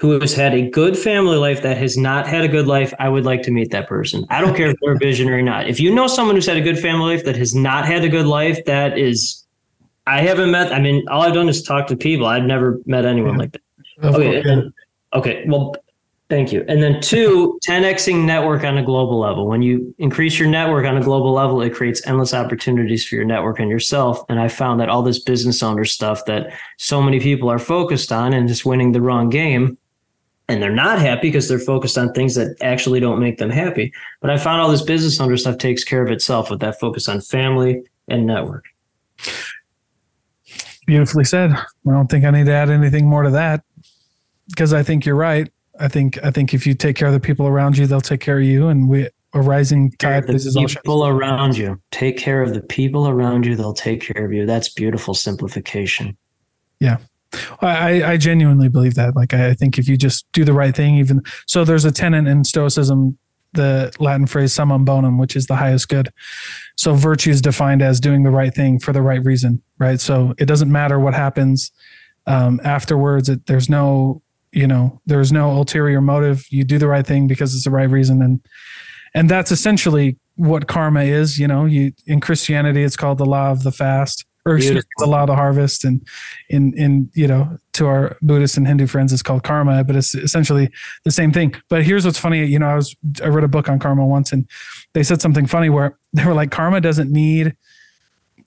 who 0.00 0.18
has 0.18 0.34
had 0.34 0.54
a 0.54 0.68
good 0.70 0.96
family 0.96 1.36
life 1.36 1.60
that 1.60 1.76
has 1.76 1.98
not 1.98 2.26
had 2.26 2.42
a 2.42 2.48
good 2.48 2.66
life, 2.66 2.94
I 2.98 3.10
would 3.10 3.26
like 3.26 3.42
to 3.42 3.50
meet 3.50 3.70
that 3.72 3.86
person. 3.86 4.24
I 4.30 4.40
don't 4.40 4.56
care 4.56 4.70
if 4.70 4.76
they're 4.80 4.96
visionary 4.96 5.40
or 5.40 5.42
not. 5.42 5.68
If 5.68 5.78
you 5.78 5.94
know 5.94 6.06
someone 6.06 6.36
who's 6.36 6.46
had 6.46 6.56
a 6.56 6.62
good 6.62 6.78
family 6.78 7.14
life 7.16 7.26
that 7.26 7.36
has 7.36 7.54
not 7.54 7.84
had 7.84 8.02
a 8.02 8.08
good 8.08 8.26
life, 8.26 8.64
that 8.64 8.98
is 8.98 9.44
I 10.06 10.22
haven't 10.22 10.50
met. 10.50 10.72
I 10.72 10.80
mean, 10.80 11.06
all 11.08 11.20
I've 11.20 11.34
done 11.34 11.50
is 11.50 11.62
talk 11.62 11.86
to 11.88 11.96
people. 11.96 12.26
I've 12.26 12.44
never 12.44 12.80
met 12.86 13.04
anyone 13.04 13.36
like 13.36 13.52
that. 13.52 13.60
Okay. 14.02 14.12
course, 14.12 14.34
yeah. 14.36 14.40
then- 14.42 14.72
okay. 15.12 15.44
Well, 15.46 15.76
thank 16.30 16.50
you. 16.50 16.64
And 16.66 16.82
then 16.82 17.02
two, 17.02 17.58
10xing 17.68 18.24
network 18.24 18.64
on 18.64 18.78
a 18.78 18.82
global 18.82 19.18
level. 19.18 19.46
When 19.46 19.60
you 19.60 19.94
increase 19.98 20.38
your 20.38 20.48
network 20.48 20.86
on 20.86 20.96
a 20.96 21.02
global 21.02 21.32
level, 21.32 21.60
it 21.60 21.74
creates 21.74 22.06
endless 22.06 22.32
opportunities 22.32 23.06
for 23.06 23.16
your 23.16 23.26
network 23.26 23.60
and 23.60 23.68
yourself. 23.68 24.24
And 24.30 24.40
I 24.40 24.48
found 24.48 24.80
that 24.80 24.88
all 24.88 25.02
this 25.02 25.18
business 25.18 25.62
owner 25.62 25.84
stuff 25.84 26.24
that 26.24 26.54
so 26.78 27.02
many 27.02 27.20
people 27.20 27.50
are 27.50 27.58
focused 27.58 28.10
on 28.10 28.32
and 28.32 28.48
just 28.48 28.64
winning 28.64 28.92
the 28.92 29.02
wrong 29.02 29.28
game. 29.28 29.76
And 30.50 30.62
they're 30.62 30.70
not 30.70 30.98
happy 30.98 31.28
because 31.28 31.48
they're 31.48 31.58
focused 31.58 31.96
on 31.96 32.12
things 32.12 32.34
that 32.34 32.56
actually 32.60 32.98
don't 32.98 33.20
make 33.20 33.38
them 33.38 33.50
happy. 33.50 33.92
But 34.20 34.30
I 34.30 34.36
found 34.36 34.60
all 34.60 34.70
this 34.70 34.82
business 34.82 35.20
owner 35.20 35.36
stuff 35.36 35.58
takes 35.58 35.84
care 35.84 36.02
of 36.02 36.10
itself 36.10 36.50
with 36.50 36.60
that 36.60 36.80
focus 36.80 37.08
on 37.08 37.20
family 37.20 37.82
and 38.08 38.26
network. 38.26 38.64
Beautifully 40.86 41.24
said. 41.24 41.52
I 41.52 41.66
don't 41.84 42.08
think 42.08 42.24
I 42.24 42.30
need 42.30 42.46
to 42.46 42.52
add 42.52 42.68
anything 42.68 43.06
more 43.06 43.22
to 43.22 43.30
that 43.30 43.62
because 44.48 44.72
I 44.72 44.82
think 44.82 45.06
you're 45.06 45.14
right. 45.14 45.48
I 45.78 45.88
think 45.88 46.18
I 46.24 46.30
think 46.30 46.52
if 46.52 46.66
you 46.66 46.74
take 46.74 46.96
care 46.96 47.06
of 47.06 47.14
the 47.14 47.20
people 47.20 47.46
around 47.46 47.78
you, 47.78 47.86
they'll 47.86 48.00
take 48.00 48.20
care 48.20 48.38
of 48.38 48.44
you. 48.44 48.68
And 48.68 48.88
we 48.88 49.08
a 49.32 49.40
rising 49.40 49.92
tide. 49.92 50.26
the 50.26 50.32
This 50.32 50.46
is 50.46 50.56
all. 50.56 50.66
people 50.66 51.06
around 51.06 51.56
you. 51.56 51.80
Take 51.90 52.18
care 52.18 52.42
of 52.42 52.54
the 52.54 52.60
people 52.60 53.08
around 53.08 53.46
you. 53.46 53.54
They'll 53.54 53.72
take 53.72 54.00
care 54.00 54.24
of 54.24 54.32
you. 54.32 54.46
That's 54.46 54.68
beautiful 54.68 55.14
simplification. 55.14 56.16
I, 57.60 58.02
I 58.12 58.16
genuinely 58.16 58.68
believe 58.68 58.94
that. 58.94 59.14
Like, 59.14 59.34
I 59.34 59.54
think 59.54 59.78
if 59.78 59.88
you 59.88 59.96
just 59.96 60.30
do 60.32 60.44
the 60.44 60.52
right 60.52 60.74
thing, 60.74 60.96
even 60.96 61.22
so, 61.46 61.64
there's 61.64 61.84
a 61.84 61.92
tenet 61.92 62.26
in 62.26 62.44
Stoicism, 62.44 63.18
the 63.52 63.94
Latin 63.98 64.26
phrase 64.26 64.52
summum 64.52 64.84
bonum, 64.84 65.18
which 65.18 65.36
is 65.36 65.46
the 65.46 65.56
highest 65.56 65.88
good. 65.88 66.12
So, 66.76 66.94
virtue 66.94 67.30
is 67.30 67.40
defined 67.40 67.82
as 67.82 68.00
doing 68.00 68.22
the 68.22 68.30
right 68.30 68.54
thing 68.54 68.78
for 68.78 68.92
the 68.92 69.02
right 69.02 69.24
reason, 69.24 69.62
right? 69.78 70.00
So, 70.00 70.34
it 70.38 70.46
doesn't 70.46 70.72
matter 70.72 70.98
what 70.98 71.14
happens 71.14 71.70
um, 72.26 72.60
afterwards. 72.64 73.28
It, 73.28 73.46
there's 73.46 73.68
no, 73.68 74.22
you 74.52 74.66
know, 74.66 75.00
there's 75.06 75.32
no 75.32 75.50
ulterior 75.50 76.00
motive. 76.00 76.44
You 76.50 76.64
do 76.64 76.78
the 76.78 76.88
right 76.88 77.06
thing 77.06 77.26
because 77.26 77.54
it's 77.54 77.64
the 77.64 77.70
right 77.70 77.88
reason, 77.88 78.22
and 78.22 78.40
and 79.14 79.28
that's 79.28 79.52
essentially 79.52 80.16
what 80.36 80.66
karma 80.66 81.02
is. 81.02 81.38
You 81.38 81.48
know, 81.48 81.64
you 81.64 81.92
in 82.06 82.20
Christianity, 82.20 82.82
it's 82.82 82.96
called 82.96 83.18
the 83.18 83.26
law 83.26 83.50
of 83.50 83.62
the 83.62 83.72
fast, 83.72 84.24
or 84.46 84.56
excuse 84.56 84.70
me, 84.70 84.74
Beautiful. 84.74 84.90
the 84.98 85.06
law 85.06 85.20
of 85.22 85.26
the 85.26 85.36
harvest, 85.36 85.84
and 85.84 86.06
in 86.48 86.72
in 86.76 87.10
you 87.14 87.26
know 87.26 87.58
to 87.74 87.86
our 87.86 88.16
Buddhist 88.22 88.56
and 88.56 88.66
Hindu 88.66 88.86
friends, 88.86 89.12
it's 89.12 89.22
called 89.22 89.42
karma, 89.42 89.84
but 89.84 89.96
it's 89.96 90.14
essentially 90.14 90.70
the 91.04 91.10
same 91.10 91.32
thing. 91.32 91.54
But 91.68 91.84
here's 91.84 92.04
what's 92.04 92.18
funny. 92.18 92.44
You 92.44 92.58
know, 92.58 92.68
I 92.68 92.74
was 92.74 92.94
I 93.22 93.28
read 93.28 93.44
a 93.44 93.48
book 93.48 93.68
on 93.68 93.78
karma 93.78 94.06
once, 94.06 94.32
and 94.32 94.48
they 94.94 95.02
said 95.02 95.20
something 95.20 95.46
funny 95.46 95.68
where 95.68 95.98
they 96.12 96.24
were 96.24 96.34
like, 96.34 96.50
karma 96.50 96.80
doesn't 96.80 97.10
need 97.10 97.56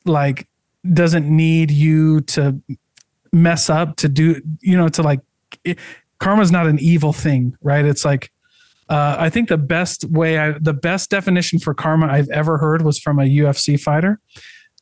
like 0.05 0.47
doesn't 0.91 1.25
need 1.25 1.71
you 1.71 2.21
to 2.21 2.59
mess 3.31 3.69
up 3.69 3.95
to 3.95 4.09
do 4.09 4.41
you 4.61 4.77
know 4.77 4.89
to 4.89 5.01
like 5.01 5.21
it, 5.63 5.79
karma's 6.19 6.51
not 6.51 6.67
an 6.67 6.77
evil 6.79 7.13
thing 7.13 7.55
right 7.61 7.85
it's 7.85 8.03
like 8.03 8.29
uh, 8.89 9.15
I 9.17 9.29
think 9.29 9.49
the 9.49 9.57
best 9.57 10.05
way, 10.05 10.37
I, 10.37 10.51
the 10.51 10.73
best 10.73 11.09
definition 11.09 11.57
for 11.57 11.73
karma 11.73 12.07
I've 12.07 12.29
ever 12.29 12.57
heard 12.57 12.81
was 12.81 12.99
from 12.99 13.17
a 13.17 13.23
UFC 13.23 13.79
fighter, 13.79 14.19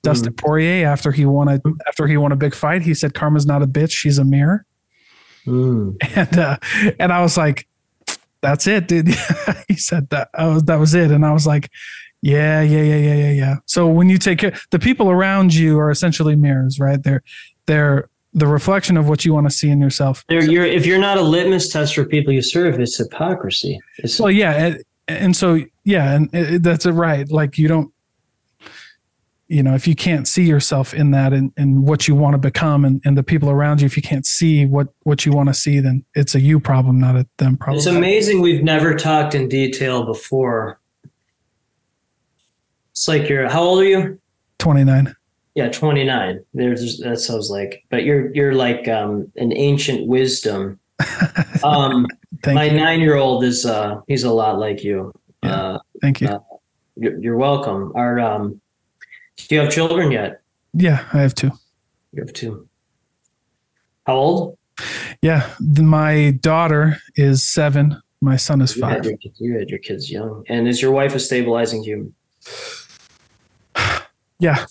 Dustin 0.04 0.34
Poirier. 0.34 0.88
After 0.88 1.12
he 1.12 1.26
won 1.26 1.48
a 1.48 1.62
after 1.88 2.08
he 2.08 2.18
won 2.18 2.32
a 2.32 2.36
big 2.36 2.54
fight, 2.56 2.82
he 2.82 2.94
said, 2.94 3.14
"Karma's 3.14 3.46
not 3.46 3.62
a 3.62 3.68
bitch; 3.68 3.92
she's 3.92 4.18
a 4.18 4.26
mirror." 4.26 4.66
Mm. 5.46 5.98
And 6.16 6.38
uh, 6.40 6.58
and 7.00 7.12
I 7.14 7.22
was 7.22 7.38
like, 7.38 7.68
"That's 8.42 8.68
it, 8.68 8.88
dude." 8.88 9.10
he 9.68 9.76
said 9.76 10.10
that. 10.10 10.30
I 10.34 10.48
was 10.48 10.64
that 10.64 10.76
was 10.80 10.94
it, 10.94 11.12
and 11.12 11.26
I 11.26 11.32
was 11.34 11.46
like, 11.48 11.70
"Yeah, 12.22 12.62
yeah, 12.62 12.82
yeah, 12.82 12.96
yeah, 12.98 13.16
yeah, 13.16 13.32
yeah." 13.32 13.56
So 13.66 13.88
when 13.88 14.10
you 14.10 14.18
take 14.18 14.40
care, 14.40 14.54
the 14.72 14.80
people 14.80 15.10
around 15.10 15.54
you 15.54 15.80
are 15.80 15.92
essentially 15.92 16.36
mirrors, 16.36 16.80
right? 16.80 17.02
They're 17.02 17.24
they're 17.66 18.10
the 18.34 18.48
reflection 18.48 18.96
of 18.98 19.10
what 19.10 19.26
you 19.26 19.34
want 19.34 19.46
to 19.48 19.52
see 19.52 19.70
in 19.70 19.82
yourself. 19.82 20.24
There, 20.30 20.42
you're, 20.42 20.66
if 20.66 20.86
you're 20.86 20.98
not 21.00 21.18
a 21.18 21.22
litmus 21.22 21.68
test 21.68 21.96
for 21.96 22.06
people 22.06 22.32
you 22.32 22.42
serve, 22.42 22.80
it's 22.80 22.98
hypocrisy. 22.98 23.78
It's, 23.98 24.18
Well, 24.22 24.32
yeah, 24.32 24.54
and, 24.68 24.84
and 25.10 25.36
so 25.36 25.60
yeah, 25.84 26.14
and 26.16 26.34
it, 26.34 26.54
it- 26.54 26.64
that's 26.64 26.86
it, 26.86 26.92
right. 26.94 27.30
Like 27.30 27.58
you 27.58 27.68
don't, 27.68 27.92
you 29.52 29.62
know, 29.62 29.76
if 29.76 29.86
you 29.86 29.96
can't 29.96 30.30
see 30.30 30.44
yourself 30.44 30.94
in 30.94 31.12
that 31.12 31.34
and, 31.34 31.52
and 31.58 31.84
what 31.84 32.08
you 32.08 32.16
want 32.16 32.36
to 32.36 32.38
become, 32.38 32.86
and, 32.86 33.02
and 33.04 33.18
the 33.18 33.24
people 33.24 33.50
around 33.50 33.82
you, 33.82 33.86
if 33.86 33.98
you 33.98 34.02
can't 34.02 34.26
see 34.26 34.66
what 34.66 34.88
what 35.04 35.26
you 35.26 35.34
want 35.34 35.50
to 35.50 35.54
see, 35.54 35.82
then 35.82 36.06
it's 36.16 36.36
a 36.36 36.40
you 36.40 36.58
problem, 36.58 37.02
not 37.02 37.18
a 37.18 37.28
them 37.38 37.58
problem. 37.58 37.78
it's 37.78 37.86
amazing 37.86 38.40
we've 38.40 38.64
never 38.64 38.96
talked 38.96 39.36
in 39.36 39.50
detail 39.50 40.06
before. 40.06 40.80
It's 42.92 43.10
like 43.10 43.28
you're, 43.28 43.50
how 43.50 43.62
old 43.62 43.82
are 43.82 43.86
you? 43.86 44.22
Twenty 44.58 44.86
nine. 44.86 45.16
Yeah, 45.54 45.70
29. 45.70 46.46
There's, 46.54 47.00
that 47.00 47.20
sounds 47.20 47.50
like, 47.50 47.84
but 47.90 48.06
you're, 48.06 48.34
you're 48.34 48.54
like 48.54 48.88
um, 48.88 49.30
an 49.36 49.52
ancient 49.56 50.08
wisdom. 50.08 50.80
Um, 51.64 52.08
Thank 52.42 52.56
my 52.56 52.64
you. 52.64 52.80
nine 52.80 53.02
year 53.02 53.18
old 53.18 53.44
is, 53.44 53.68
uh, 53.68 54.02
he's 54.08 54.24
a 54.24 54.32
lot 54.32 54.58
like 54.58 54.84
you. 54.84 55.14
Yeah. 55.44 55.56
Uh, 55.56 55.80
Thank 56.02 56.22
you. 56.22 56.28
uh, 56.30 56.40
you're, 56.96 57.20
you're 57.20 57.38
welcome. 57.38 57.92
Our, 57.94 58.20
um, 58.20 58.62
do 59.48 59.56
you 59.56 59.62
have 59.62 59.72
children 59.72 60.12
yet? 60.12 60.42
yeah, 60.74 61.06
I 61.14 61.20
have 61.22 61.36
two. 61.36 61.52
You 62.14 62.24
have 62.24 62.34
two. 62.34 62.68
How 64.06 64.16
old? 64.16 64.58
Yeah, 65.22 65.50
the, 65.60 65.84
my 65.84 66.32
daughter 66.42 66.98
is 67.16 67.48
seven. 67.48 68.02
My 68.22 68.36
son 68.38 68.62
is 68.62 68.76
You 68.76 68.84
had, 68.86 68.98
five. 68.98 69.06
your, 69.06 69.18
you 69.38 69.60
had 69.60 69.70
your 69.70 69.80
kids 69.80 70.12
young. 70.12 70.44
And 70.50 70.68
is 70.68 70.82
your 70.82 70.92
wife 70.92 71.14
a 71.16 71.20
stabilizing 71.20 71.84
human? 71.84 72.14
Yeah, 74.40 74.66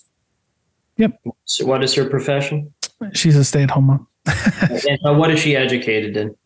Yep. 0.96 1.20
So 1.44 1.64
what 1.64 1.84
is 1.84 1.94
her 1.94 2.04
profession? 2.04 2.74
she's 3.14 3.36
a 3.36 3.44
stay 3.44 3.62
at 3.62 3.70
home 3.70 3.84
mom. 3.84 4.06
and 4.26 5.16
what 5.18 5.30
is 5.30 5.38
she 5.40 5.54
educated 5.56 6.16
in? 6.16 6.36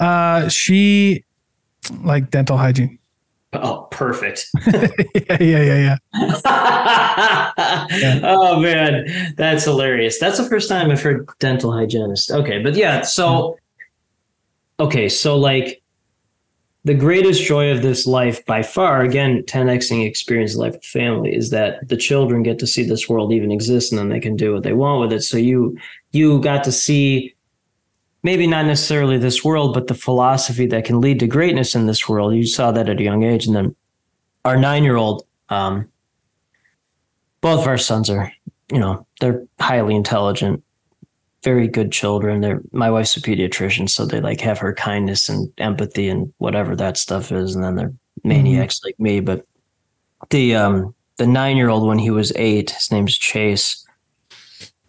Uh, 0.00 0.48
she 0.48 1.24
like 2.02 2.30
dental 2.30 2.56
hygiene. 2.58 2.98
Oh, 3.54 3.88
perfect. 3.90 4.48
yeah, 4.66 5.36
yeah, 5.40 5.96
yeah, 5.96 5.96
yeah. 7.92 8.20
Oh 8.24 8.60
man, 8.60 9.34
that's 9.36 9.64
hilarious. 9.64 10.18
That's 10.18 10.38
the 10.38 10.44
first 10.44 10.68
time 10.68 10.90
I've 10.90 11.02
heard 11.02 11.28
dental 11.38 11.72
hygienist. 11.72 12.30
Okay, 12.30 12.62
but 12.62 12.74
yeah, 12.74 13.02
so 13.02 13.58
okay, 14.80 15.08
so 15.08 15.36
like 15.36 15.82
the 16.84 16.94
greatest 16.94 17.42
joy 17.44 17.70
of 17.70 17.82
this 17.82 18.06
life 18.06 18.44
by 18.44 18.62
far, 18.62 19.02
again, 19.02 19.42
10xing 19.44 20.06
experience 20.06 20.54
life 20.54 20.74
with 20.74 20.84
family, 20.84 21.34
is 21.34 21.50
that 21.50 21.88
the 21.88 21.96
children 21.96 22.42
get 22.42 22.58
to 22.58 22.66
see 22.66 22.82
this 22.84 23.08
world 23.08 23.32
even 23.32 23.50
exist 23.50 23.90
and 23.90 23.98
then 23.98 24.10
they 24.10 24.20
can 24.20 24.36
do 24.36 24.52
what 24.52 24.64
they 24.64 24.74
want 24.74 25.00
with 25.00 25.12
it. 25.12 25.22
So 25.22 25.38
you 25.38 25.78
you 26.12 26.40
got 26.40 26.64
to 26.64 26.72
see 26.72 27.34
maybe 28.24 28.46
not 28.46 28.64
necessarily 28.64 29.18
this 29.18 29.44
world, 29.44 29.74
but 29.74 29.86
the 29.86 29.94
philosophy 29.94 30.66
that 30.66 30.86
can 30.86 31.00
lead 31.00 31.20
to 31.20 31.26
greatness 31.28 31.74
in 31.74 31.86
this 31.86 32.08
world. 32.08 32.34
You 32.34 32.46
saw 32.46 32.72
that 32.72 32.88
at 32.88 32.98
a 32.98 33.02
young 33.02 33.22
age. 33.22 33.46
And 33.46 33.54
then 33.54 33.76
our 34.44 34.56
nine 34.56 34.82
year 34.82 34.96
old, 34.96 35.24
um, 35.50 35.88
both 37.42 37.60
of 37.60 37.66
our 37.68 37.78
sons 37.78 38.08
are, 38.08 38.32
you 38.72 38.80
know, 38.80 39.06
they're 39.20 39.44
highly 39.60 39.94
intelligent, 39.94 40.64
very 41.44 41.68
good 41.68 41.92
children. 41.92 42.40
They're 42.40 42.62
my 42.72 42.90
wife's 42.90 43.16
a 43.16 43.20
pediatrician, 43.20 43.90
so 43.90 44.06
they 44.06 44.22
like 44.22 44.40
have 44.40 44.58
her 44.58 44.72
kindness 44.72 45.28
and 45.28 45.52
empathy 45.58 46.08
and 46.08 46.32
whatever 46.38 46.74
that 46.76 46.96
stuff 46.96 47.30
is. 47.30 47.54
And 47.54 47.62
then 47.62 47.76
they're 47.76 47.92
maniacs 48.24 48.80
like 48.82 48.98
me. 48.98 49.20
But 49.20 49.46
the 50.30 50.54
um 50.54 50.94
the 51.18 51.26
nine 51.26 51.58
year 51.58 51.68
old 51.68 51.86
when 51.86 51.98
he 51.98 52.10
was 52.10 52.32
eight, 52.36 52.70
his 52.70 52.90
name's 52.90 53.18
Chase. 53.18 53.86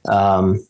Um 0.09 0.65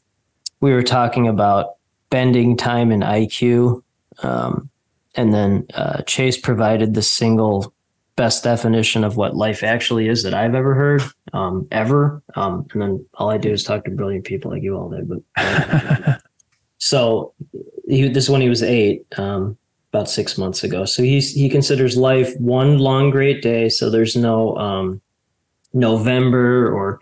we 0.62 0.74
were 0.74 0.82
talking 0.82 1.28
about 1.28 1.75
spending 2.16 2.56
time 2.56 2.94
in 2.94 3.02
IQ. 3.02 3.84
Um, 4.24 4.70
and 5.16 5.34
then 5.34 5.66
uh, 5.74 6.02
Chase 6.04 6.38
provided 6.38 6.94
the 6.94 7.02
single 7.02 7.74
best 8.16 8.42
definition 8.42 9.04
of 9.04 9.18
what 9.18 9.36
life 9.36 9.64
actually 9.64 10.08
is 10.08 10.24
that 10.24 10.34
I've 10.34 10.56
ever 10.56 10.74
heard, 10.76 11.04
um, 11.34 11.68
ever. 11.72 12.24
Um, 12.36 12.68
and 12.72 12.82
then 12.82 13.06
all 13.16 13.30
I 13.30 13.38
do 13.38 13.52
is 13.52 13.66
talk 13.66 13.84
to 13.84 13.92
brilliant 13.92 14.24
people 14.24 14.52
like 14.52 14.64
you 14.64 14.78
all 14.78 14.90
did. 14.90 15.10
But 15.10 16.22
so 16.78 17.34
he, 17.86 18.08
this 18.08 18.24
is 18.24 18.30
when 18.30 18.40
he 18.40 18.48
was 18.48 18.64
eight, 18.64 19.06
um, 19.18 19.58
about 19.92 20.10
six 20.10 20.38
months 20.38 20.64
ago. 20.64 20.86
So 20.86 21.04
he's 21.04 21.34
he 21.34 21.50
considers 21.50 21.98
life 21.98 22.34
one 22.40 22.78
long 22.78 23.10
great 23.10 23.42
day. 23.42 23.68
So 23.68 23.90
there's 23.90 24.16
no 24.16 24.56
um, 24.56 25.02
November 25.74 26.74
or 26.74 27.02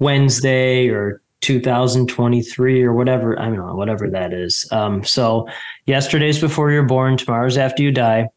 Wednesday 0.00 0.88
or 0.88 1.19
2023 1.40 2.82
or 2.82 2.92
whatever. 2.92 3.38
I 3.40 3.46
don't 3.46 3.56
know, 3.56 3.74
whatever 3.74 4.08
that 4.10 4.32
is. 4.32 4.66
Um, 4.72 5.04
so 5.04 5.48
yesterday's 5.86 6.38
before 6.38 6.70
you're 6.70 6.82
born, 6.84 7.16
tomorrow's 7.16 7.56
after 7.56 7.82
you 7.82 7.90
die. 7.92 8.28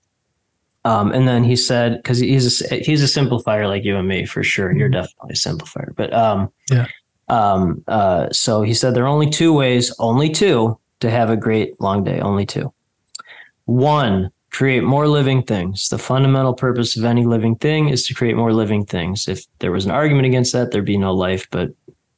Um, 0.86 1.12
and 1.14 1.28
then 1.28 1.44
he 1.44 1.56
said, 1.56 1.98
because 1.98 2.20
he's 2.20 2.62
a, 2.72 2.76
he's 2.76 3.02
a 3.02 3.20
simplifier 3.22 3.68
like 3.68 3.84
you 3.86 3.96
and 3.96 4.08
me 4.08 4.26
for 4.26 4.44
sure. 4.44 4.72
You're 4.76 4.90
Mm-hmm. 4.90 5.02
definitely 5.02 5.32
a 5.32 5.36
simplifier, 5.36 5.96
but 5.96 6.14
um, 6.14 6.52
Yeah. 6.70 6.88
Um, 7.30 7.84
uh, 7.88 8.30
so 8.32 8.64
he 8.64 8.74
said 8.74 8.94
there 8.94 9.06
are 9.06 9.08
only 9.08 9.30
two 9.30 9.54
ways, 9.54 9.96
only 10.00 10.30
two, 10.30 10.78
to 11.00 11.10
have 11.10 11.30
a 11.30 11.38
great 11.38 11.80
long 11.80 12.04
day. 12.04 12.20
Only 12.20 12.46
two. 12.46 12.74
One, 13.66 14.30
create 14.52 14.84
more 14.84 15.08
living 15.08 15.42
things. 15.44 15.88
The 15.90 15.98
fundamental 15.98 16.54
purpose 16.54 16.98
of 16.98 17.06
any 17.06 17.26
living 17.26 17.56
thing 17.56 17.88
is 17.90 18.06
to 18.08 18.14
create 18.14 18.36
more 18.36 18.54
living 18.54 18.86
things. 18.86 19.28
If 19.28 19.46
there 19.60 19.72
was 19.72 19.86
an 19.86 19.92
argument 19.92 20.28
against 20.28 20.52
that, 20.54 20.72
there'd 20.72 20.86
be 20.86 20.98
no 20.98 21.14
life. 21.14 21.48
But 21.50 21.70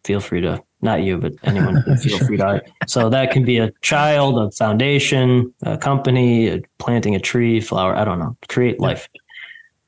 feel 0.03 0.19
free 0.19 0.41
to 0.41 0.61
not 0.85 1.03
you, 1.03 1.17
but 1.17 1.33
anyone 1.43 1.83
feel 2.01 2.17
free 2.19 2.37
to. 2.37 2.61
So 2.87 3.09
that 3.09 3.31
can 3.31 3.43
be 3.43 3.57
a 3.57 3.71
child, 3.81 4.39
a 4.39 4.49
foundation, 4.51 5.53
a 5.63 5.77
company, 5.77 6.63
planting 6.77 7.15
a 7.15 7.19
tree, 7.19 7.59
flower. 7.59 7.93
I 7.95 8.05
don't 8.05 8.19
know. 8.19 8.37
Create 8.47 8.79
life. 8.79 9.09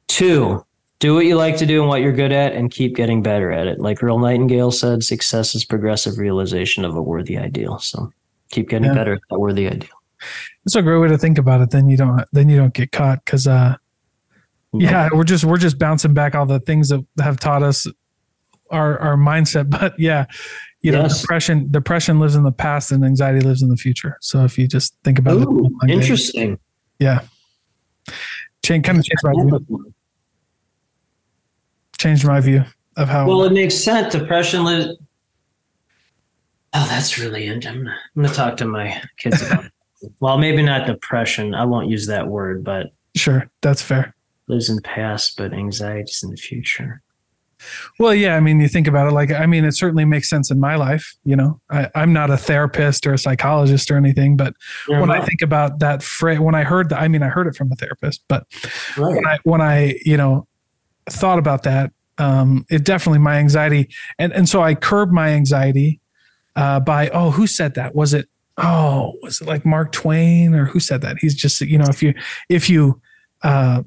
Two, 0.07 0.65
do 0.99 1.13
what 1.15 1.25
you 1.25 1.35
like 1.35 1.57
to 1.57 1.65
do 1.65 1.79
and 1.81 1.89
what 1.89 2.01
you're 2.01 2.11
good 2.13 2.31
at, 2.31 2.53
and 2.53 2.71
keep 2.71 2.95
getting 2.95 3.21
better 3.21 3.51
at 3.51 3.67
it. 3.67 3.79
Like 3.79 4.01
Earl 4.01 4.19
Nightingale 4.19 4.71
said, 4.71 5.03
success 5.03 5.53
is 5.55 5.63
progressive 5.63 6.17
realization 6.17 6.83
of 6.85 6.95
a 6.95 7.01
worthy 7.01 7.37
ideal. 7.37 7.77
So 7.79 8.11
keep 8.51 8.69
getting 8.69 8.85
Yeah. 8.87 8.93
better 8.95 9.13
at 9.13 9.21
that 9.29 9.39
worthy 9.39 9.67
ideal. 9.67 9.89
It's 10.65 10.75
a 10.75 10.81
great 10.81 10.99
way 10.99 11.07
to 11.09 11.17
think 11.17 11.37
about 11.37 11.61
it. 11.61 11.69
Then 11.69 11.87
you 11.87 11.97
don't 11.97 12.23
then 12.33 12.49
you 12.49 12.57
don't 12.57 12.73
get 12.73 12.91
caught 12.91 13.23
because 13.23 13.45
uh 13.47 13.75
yeah 14.73 15.07
we're 15.13 15.23
just 15.23 15.45
we're 15.45 15.57
just 15.57 15.77
bouncing 15.79 16.13
back 16.13 16.35
all 16.35 16.45
the 16.45 16.59
things 16.59 16.89
that 16.89 17.05
have 17.19 17.39
taught 17.39 17.61
us 17.63 17.85
our 18.71 18.97
our 18.99 19.15
mindset. 19.15 19.69
But 19.79 19.93
yeah, 19.99 20.25
you 20.81 20.91
know 20.91 21.01
Yes. 21.03 21.21
depression 21.21 21.71
depression 21.71 22.19
lives 22.19 22.35
in 22.35 22.43
the 22.43 22.51
past 22.51 22.91
and 22.91 23.03
anxiety 23.03 23.39
lives 23.41 23.61
in 23.61 23.69
the 23.69 23.77
future. 23.77 24.17
So 24.21 24.43
if 24.45 24.57
you 24.57 24.67
just 24.67 24.95
think 25.03 25.19
about 25.19 25.37
it, 25.37 25.47
Ooh, 25.47 25.69
that, 25.81 25.89
interesting. 25.89 26.59
yeah, 26.99 27.21
change 28.63 28.85
kind 28.85 28.99
of 28.99 29.03
change 29.05 29.19
my 29.23 29.31
view, 29.33 29.93
changed 31.97 32.25
my 32.25 32.39
view 32.39 32.63
of 32.95 33.09
how 33.09 33.27
Well, 33.27 33.43
it 33.43 33.53
makes 33.53 33.75
sense. 33.75 34.13
Depression 34.13 34.63
lives. 34.63 34.87
Oh, 36.73 36.85
that's 36.89 37.17
really. 37.17 37.49
I'm 37.49 37.59
gonna, 37.59 37.89
I'm 38.15 38.21
gonna 38.23 38.33
talk 38.33 38.57
to 38.57 38.65
my 38.65 39.01
kids 39.17 39.41
about. 39.41 39.65
it. 39.65 39.71
Well, 40.19 40.37
maybe 40.37 40.61
not 40.61 40.85
depression. 40.85 41.55
I 41.55 41.65
won't 41.65 41.89
use 41.89 42.05
that 42.05 42.27
word, 42.27 42.63
but 42.63 42.91
sure 43.15 43.49
that's 43.63 43.81
fair. 43.81 44.13
lives 44.47 44.69
in 44.69 44.75
the 44.75 44.81
past, 44.83 45.35
but 45.37 45.53
anxieties 45.53 46.21
in 46.23 46.29
the 46.29 46.37
future. 46.37 47.01
Well, 47.99 48.13
yeah, 48.13 48.35
I 48.35 48.39
mean, 48.39 48.59
you 48.59 48.67
think 48.67 48.87
about 48.87 49.07
it 49.07 49.11
like, 49.11 49.31
I 49.31 49.45
mean, 49.45 49.65
it 49.65 49.73
certainly 49.73 50.05
makes 50.05 50.29
sense 50.29 50.51
in 50.51 50.59
my 50.59 50.75
life. 50.75 51.15
You 51.23 51.35
know, 51.35 51.59
I, 51.69 51.89
I'm 51.95 52.13
not 52.13 52.29
a 52.29 52.37
therapist 52.37 53.07
or 53.07 53.13
a 53.13 53.17
psychologist 53.17 53.89
or 53.89 53.97
anything, 53.97 54.37
but 54.37 54.53
when 54.87 55.11
I 55.11 55.23
think 55.23 55.41
about 55.41 55.79
that 55.79 56.03
phrase, 56.03 56.39
when 56.39 56.55
I 56.55 56.63
heard 56.63 56.89
that, 56.89 57.01
I 57.01 57.07
mean, 57.07 57.23
I 57.23 57.29
heard 57.29 57.47
it 57.47 57.55
from 57.55 57.71
a 57.71 57.75
therapist, 57.75 58.23
but 58.27 58.45
right. 58.97 59.15
when 59.15 59.27
I, 59.27 59.39
when 59.43 59.61
I, 59.61 59.99
you 60.05 60.17
know, 60.17 60.47
thought 61.09 61.39
about 61.39 61.63
that, 61.63 61.91
um, 62.17 62.65
it 62.69 62.83
definitely 62.83 63.19
my 63.19 63.37
anxiety, 63.37 63.89
and 64.17 64.33
and 64.33 64.49
so 64.49 64.61
I 64.61 64.73
curbed 64.73 65.13
my 65.13 65.29
anxiety 65.29 66.01
uh, 66.55 66.79
by, 66.79 67.09
oh, 67.09 67.29
who 67.29 67.45
said 67.45 67.75
that? 67.75 67.93
Was 67.93 68.13
it, 68.13 68.27
oh, 68.57 69.13
was 69.21 69.39
it 69.39 69.47
like 69.47 69.65
Mark 69.65 69.91
Twain 69.91 70.55
or 70.55 70.65
who 70.65 70.79
said 70.79 71.01
that? 71.01 71.17
He's 71.19 71.35
just, 71.35 71.61
you 71.61 71.77
know, 71.77 71.85
if 71.87 72.01
you, 72.01 72.15
if 72.49 72.69
you, 72.69 72.99
uh, 73.43 73.83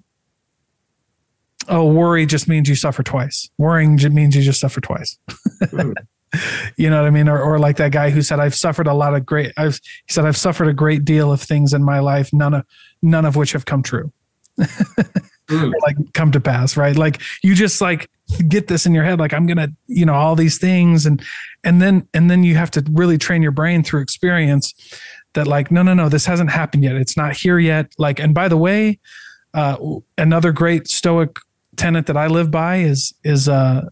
oh, 1.68 1.86
worry 1.86 2.26
just 2.26 2.48
means 2.48 2.68
you 2.68 2.74
suffer 2.74 3.02
twice. 3.02 3.48
Worrying 3.58 3.98
means 4.12 4.34
you 4.34 4.42
just 4.42 4.60
suffer 4.60 4.80
twice. 4.80 5.18
Hmm. 5.70 5.92
you 6.76 6.88
know 6.88 7.00
what 7.00 7.06
I 7.06 7.10
mean? 7.10 7.28
Or, 7.28 7.40
or 7.40 7.58
like 7.58 7.76
that 7.76 7.92
guy 7.92 8.10
who 8.10 8.22
said, 8.22 8.40
I've 8.40 8.54
suffered 8.54 8.86
a 8.86 8.94
lot 8.94 9.14
of 9.14 9.26
great, 9.26 9.52
I've, 9.56 9.80
he 10.06 10.12
said, 10.12 10.24
I've 10.24 10.36
suffered 10.36 10.68
a 10.68 10.72
great 10.72 11.04
deal 11.04 11.32
of 11.32 11.40
things 11.40 11.72
in 11.72 11.82
my 11.82 11.98
life, 11.98 12.32
none 12.32 12.54
of, 12.54 12.64
none 13.02 13.24
of 13.24 13.36
which 13.36 13.52
have 13.52 13.64
come 13.64 13.82
true. 13.82 14.12
Hmm. 14.56 15.72
like 15.82 15.96
come 16.12 16.30
to 16.32 16.40
pass 16.40 16.76
right 16.76 16.96
like 16.96 17.20
you 17.42 17.54
just 17.54 17.80
like 17.80 18.08
get 18.48 18.68
this 18.68 18.86
in 18.86 18.94
your 18.94 19.04
head 19.04 19.18
like 19.18 19.32
i'm 19.32 19.46
gonna 19.46 19.68
you 19.86 20.04
know 20.04 20.14
all 20.14 20.36
these 20.36 20.58
things 20.58 21.06
and 21.06 21.22
and 21.64 21.82
then 21.82 22.06
and 22.14 22.30
then 22.30 22.44
you 22.44 22.54
have 22.54 22.70
to 22.70 22.84
really 22.92 23.18
train 23.18 23.42
your 23.42 23.50
brain 23.50 23.82
through 23.82 24.00
experience 24.00 24.74
that 25.32 25.46
like 25.46 25.70
no 25.70 25.82
no 25.82 25.94
no 25.94 26.08
this 26.08 26.26
hasn't 26.26 26.50
happened 26.50 26.84
yet 26.84 26.94
it's 26.94 27.16
not 27.16 27.36
here 27.36 27.58
yet 27.58 27.92
like 27.98 28.20
and 28.20 28.34
by 28.34 28.48
the 28.48 28.56
way 28.56 28.98
uh 29.54 29.76
another 30.18 30.52
great 30.52 30.86
stoic 30.86 31.36
tenet 31.76 32.06
that 32.06 32.16
i 32.16 32.26
live 32.26 32.50
by 32.50 32.76
is 32.76 33.14
is 33.24 33.48
uh 33.48 33.82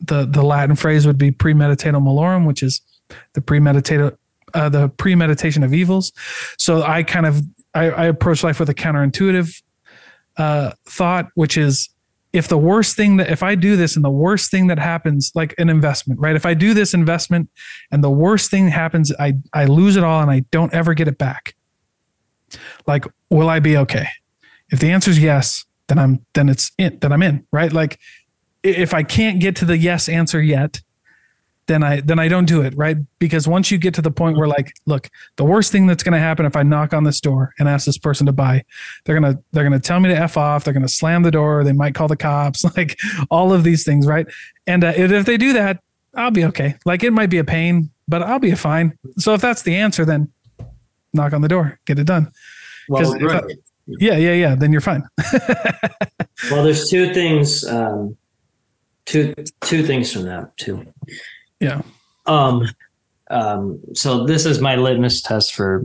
the 0.00 0.26
the 0.26 0.42
latin 0.42 0.76
phrase 0.76 1.06
would 1.06 1.18
be 1.18 1.30
premeditatum 1.30 2.02
malorum 2.02 2.46
which 2.46 2.62
is 2.62 2.80
the 3.32 3.40
premeditative 3.40 4.16
uh, 4.54 4.68
the 4.68 4.88
premeditation 4.90 5.62
of 5.62 5.74
evils 5.74 6.12
so 6.56 6.82
i 6.82 7.02
kind 7.02 7.26
of 7.26 7.42
I, 7.76 7.90
I 7.90 8.04
approach 8.06 8.42
life 8.42 8.58
with 8.58 8.70
a 8.70 8.74
counterintuitive 8.74 9.62
uh, 10.38 10.72
thought, 10.86 11.28
which 11.34 11.56
is 11.56 11.90
if 12.32 12.48
the 12.48 12.58
worst 12.58 12.96
thing 12.96 13.18
that 13.18 13.30
if 13.30 13.42
I 13.42 13.54
do 13.54 13.76
this 13.76 13.96
and 13.96 14.04
the 14.04 14.10
worst 14.10 14.50
thing 14.50 14.66
that 14.68 14.78
happens, 14.78 15.30
like 15.34 15.54
an 15.58 15.68
investment, 15.68 16.18
right? 16.18 16.34
If 16.34 16.46
I 16.46 16.54
do 16.54 16.74
this 16.74 16.94
investment 16.94 17.50
and 17.90 18.02
the 18.02 18.10
worst 18.10 18.50
thing 18.50 18.68
happens, 18.68 19.12
I 19.18 19.34
I 19.52 19.66
lose 19.66 19.96
it 19.96 20.04
all 20.04 20.20
and 20.20 20.30
I 20.30 20.40
don't 20.50 20.72
ever 20.72 20.94
get 20.94 21.06
it 21.06 21.18
back. 21.18 21.54
Like, 22.86 23.04
will 23.30 23.48
I 23.48 23.60
be 23.60 23.76
okay? 23.76 24.08
If 24.70 24.80
the 24.80 24.90
answer 24.90 25.10
is 25.10 25.18
yes, 25.18 25.64
then 25.88 25.98
I'm 25.98 26.24
then 26.34 26.48
it's 26.48 26.70
in 26.78 26.98
then 27.00 27.12
I'm 27.12 27.22
in, 27.22 27.46
right? 27.52 27.72
Like 27.72 27.98
if 28.62 28.92
I 28.94 29.02
can't 29.02 29.40
get 29.40 29.56
to 29.56 29.64
the 29.64 29.78
yes 29.78 30.08
answer 30.08 30.42
yet, 30.42 30.80
then 31.66 31.82
I 31.82 32.00
then 32.00 32.18
I 32.18 32.28
don't 32.28 32.44
do 32.46 32.62
it, 32.62 32.74
right? 32.76 32.96
Because 33.18 33.46
once 33.48 33.70
you 33.70 33.78
get 33.78 33.92
to 33.94 34.02
the 34.02 34.10
point 34.10 34.36
where 34.38 34.46
like, 34.48 34.72
look, 34.86 35.08
the 35.36 35.44
worst 35.44 35.72
thing 35.72 35.86
that's 35.86 36.02
going 36.02 36.12
to 36.12 36.18
happen 36.18 36.46
if 36.46 36.54
I 36.56 36.62
knock 36.62 36.94
on 36.94 37.02
this 37.04 37.20
door 37.20 37.52
and 37.58 37.68
ask 37.68 37.86
this 37.86 37.98
person 37.98 38.26
to 38.26 38.32
buy, 38.32 38.64
they're 39.04 39.18
gonna 39.18 39.38
they're 39.52 39.64
gonna 39.64 39.80
tell 39.80 39.98
me 40.00 40.08
to 40.08 40.16
f 40.16 40.36
off. 40.36 40.64
They're 40.64 40.74
gonna 40.74 40.88
slam 40.88 41.22
the 41.22 41.30
door. 41.30 41.64
They 41.64 41.72
might 41.72 41.94
call 41.94 42.08
the 42.08 42.16
cops. 42.16 42.64
Like 42.76 42.98
all 43.30 43.52
of 43.52 43.64
these 43.64 43.84
things, 43.84 44.06
right? 44.06 44.26
And 44.66 44.84
uh, 44.84 44.92
if 44.96 45.24
they 45.26 45.36
do 45.36 45.52
that, 45.54 45.80
I'll 46.14 46.30
be 46.30 46.44
okay. 46.46 46.76
Like 46.84 47.02
it 47.04 47.12
might 47.12 47.30
be 47.30 47.38
a 47.38 47.44
pain, 47.44 47.90
but 48.08 48.22
I'll 48.22 48.38
be 48.38 48.54
fine. 48.54 48.96
So 49.18 49.34
if 49.34 49.40
that's 49.40 49.62
the 49.62 49.76
answer, 49.76 50.04
then 50.04 50.30
knock 51.14 51.32
on 51.32 51.40
the 51.42 51.48
door, 51.48 51.78
get 51.86 51.98
it 51.98 52.04
done. 52.06 52.30
Well, 52.88 53.02
'Cause 53.02 53.14
if 53.14 53.22
I- 53.22 53.26
right. 53.40 53.56
Yeah, 53.86 54.16
yeah, 54.16 54.32
yeah. 54.32 54.54
Then 54.54 54.72
you're 54.72 54.80
fine. 54.80 55.04
well, 56.50 56.64
there's 56.64 56.88
two 56.90 57.12
things. 57.14 57.64
Um, 57.66 58.16
two 59.04 59.34
two 59.62 59.84
things 59.84 60.12
from 60.12 60.22
that 60.24 60.56
too. 60.56 60.84
Yeah. 61.60 61.82
Um, 62.26 62.66
um, 63.30 63.80
so 63.94 64.24
this 64.26 64.46
is 64.46 64.60
my 64.60 64.76
litmus 64.76 65.22
test 65.22 65.54
for 65.54 65.84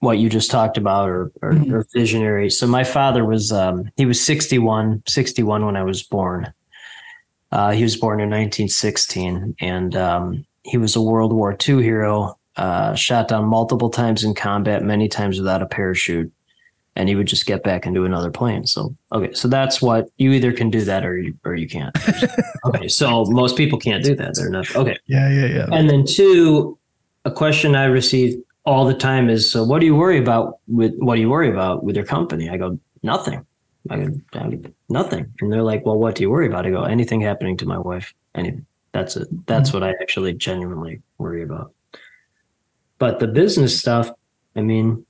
what 0.00 0.18
you 0.18 0.28
just 0.28 0.50
talked 0.50 0.76
about 0.76 1.08
or, 1.08 1.32
or, 1.42 1.52
Mhm. 1.52 1.72
or 1.72 1.86
visionary. 1.94 2.50
So 2.50 2.66
my 2.66 2.84
father 2.84 3.24
was, 3.24 3.50
um, 3.50 3.90
he 3.96 4.04
was 4.04 4.22
61, 4.22 5.02
61 5.08 5.64
when 5.64 5.74
I 5.76 5.82
was 5.84 6.02
born. 6.02 6.52
Uh, 7.50 7.70
he 7.72 7.82
was 7.82 7.96
born 7.96 8.20
in 8.20 8.28
1916 8.28 9.54
and, 9.60 9.96
um, 9.96 10.44
he 10.64 10.76
was 10.76 10.96
a 10.96 11.00
World 11.02 11.32
War 11.32 11.56
II 11.66 11.82
hero, 11.82 12.36
uh, 12.56 12.94
shot 12.94 13.28
down 13.28 13.46
multiple 13.46 13.88
times 13.88 14.22
in 14.22 14.34
combat, 14.34 14.82
many 14.84 15.08
times 15.08 15.38
without 15.38 15.62
a 15.62 15.66
parachute. 15.66 16.30
And 16.96 17.08
he 17.08 17.14
would 17.14 17.26
just 17.26 17.44
get 17.44 17.62
back 17.62 17.86
into 17.86 18.04
another 18.04 18.30
plane. 18.30 18.66
So, 18.66 18.96
okay. 19.12 19.32
So 19.34 19.48
that's 19.48 19.82
what 19.82 20.08
you 20.16 20.32
either 20.32 20.52
can 20.52 20.70
do 20.70 20.80
that 20.82 21.04
or 21.04 21.18
you, 21.18 21.34
or 21.44 21.54
you 21.54 21.68
can't. 21.68 21.94
okay. 22.64 22.88
So 22.88 23.26
most 23.26 23.56
people 23.56 23.78
can't 23.78 24.02
do 24.02 24.14
that. 24.16 24.34
They're 24.34 24.48
not, 24.48 24.74
okay. 24.74 24.98
Yeah, 25.06 25.28
yeah, 25.28 25.46
yeah. 25.46 25.66
And 25.70 25.90
then 25.90 26.06
two, 26.06 26.78
a 27.26 27.30
question 27.30 27.74
I 27.74 27.84
receive 27.84 28.42
all 28.64 28.84
the 28.84 28.94
time 28.94 29.30
is, 29.30 29.50
so 29.50 29.62
what 29.62 29.80
do 29.80 29.86
you 29.86 29.94
worry 29.94 30.18
about 30.18 30.58
with 30.66 30.94
what 30.96 31.14
do 31.14 31.20
you 31.20 31.30
worry 31.30 31.50
about 31.50 31.84
with 31.84 31.96
your 31.96 32.04
company? 32.04 32.50
I 32.50 32.56
go, 32.56 32.78
nothing. 33.02 33.46
I 33.88 33.98
go, 33.98 34.20
I 34.32 34.48
go, 34.48 34.70
nothing. 34.88 35.32
And 35.40 35.52
they're 35.52 35.62
like, 35.62 35.86
well, 35.86 35.98
what 35.98 36.16
do 36.16 36.22
you 36.22 36.30
worry 36.30 36.48
about? 36.48 36.66
I 36.66 36.70
go, 36.70 36.82
anything 36.82 37.20
happening 37.20 37.56
to 37.58 37.66
my 37.66 37.78
wife. 37.78 38.12
Anything. 38.34 38.66
That's 38.92 39.16
it. 39.16 39.28
That's 39.46 39.72
what 39.72 39.82
I 39.82 39.90
actually 40.00 40.32
genuinely 40.34 41.02
worry 41.18 41.42
about. 41.42 41.72
But 42.98 43.20
the 43.20 43.28
business 43.28 43.78
stuff, 43.78 44.10
I 44.56 44.62
mean, 44.62 45.05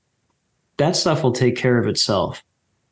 that 0.79 0.97
stuff 0.97 1.23
will 1.23 1.33
take 1.33 1.57
care 1.57 1.79
of 1.79 1.87
itself. 1.87 2.43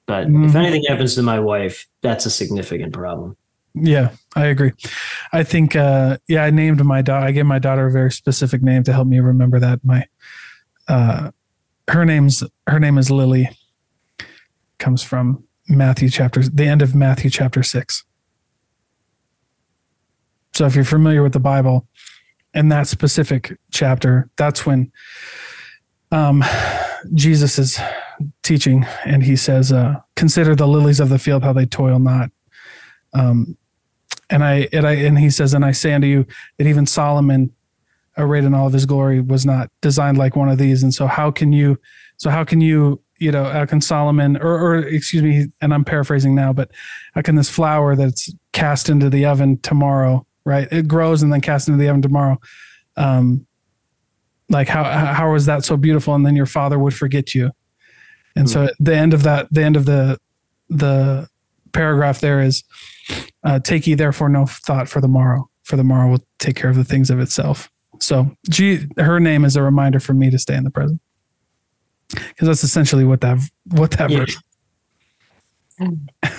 But 0.07 0.25
if 0.25 0.33
Mhm. 0.33 0.55
anything 0.55 0.85
happens 0.89 1.15
to 1.15 1.23
my 1.23 1.41
wife, 1.41 1.87
that's 2.03 2.27
a 2.27 2.31
significant 2.31 2.93
problem. 2.93 3.37
Yeah, 3.75 4.11
I 4.37 4.47
agree. 4.47 4.73
I 5.33 5.43
think, 5.43 5.75
uh, 5.75 6.19
yeah, 6.29 6.45
I 6.45 6.51
named 6.51 6.85
my 6.85 7.03
daughter, 7.03 7.27
I 7.27 7.33
gave 7.33 7.47
my 7.47 7.59
daughter 7.59 7.87
a 7.87 7.91
very 7.91 8.13
specific 8.13 8.63
name 8.63 8.85
to 8.85 8.93
help 8.93 9.09
me 9.09 9.19
remember 9.19 9.59
that. 9.59 9.85
My, 9.85 10.07
uh, 10.89 11.31
her 11.89 12.05
name's 12.05 12.43
her 12.69 12.79
name 12.79 12.99
is 12.99 13.11
Lily. 13.11 13.51
Comes 14.79 15.03
from 15.03 15.45
Matthew 15.69 16.09
chapter 16.09 16.43
the 16.43 16.67
end 16.67 16.83
of 16.83 16.95
Matthew 16.95 17.31
chapter 17.31 17.63
six. 17.63 18.05
So 20.55 20.67
if 20.67 20.75
you're 20.75 20.85
familiar 20.85 21.23
with 21.23 21.33
the 21.33 21.41
Bible, 21.41 21.89
in 22.55 22.69
that 22.69 22.87
specific 22.87 23.59
chapter, 23.73 24.31
that's 24.37 24.65
when 24.65 24.93
um, 26.15 26.45
Jesus 27.13 27.59
is 27.59 27.81
teaching, 28.45 28.87
and 29.05 29.25
he 29.25 29.35
says, 29.35 29.73
uh, 29.73 29.97
"Consider 30.15 30.55
the 30.55 30.69
lilies 30.69 31.01
of 31.01 31.09
the 31.09 31.19
field, 31.19 31.43
how 31.43 31.53
they 31.53 31.67
toil 31.67 31.99
not." 31.99 32.31
Um, 33.13 33.57
and 34.31 34.45
I, 34.45 34.69
and 34.73 34.87
I, 34.87 34.93
and 34.93 35.19
he 35.19 35.29
says, 35.29 35.55
"And 35.55 35.65
I 35.65 35.73
say 35.73 35.93
unto 35.93 36.07
you 36.07 36.25
that 36.57 36.69
even 36.69 36.87
Solomon, 36.87 37.53
arrayed 38.17 38.45
in 38.45 38.55
all 38.55 38.69
of 38.69 38.73
his 38.73 38.87
glory, 38.87 39.21
was 39.21 39.45
not 39.45 39.71
designed 39.81 40.17
like 40.17 40.37
one 40.37 40.49
of 40.49 40.57
these." 40.57 40.85
And 40.85 40.95
so, 40.95 41.09
how 41.09 41.33
can 41.33 41.53
you? 41.53 41.81
So 42.17 42.31
how 42.31 42.45
can 42.45 42.61
you? 42.61 43.01
You 43.19 43.33
know, 43.33 43.45
how 43.45 43.65
can 43.65 43.81
Solomon, 43.81 44.37
or, 44.37 44.55
or 44.55 44.79
excuse 44.79 45.23
me, 45.23 45.47
and 45.61 45.75
I'm 45.75 45.85
paraphrasing 45.85 46.35
now, 46.35 46.53
but 46.53 46.71
how 47.15 47.23
can 47.23 47.35
this 47.35 47.51
flower 47.51 47.97
that's 47.97 48.33
cast 48.53 48.89
into 48.89 49.11
the 49.11 49.25
oven 49.25 49.59
tomorrow, 49.63 50.27
right? 50.45 50.69
It 50.71 50.87
grows 50.87 51.23
and 51.23 51.33
then 51.33 51.41
cast 51.41 51.69
into 51.69 51.79
the 51.79 51.89
oven 51.89 52.03
tomorrow. 52.03 52.41
Um, 52.97 53.47
like 54.49 54.69
how 54.69 54.85
how 54.85 55.33
was 55.33 55.47
that 55.47 55.65
so 55.65 55.77
beautiful? 55.77 56.15
And 56.15 56.25
then 56.25 56.37
your 56.37 56.47
father 56.47 56.79
would 56.79 56.95
forget 56.95 57.35
you. 57.35 57.51
And 58.37 58.51
so 58.51 58.65
at 58.65 58.75
the 58.81 58.95
end 58.97 59.15
of 59.15 59.23
that, 59.23 59.47
the 59.53 59.63
end 59.63 59.77
of 59.77 59.85
the 59.87 60.19
the 60.69 61.29
paragraph 61.73 62.21
there 62.21 62.41
is, 62.41 62.63
uh, 63.45 63.59
take 63.61 63.87
ye 63.87 63.95
therefore 63.95 64.29
no 64.29 64.47
thought 64.47 64.89
for 64.89 65.01
the 65.01 65.09
morrow, 65.09 65.49
for 65.63 65.77
the 65.77 65.85
morrow 65.85 66.09
will 66.11 66.25
take 66.39 66.57
care 66.57 66.71
of 66.71 66.77
the 66.77 66.85
things 66.85 67.11
of 67.11 67.21
itself. 67.21 67.71
So 68.01 68.31
G, 68.51 68.87
her 68.99 69.21
name 69.21 69.45
is 69.45 69.57
a 69.57 69.63
reminder 69.63 70.01
for 70.01 70.15
me 70.15 70.31
to 70.31 70.39
stay 70.39 70.57
in 70.57 70.65
the 70.65 70.71
present, 70.71 71.01
because 72.11 72.49
that's 72.49 72.65
essentially 72.65 73.05
what 73.05 73.21
that 73.21 73.39
what 73.67 73.93
that 73.93 74.11
Yeah. 74.11 74.19
verse. 74.19 74.37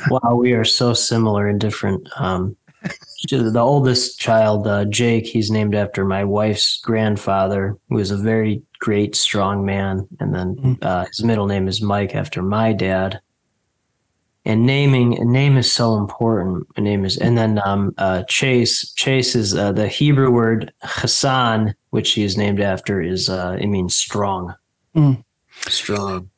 wow, 0.10 0.36
we 0.36 0.54
are 0.54 0.66
so 0.66 0.94
similar 0.94 1.48
and 1.48 1.60
different. 1.60 2.08
Um, 2.18 2.56
the 3.30 3.60
oldest 3.60 4.20
child, 4.20 4.68
uh, 4.68 4.86
Jake, 4.86 5.26
he's 5.26 5.50
named 5.52 5.76
after 5.76 6.06
my 6.06 6.24
wife's 6.24 6.80
grandfather, 6.82 7.78
who 7.90 7.96
was 7.96 8.12
a 8.12 8.18
very 8.18 8.62
great, 8.80 9.16
strong 9.16 9.66
man. 9.66 10.08
And 10.20 10.34
then 10.34 10.56
Mm. 10.56 10.78
uh, 10.82 11.06
his 11.06 11.24
middle 11.24 11.48
name 11.48 11.68
is 11.68 11.82
Mike 11.82 12.16
after 12.16 12.42
my 12.42 12.74
dad. 12.74 13.20
And 14.48 14.66
naming, 14.68 15.18
a 15.20 15.26
name 15.26 15.58
is 15.58 15.72
so 15.72 15.96
important. 15.98 16.68
A 16.78 16.82
name 16.82 17.04
is, 17.04 17.18
and 17.18 17.36
then 17.36 17.60
um, 17.66 17.96
uh, 17.98 18.22
Chase. 18.30 18.94
Chase 18.94 19.36
is 19.36 19.56
uh, 19.56 19.72
the 19.72 19.88
Hebrew 19.88 20.30
word 20.30 20.72
Hassan, 20.84 21.74
which 21.90 22.12
he 22.12 22.24
is 22.24 22.38
named 22.38 22.60
after. 22.62 23.02
Is 23.02 23.28
uh, 23.28 23.58
it 23.60 23.66
means 23.68 23.96
strong, 23.96 24.54
Mm. 24.96 25.24
strong. 25.62 26.30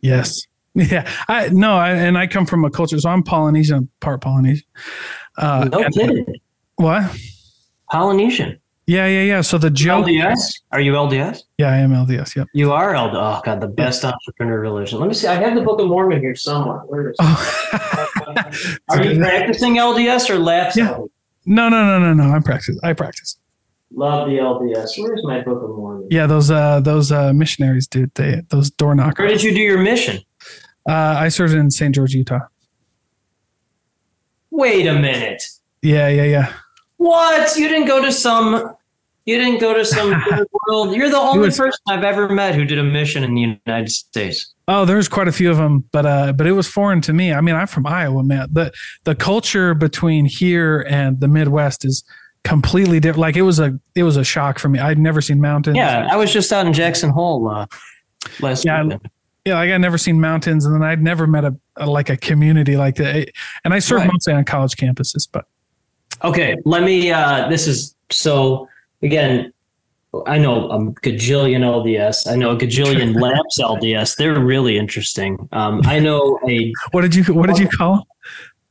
Yes. 0.00 0.46
Yeah. 0.72 1.10
I 1.26 1.48
no, 1.48 1.72
I, 1.74 1.90
and 1.90 2.16
I 2.16 2.28
come 2.28 2.46
from 2.46 2.64
a 2.64 2.70
culture, 2.70 2.96
so 3.00 3.10
I'm 3.10 3.24
Polynesian, 3.24 3.88
part 3.98 4.20
Polynesian. 4.20 4.64
Uh, 5.40 5.68
no 5.72 5.84
kidding. 5.90 6.26
what? 6.76 7.10
Polynesian. 7.90 8.58
Yeah, 8.86 9.06
yeah, 9.06 9.22
yeah. 9.22 9.40
So 9.40 9.56
the 9.56 9.70
joke. 9.70 10.06
LDS? 10.06 10.62
Are 10.72 10.80
you 10.80 10.92
LDS? 10.94 11.42
Yeah, 11.58 11.70
I 11.70 11.76
am 11.76 11.90
LDS. 11.92 12.34
Yep. 12.34 12.48
You 12.54 12.72
are 12.72 12.92
LDS. 12.92 13.14
Oh 13.14 13.40
God, 13.44 13.60
the 13.60 13.68
best 13.68 14.04
entrepreneur 14.04 14.60
religion. 14.60 14.98
Let 14.98 15.08
me 15.08 15.14
see. 15.14 15.28
I 15.28 15.34
have 15.34 15.54
the 15.54 15.60
Book 15.62 15.80
of 15.80 15.86
Mormon 15.88 16.20
here 16.20 16.34
somewhere. 16.34 16.78
Where 16.86 17.10
is 17.10 17.16
it? 17.18 17.22
Oh. 17.22 18.76
Are 18.88 19.04
you 19.04 19.18
practicing 19.18 19.76
LDS 19.76 20.28
or 20.28 20.38
lapsed? 20.38 20.76
Yeah. 20.76 20.88
LDS? 20.88 21.08
no, 21.46 21.68
no, 21.68 21.84
no, 21.84 22.12
no, 22.12 22.14
no. 22.14 22.34
I 22.34 22.40
practice. 22.40 22.78
I 22.82 22.92
practice. 22.92 23.38
Love 23.92 24.28
the 24.28 24.36
LDS. 24.36 24.98
Where's 24.98 25.22
my 25.24 25.40
Book 25.40 25.62
of 25.62 25.70
Mormon? 25.70 26.08
Yeah, 26.10 26.26
those 26.26 26.50
uh 26.50 26.80
those 26.80 27.12
uh 27.12 27.32
missionaries, 27.32 27.86
dude. 27.86 28.12
They 28.14 28.42
those 28.48 28.70
door 28.70 28.94
knockers. 28.94 29.18
Where 29.18 29.28
did 29.28 29.42
you 29.42 29.54
do 29.54 29.60
your 29.60 29.78
mission? 29.78 30.20
Uh, 30.88 31.14
I 31.18 31.28
served 31.28 31.54
in 31.54 31.70
St. 31.70 31.94
George, 31.94 32.14
Utah. 32.14 32.40
Wait 34.50 34.86
a 34.86 34.94
minute. 34.94 35.42
Yeah, 35.82 36.08
yeah, 36.08 36.24
yeah. 36.24 36.52
What? 36.96 37.56
You 37.56 37.68
didn't 37.68 37.86
go 37.86 38.02
to 38.04 38.12
some. 38.12 38.74
You 39.26 39.38
didn't 39.38 39.60
go 39.60 39.74
to 39.74 39.84
some 39.84 40.10
world. 40.68 40.94
You're 40.94 41.08
the 41.10 41.16
only 41.16 41.46
was- 41.46 41.56
person 41.56 41.78
I've 41.88 42.04
ever 42.04 42.28
met 42.28 42.54
who 42.54 42.64
did 42.64 42.78
a 42.78 42.82
mission 42.84 43.22
in 43.24 43.34
the 43.34 43.40
United 43.66 43.90
States. 43.90 44.52
Oh, 44.68 44.84
there's 44.84 45.08
quite 45.08 45.26
a 45.28 45.32
few 45.32 45.50
of 45.50 45.56
them, 45.56 45.84
but 45.92 46.06
uh, 46.06 46.32
but 46.32 46.46
it 46.46 46.52
was 46.52 46.68
foreign 46.68 47.00
to 47.02 47.12
me. 47.12 47.32
I 47.32 47.40
mean, 47.40 47.54
I'm 47.54 47.66
from 47.66 47.86
Iowa, 47.86 48.22
man. 48.22 48.48
the 48.52 48.72
The 49.04 49.14
culture 49.14 49.74
between 49.74 50.26
here 50.26 50.86
and 50.88 51.18
the 51.20 51.26
Midwest 51.28 51.84
is 51.84 52.04
completely 52.44 53.00
different. 53.00 53.20
Like 53.20 53.36
it 53.36 53.42
was 53.42 53.58
a 53.58 53.78
it 53.94 54.02
was 54.04 54.16
a 54.16 54.24
shock 54.24 54.58
for 54.58 54.68
me. 54.68 54.78
I'd 54.78 54.98
never 54.98 55.20
seen 55.20 55.40
mountains. 55.40 55.76
Yeah, 55.76 56.06
I 56.10 56.16
was 56.16 56.32
just 56.32 56.52
out 56.52 56.66
in 56.66 56.72
Jackson 56.72 57.10
Hole 57.10 57.48
uh, 57.48 57.66
last 58.40 58.64
Yeah, 58.64 58.82
weekend. 58.84 59.10
Yeah. 59.44 59.54
Like 59.54 59.70
I'd 59.70 59.80
never 59.80 59.98
seen 59.98 60.20
mountains, 60.20 60.64
and 60.66 60.74
then 60.74 60.82
I'd 60.82 61.02
never 61.02 61.26
met 61.26 61.44
a, 61.44 61.56
a 61.76 61.86
like 61.86 62.10
a 62.10 62.16
community 62.16 62.76
like 62.76 62.96
that. 62.96 63.30
And 63.64 63.72
I 63.74 63.78
served 63.78 64.02
Right. 64.04 64.12
mostly 64.12 64.32
on 64.34 64.44
college 64.44 64.72
campuses, 64.76 65.28
but 65.30 65.44
Okay, 66.22 66.56
let 66.64 66.82
me. 66.82 67.10
Uh, 67.10 67.48
this 67.48 67.66
is 67.66 67.94
so 68.10 68.68
again. 69.02 69.52
I 70.26 70.38
know 70.38 70.68
a 70.70 70.78
gajillion 71.02 71.60
LDS. 71.60 72.28
I 72.30 72.34
know 72.34 72.50
a 72.50 72.56
gajillion 72.56 73.14
Labs 73.20 73.58
LDS. 73.60 74.16
They're 74.16 74.40
really 74.40 74.76
interesting. 74.76 75.38
Um, 75.52 75.82
I 75.84 76.00
know 76.00 76.38
a 76.48 76.72
what 76.90 77.02
did 77.02 77.14
you 77.14 77.22
what 77.32 77.46
did 77.48 77.58
you 77.58 77.68
call? 77.68 78.06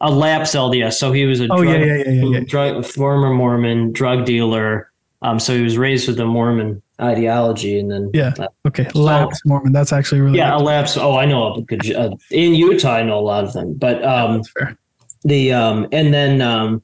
a 0.01 0.11
Labs 0.11 0.51
LDS. 0.51 0.93
So 0.93 1.11
he 1.13 1.26
was 1.26 1.39
a 1.39 1.45
Oh 1.45 1.63
drug, 1.63 1.67
yeah, 1.80 1.86
yeah, 1.86 1.95
yeah, 1.95 2.11
yeah, 2.11 2.24
yeah. 2.26 2.39
drug 2.45 2.86
former 2.86 3.30
Mormon 3.34 3.91
drug 3.93 4.26
dealer. 4.26 4.91
Um, 5.22 5.39
so 5.39 5.55
he 5.55 5.61
was 5.63 5.78
raised 5.78 6.07
with 6.09 6.20
a 6.20 6.26
Mormon 6.26 6.82
ideology, 7.02 7.80
and 7.80 7.89
then 7.91 8.10
Yeah. 8.14 8.34
uh, 8.39 8.47
Okay, 8.68 8.88
Labs 8.93 9.41
Mormon. 9.45 9.72
That's 9.74 9.91
actually 9.93 10.22
really 10.22 10.38
yeah, 10.38 10.56
a 10.56 10.58
good. 10.58 10.66
Labs. 10.66 10.97
Oh, 10.97 11.16
I 11.18 11.26
know 11.26 11.54
a 11.54 11.62
gaj- 11.64 11.95
uh, 11.95 12.16
in 12.32 12.56
Utah. 12.56 12.93
I 12.95 13.04
know 13.04 13.20
a 13.20 13.22
lot 13.22 13.43
of 13.43 13.54
them, 13.54 13.74
but 13.74 14.04
um, 14.04 14.41
the 15.24 15.52
um 15.52 15.88
and 15.91 16.14
then 16.14 16.41
um 16.41 16.82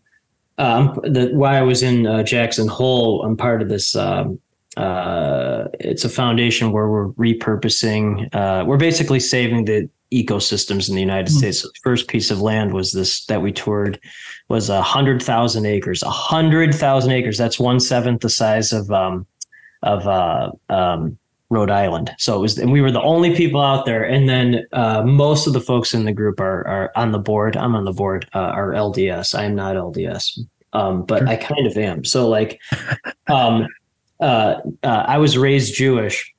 um 0.57 0.99
the 1.03 1.29
why 1.33 1.57
I 1.57 1.61
was 1.61 1.81
in 1.83 2.05
uh, 2.05 2.21
Jackson 2.23 2.67
Hole 2.67 3.23
I'm 3.23 3.37
part 3.37 3.61
of 3.61 3.69
this 3.69 3.95
um 3.95 4.39
uh 4.75 5.65
it's 5.79 6.03
a 6.03 6.09
foundation 6.09 6.73
where 6.73 6.89
we're 6.89 7.09
repurposing 7.13 8.27
uh 8.35 8.65
we're 8.65 8.75
basically 8.77 9.21
saving 9.21 9.63
the 9.65 9.89
ecosystems 10.13 10.89
in 10.89 10.95
the 10.95 11.01
United 11.01 11.31
Hmm. 11.31 11.37
States 11.39 11.61
so 11.61 11.69
the 11.69 11.79
first 11.81 12.07
piece 12.09 12.29
of 12.29 12.41
land 12.41 12.73
was 12.73 12.91
this 12.91 13.25
that 13.27 13.41
we 13.41 13.51
toured 13.53 13.99
was 14.49 14.69
a 14.69 14.81
hundred 14.81 15.21
thousand 15.23 15.65
acres 15.65 16.03
a 16.03 16.09
hundred 16.09 16.75
thousand 16.75 17.11
acres 17.11 17.37
that's 17.37 17.57
one 17.59 17.79
seventh 17.79 18.21
the 18.21 18.29
size 18.29 18.73
of 18.73 18.91
um 18.91 19.25
of 19.85 20.05
uh 20.07 20.51
um 20.69 21.17
Rhode 21.49 21.69
Island. 21.69 22.11
So 22.17 22.35
it 22.35 22.39
was, 22.39 22.57
and 22.57 22.71
we 22.71 22.81
were 22.81 22.91
the 22.91 23.01
only 23.01 23.35
people 23.35 23.61
out 23.61 23.85
there. 23.85 24.03
And 24.03 24.27
then 24.27 24.65
uh, 24.73 25.03
most 25.03 25.45
of 25.45 25.53
the 25.53 25.61
folks 25.61 25.93
in 25.93 26.05
the 26.05 26.11
group 26.11 26.39
are 26.39 26.67
are 26.67 26.91
on 26.95 27.11
the 27.11 27.19
board. 27.19 27.55
I'm 27.55 27.75
on 27.75 27.85
the 27.85 27.93
board. 27.93 28.27
Uh, 28.33 28.39
are 28.39 28.71
LDS. 28.71 29.37
I 29.37 29.45
am 29.45 29.55
not 29.55 29.75
LDS, 29.75 30.39
um, 30.73 31.05
but 31.05 31.19
Sure. 31.19 31.27
I 31.27 31.35
kind 31.35 31.67
of 31.67 31.77
am. 31.77 32.03
So 32.03 32.27
like, 32.27 32.59
um, 33.27 33.67
uh, 34.19 34.55
uh, 34.83 35.05
I 35.07 35.17
was 35.19 35.37
raised 35.37 35.75
Jewish, 35.75 36.33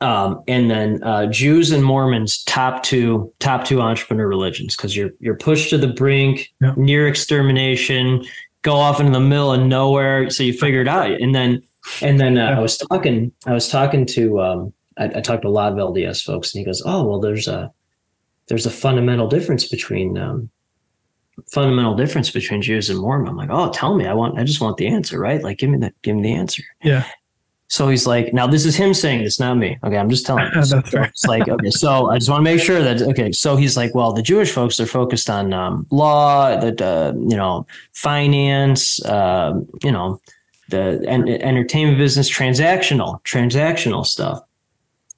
um, 0.00 0.42
and 0.48 0.68
then 0.70 1.02
uh, 1.04 1.26
Jews 1.26 1.70
and 1.70 1.84
Mormons 1.84 2.42
top 2.44 2.82
two 2.82 3.32
top 3.38 3.64
two 3.64 3.80
entrepreneur 3.80 4.26
religions 4.26 4.76
because 4.76 4.96
you're 4.96 5.10
you're 5.20 5.36
pushed 5.36 5.70
to 5.70 5.78
the 5.78 5.88
brink, 5.88 6.52
near 6.76 7.06
extermination, 7.06 8.24
go 8.62 8.74
off 8.74 8.98
into 8.98 9.12
the 9.12 9.20
middle 9.20 9.52
of 9.52 9.60
nowhere. 9.62 10.30
So 10.30 10.42
you 10.42 10.52
figure 10.52 10.80
it 10.80 10.88
out, 10.88 11.12
and 11.12 11.32
then 11.32 11.62
and 12.02 12.20
then 12.20 12.38
uh. 12.38 12.50
I 12.50 12.60
was 12.60 12.76
talking 12.76 13.32
I 13.46 13.52
was 13.52 13.68
talking 13.68 14.06
to 14.06 14.40
um, 14.40 14.72
I, 14.98 15.04
I 15.04 15.20
talked 15.20 15.42
to 15.42 15.48
a 15.48 15.50
lot 15.50 15.72
of 15.72 15.78
LDS 15.78 16.24
folks, 16.24 16.54
and 16.54 16.60
he 16.60 16.64
goes, 16.64 16.82
"Oh 16.84 17.04
well, 17.04 17.20
there's 17.20 17.48
a 17.48 17.72
there's 18.48 18.66
a 18.66 18.70
fundamental 18.70 19.28
difference 19.28 19.68
between 19.68 20.16
um, 20.16 20.50
fundamental 21.52 21.94
difference 21.94 22.30
between 22.30 22.62
Jews 22.62 22.90
and 22.90 22.98
Mormon." 22.98 23.28
I'm 23.28 23.36
like, 23.36 23.50
"Oh, 23.50 23.70
tell 23.70 23.96
me. 23.96 24.06
I 24.06 24.14
want. 24.14 24.38
I 24.38 24.44
just 24.44 24.60
want 24.60 24.76
the 24.76 24.86
answer, 24.86 25.18
right? 25.18 25.42
Like, 25.42 25.58
give 25.58 25.70
me 25.70 25.78
that. 25.78 25.94
Give 26.02 26.16
me 26.16 26.22
the 26.22 26.34
answer." 26.34 26.62
Yeah. 26.82 27.04
So 27.68 27.88
he's 27.88 28.06
like, 28.06 28.32
"Now 28.32 28.46
this 28.46 28.64
is 28.64 28.76
him 28.76 28.94
saying 28.94 29.24
this, 29.24 29.40
not 29.40 29.56
me. 29.56 29.78
Okay, 29.84 29.96
I'm 29.96 30.08
just 30.08 30.24
telling 30.24 30.48
you." 30.54 30.62
So. 30.62 30.82
It's 30.94 31.24
like, 31.26 31.48
okay, 31.48 31.70
so 31.70 32.10
I 32.10 32.18
just 32.18 32.30
want 32.30 32.40
to 32.40 32.44
make 32.44 32.60
sure 32.60 32.80
that 32.82 33.02
okay. 33.02 33.32
So 33.32 33.56
he's 33.56 33.76
like, 33.76 33.94
"Well, 33.94 34.12
the 34.12 34.22
Jewish 34.22 34.52
folks 34.52 34.78
are 34.80 34.86
focused 34.86 35.28
on 35.28 35.52
um, 35.52 35.86
law, 35.90 36.58
that 36.58 36.80
uh, 36.80 37.12
you 37.16 37.36
know, 37.36 37.66
finance, 37.92 39.04
um, 39.04 39.68
you 39.82 39.92
know." 39.92 40.20
The 40.68 41.04
en- 41.06 41.28
entertainment 41.28 41.98
business, 41.98 42.30
transactional, 42.30 43.22
transactional 43.22 44.04
stuff, 44.04 44.42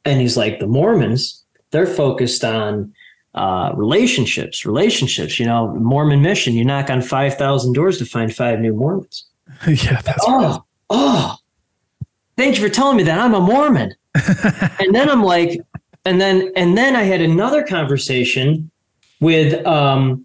and 0.04 0.20
he's 0.20 0.36
like 0.36 0.58
the 0.58 0.66
Mormons. 0.66 1.42
They're 1.70 1.86
focused 1.86 2.44
on 2.44 2.92
uh, 3.34 3.72
relationships, 3.74 4.66
relationships. 4.66 5.38
You 5.38 5.46
know, 5.46 5.74
Mormon 5.74 6.22
mission. 6.22 6.54
You 6.54 6.64
knock 6.64 6.90
on 6.90 7.00
five 7.00 7.36
thousand 7.36 7.72
doors 7.72 7.98
to 7.98 8.06
find 8.06 8.34
five 8.34 8.60
new 8.60 8.74
Mormons. 8.74 9.24
yeah, 9.66 10.00
that's 10.02 10.24
Oh, 10.26 10.64
oh! 10.90 11.36
Thank 12.36 12.56
you 12.56 12.62
for 12.62 12.72
telling 12.72 12.96
me 12.96 13.02
that. 13.04 13.18
I'm 13.18 13.34
a 13.34 13.40
Mormon. 13.40 13.94
and 14.14 14.94
then 14.94 15.08
I'm 15.08 15.22
like, 15.22 15.60
and 16.04 16.20
then 16.20 16.52
and 16.56 16.76
then 16.76 16.96
I 16.96 17.02
had 17.02 17.20
another 17.20 17.62
conversation 17.64 18.70
with 19.20 19.66
um 19.66 20.24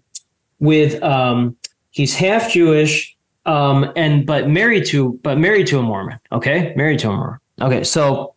with 0.60 1.02
um 1.02 1.56
he's 1.90 2.14
half 2.14 2.52
Jewish 2.52 3.13
um 3.46 3.92
and 3.96 4.26
but 4.26 4.48
married 4.48 4.86
to 4.86 5.18
but 5.22 5.38
married 5.38 5.66
to 5.68 5.78
a 5.78 5.82
Mormon. 5.82 6.18
Okay, 6.32 6.72
married 6.76 6.98
to 7.00 7.10
a 7.10 7.12
Mormon. 7.16 7.38
Okay, 7.60 7.84
so 7.84 8.34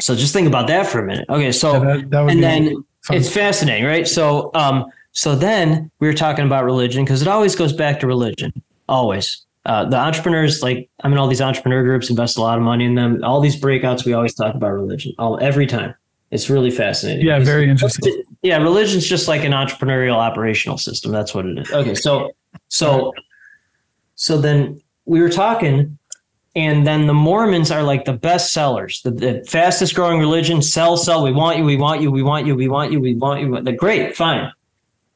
so 0.00 0.14
just 0.14 0.32
think 0.32 0.46
about 0.48 0.66
that 0.68 0.86
for 0.86 1.00
a 1.00 1.06
minute. 1.06 1.26
Okay, 1.28 1.52
so 1.52 1.72
Yeah, 1.74 1.78
that- 1.96 2.10
that 2.10 2.28
and 2.30 2.42
then 2.42 2.74
fun. 3.02 3.16
it's 3.16 3.30
fascinating, 3.32 3.84
right? 3.84 4.06
So 4.08 4.50
um 4.54 4.86
so 5.12 5.34
then 5.34 5.90
we 6.00 6.06
were 6.06 6.14
talking 6.14 6.44
about 6.46 6.64
religion 6.64 7.04
because 7.04 7.22
it 7.22 7.28
always 7.28 7.54
goes 7.56 7.72
back 7.72 8.00
to 8.00 8.06
religion. 8.06 8.52
Always. 8.88 9.44
Uh, 9.66 9.84
the 9.84 9.96
entrepreneurs, 9.98 10.62
like 10.62 10.88
I'm 11.02 11.12
in 11.12 11.18
all 11.18 11.26
these 11.28 11.42
entrepreneur 11.42 11.82
groups, 11.82 12.08
invest 12.08 12.38
a 12.38 12.40
lot 12.40 12.56
of 12.56 12.64
money 12.64 12.86
in 12.86 12.94
them. 12.94 13.22
All 13.22 13.40
these 13.40 13.60
breakouts, 13.60 14.04
we 14.06 14.14
always 14.14 14.32
talk 14.32 14.54
about 14.54 14.70
religion. 14.72 15.12
All 15.18 15.38
every 15.42 15.66
time. 15.66 15.94
It's 16.30 16.48
really 16.48 16.70
fascinating. 16.70 17.26
yeah, 17.26 17.34
It's- 17.36 17.46
very 17.46 17.68
interesting. 17.68 18.22
yeah, 18.42 18.56
religion's 18.62 19.06
just 19.06 19.28
like 19.28 19.44
an 19.44 19.52
entrepreneurial 19.52 20.14
operational 20.14 20.78
system. 20.78 21.10
That's 21.12 21.34
what 21.34 21.44
it 21.46 21.58
is. 21.58 21.70
Okay, 21.72 21.94
so 21.94 22.30
so 22.68 23.12
so 24.18 24.36
then 24.36 24.82
we 25.04 25.20
were 25.20 25.28
talking, 25.30 25.96
and 26.56 26.84
then 26.84 27.06
the 27.06 27.14
Mormons 27.14 27.70
are 27.70 27.84
like 27.84 28.04
the 28.04 28.12
best 28.12 28.52
sellers, 28.52 29.00
the, 29.02 29.12
the 29.12 29.44
fastest 29.48 29.94
growing 29.94 30.18
religion. 30.18 30.60
Sell, 30.60 30.96
sell. 30.96 31.22
We 31.22 31.30
want 31.30 31.56
you. 31.56 31.64
We 31.64 31.76
want 31.76 32.02
you. 32.02 32.10
We 32.10 32.24
want 32.24 32.44
you. 32.44 32.56
We 32.56 32.68
want 32.68 32.90
you. 32.90 33.00
We 33.00 33.14
want 33.14 33.40
you. 33.40 33.60
They're 33.62 33.76
great. 33.76 34.16
Fine. 34.16 34.52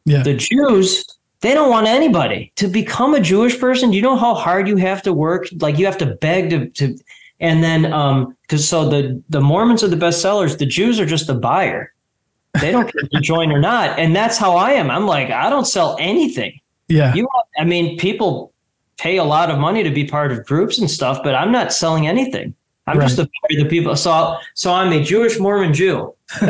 Yeah. 0.05 0.23
The 0.23 0.35
Jews, 0.35 1.05
they 1.41 1.53
don't 1.53 1.69
want 1.69 1.89
anybody 1.89 2.53
to 2.57 2.69
become 2.69 3.15
a 3.15 3.21
Jewish 3.21 3.59
person. 3.59 3.91
Do 3.91 3.97
you 3.97 4.03
know 4.03 4.17
how 4.17 4.35
hard 4.35 4.69
you 4.69 4.77
have 4.77 5.03
to 5.03 5.13
work? 5.13 5.49
Like 5.59 5.79
you 5.79 5.87
have 5.87 5.99
to 5.99 6.07
beg 6.07 6.51
to 6.51 6.69
to, 6.69 6.97
and 7.41 7.63
then 7.63 7.93
um 7.93 8.37
because 8.43 8.67
so 8.69 8.89
the 8.89 9.21
the 9.31 9.41
Mormons 9.41 9.83
are 9.83 9.89
the 9.89 9.97
best 9.97 10.23
sellers. 10.23 10.57
The 10.57 10.67
Jews 10.67 11.01
are 11.01 11.07
just 11.07 11.27
the 11.27 11.35
buyer. 11.35 11.93
They 12.61 12.71
don't 12.71 12.85
care 12.85 13.03
if 13.03 13.09
you 13.11 13.21
join 13.21 13.51
or 13.51 13.59
not, 13.59 13.99
and 13.99 14.15
that's 14.15 14.39
how 14.39 14.55
I 14.55 14.73
am. 14.73 14.93
I'm 14.93 15.07
like 15.07 15.31
I 15.31 15.51
don't 15.51 15.67
sell 15.67 15.97
anything. 15.99 16.61
Yeah. 16.87 17.15
You, 17.15 17.27
I 17.59 17.65
mean, 17.65 17.99
people 17.99 18.52
pay 19.03 19.17
a 19.17 19.25
lot 19.25 19.51
of 19.51 19.59
money 19.59 19.83
to 19.83 19.91
be 19.91 20.05
part 20.05 20.31
of 20.31 20.47
groups 20.47 20.79
and 20.79 20.89
stuff, 20.89 21.19
but 21.25 21.35
I'm 21.35 21.51
not 21.51 21.73
selling 21.73 22.07
anything. 22.07 22.55
I'm 22.87 23.01
just 23.01 23.17
the, 23.17 23.29
the 23.51 23.65
people. 23.65 23.95
So, 23.95 24.37
so 24.55 24.73
I'm 24.73 24.93
a 24.93 25.03
Jewish 25.03 25.39
Mormon 25.39 25.73
Jew 25.73 26.15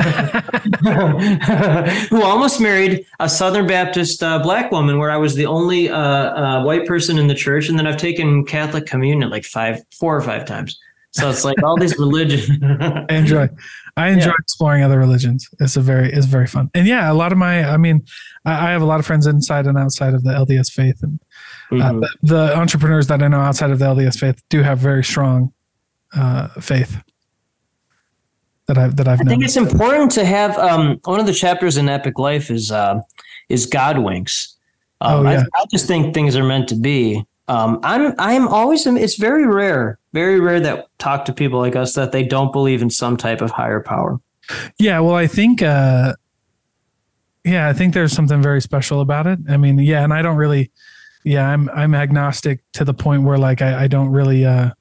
who 2.10 2.22
almost 2.22 2.58
married 2.60 3.04
a 3.20 3.28
Southern 3.28 3.66
Baptist 3.66 4.22
uh, 4.22 4.38
black 4.38 4.70
woman, 4.70 4.98
where 4.98 5.10
I 5.10 5.18
was 5.18 5.34
the 5.34 5.44
only 5.46 5.90
uh, 5.90 5.98
uh, 5.98 6.64
white 6.64 6.86
person 6.86 7.18
in 7.18 7.26
the 7.26 7.34
church, 7.34 7.68
and 7.68 7.78
then 7.78 7.86
I've 7.86 7.98
taken 7.98 8.44
Catholic 8.46 8.86
communion 8.86 9.28
like 9.30 9.44
five, 9.44 9.82
four 9.98 10.16
or 10.16 10.22
five 10.22 10.46
times. 10.46 10.78
So 11.10 11.28
it's 11.28 11.44
like 11.44 11.62
all 11.62 11.76
these 11.78 11.98
religions. 11.98 12.48
I 12.80 13.14
enjoy. 13.14 13.48
I 13.98 14.08
enjoy 14.08 14.28
Yeah. 14.28 14.36
exploring 14.40 14.82
other 14.82 14.98
religions. 14.98 15.46
It's 15.60 15.76
a 15.76 15.82
very 15.82 16.10
it's 16.10 16.24
very 16.24 16.46
fun. 16.46 16.70
And 16.74 16.86
yeah, 16.86 17.12
a 17.12 17.14
lot 17.14 17.32
of 17.32 17.36
my 17.36 17.68
I 17.68 17.76
mean, 17.76 18.06
I, 18.46 18.68
I 18.68 18.70
have 18.72 18.80
a 18.80 18.86
lot 18.86 19.00
of 19.00 19.04
friends 19.04 19.26
inside 19.26 19.66
and 19.66 19.76
outside 19.76 20.14
of 20.14 20.24
the 20.24 20.30
LDS 20.30 20.72
faith, 20.72 21.02
and 21.02 21.20
uh, 21.80 21.92
Mhm. 21.92 22.00
the, 22.00 22.08
the 22.22 22.56
entrepreneurs 22.58 23.06
that 23.08 23.22
I 23.22 23.28
know 23.28 23.40
outside 23.40 23.70
of 23.70 23.78
the 23.78 23.84
LDS 23.86 24.18
faith 24.18 24.42
do 24.48 24.62
have 24.62 24.78
very 24.78 25.02
strong 25.04 25.52
uh, 26.14 26.48
faith 26.60 26.98
that 28.66 28.78
I've 28.78 28.96
that 28.96 29.08
I've 29.08 29.20
I 29.20 29.24
think 29.24 29.44
it's 29.44 29.56
important 29.56 30.10
to 30.12 30.24
have 30.24 30.56
um, 30.58 31.00
one 31.04 31.18
of 31.20 31.26
the 31.26 31.32
chapters 31.32 31.76
in 31.76 31.88
Epic 31.88 32.18
Life 32.18 32.50
is 32.50 32.70
uh, 32.70 33.00
is 33.48 33.66
God 33.66 33.98
winks. 33.98 34.56
Um, 35.00 35.26
Oh, 35.26 35.30
yeah. 35.30 35.40
I, 35.58 35.62
I 35.62 35.64
just 35.70 35.86
think 35.86 36.14
things 36.14 36.36
are 36.36 36.44
meant 36.44 36.68
to 36.68 36.76
be. 36.76 37.24
Um, 37.48 37.80
I'm 37.82 38.14
I'm 38.18 38.46
always 38.48 38.86
it's 38.86 39.16
very 39.16 39.46
rare, 39.46 39.98
very 40.12 40.38
rare 40.38 40.60
that 40.60 40.86
talk 40.98 41.24
to 41.24 41.32
people 41.32 41.58
like 41.58 41.74
us 41.74 41.94
that 41.94 42.12
they 42.12 42.22
don't 42.22 42.52
believe 42.52 42.82
in 42.82 42.88
some 42.90 43.16
type 43.16 43.40
of 43.40 43.50
higher 43.50 43.80
power. 43.80 44.20
Yeah, 44.78 45.00
well, 45.00 45.14
I 45.16 45.26
think, 45.26 45.60
uh, 45.62 46.14
yeah, 47.44 47.68
I 47.68 47.72
think 47.72 47.94
there's 47.94 48.12
something 48.12 48.40
very 48.42 48.60
special 48.60 49.00
about 49.00 49.26
it. 49.26 49.38
I 49.48 49.56
mean, 49.56 49.78
yeah, 49.78 50.04
and 50.04 50.12
I 50.12 50.22
don't 50.22 50.36
really, 50.36 50.70
yeah, 51.24 51.48
I'm 51.48 51.68
I'm 51.70 51.94
agnostic 51.94 52.60
to 52.72 52.84
the 52.84 52.94
point 52.94 53.22
where 53.22 53.38
like 53.38 53.62
I, 53.62 53.84
I 53.84 53.86
don't 53.86 54.10
really, 54.10 54.44
uh, 54.44 54.66
I 54.66 54.72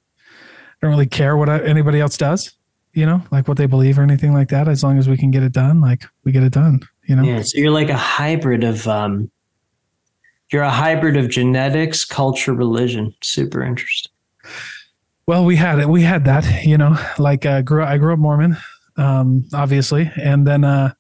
don't 0.81 0.91
really 0.91 1.07
care 1.07 1.37
what 1.37 1.49
I, 1.49 1.59
anybody 1.63 1.99
else 1.99 2.17
does, 2.17 2.51
you 2.93 3.05
know, 3.05 3.21
like 3.31 3.47
what 3.47 3.57
they 3.57 3.67
believe 3.67 3.99
or 3.99 4.03
anything 4.03 4.33
like 4.33 4.49
that. 4.49 4.67
As 4.67 4.83
long 4.83 4.97
as 4.97 5.07
we 5.07 5.17
can 5.17 5.31
get 5.31 5.43
it 5.43 5.51
done, 5.51 5.81
like 5.81 6.03
we 6.23 6.31
get 6.31 6.43
it 6.43 6.53
done, 6.53 6.81
you 7.07 7.15
know. 7.15 7.23
Yeah, 7.23 7.41
so 7.41 7.57
you're 7.57 7.71
like 7.71 7.89
a 7.89 7.97
hybrid 7.97 8.63
of 8.63 8.87
um, 8.87 9.29
you're 10.51 10.63
a 10.63 10.69
hybrid 10.69 11.17
of 11.17 11.29
genetics, 11.29 12.03
culture, 12.03 12.53
religion. 12.53 13.13
Super 13.21 13.63
interesting. 13.63 14.11
Well, 15.27 15.45
we 15.45 15.55
had 15.55 15.79
it. 15.79 15.87
We 15.87 16.01
had 16.01 16.25
that, 16.25 16.65
you 16.65 16.77
know, 16.77 16.97
like 17.19 17.45
uh, 17.45 17.61
grew 17.61 17.83
I 17.83 17.97
grew 17.97 18.13
up 18.13 18.19
Mormon, 18.19 18.57
um, 18.97 19.45
obviously, 19.53 20.11
and 20.19 20.45
then 20.45 20.63
uh, 20.63 20.93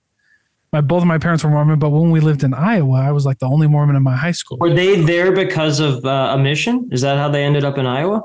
my 0.71 0.81
both 0.81 1.01
of 1.01 1.07
my 1.07 1.17
parents 1.17 1.43
were 1.43 1.49
Mormon. 1.49 1.79
But 1.79 1.89
when 1.89 2.11
we 2.11 2.19
lived 2.19 2.43
in 2.43 2.53
Iowa, 2.53 2.99
I 2.99 3.11
was 3.11 3.25
like 3.25 3.39
the 3.39 3.47
only 3.47 3.67
Mormon 3.67 3.95
in 3.95 4.03
my 4.03 4.15
high 4.15 4.31
school. 4.31 4.57
Were 4.59 4.73
they 4.73 5.01
there 5.01 5.31
because 5.31 5.79
of 5.79 6.05
uh, 6.05 6.31
a 6.33 6.37
mission? 6.37 6.89
Is 6.91 7.01
that 7.01 7.17
how 7.17 7.29
they 7.29 7.43
ended 7.43 7.65
up 7.65 7.77
in 7.77 7.85
Iowa? 7.85 8.23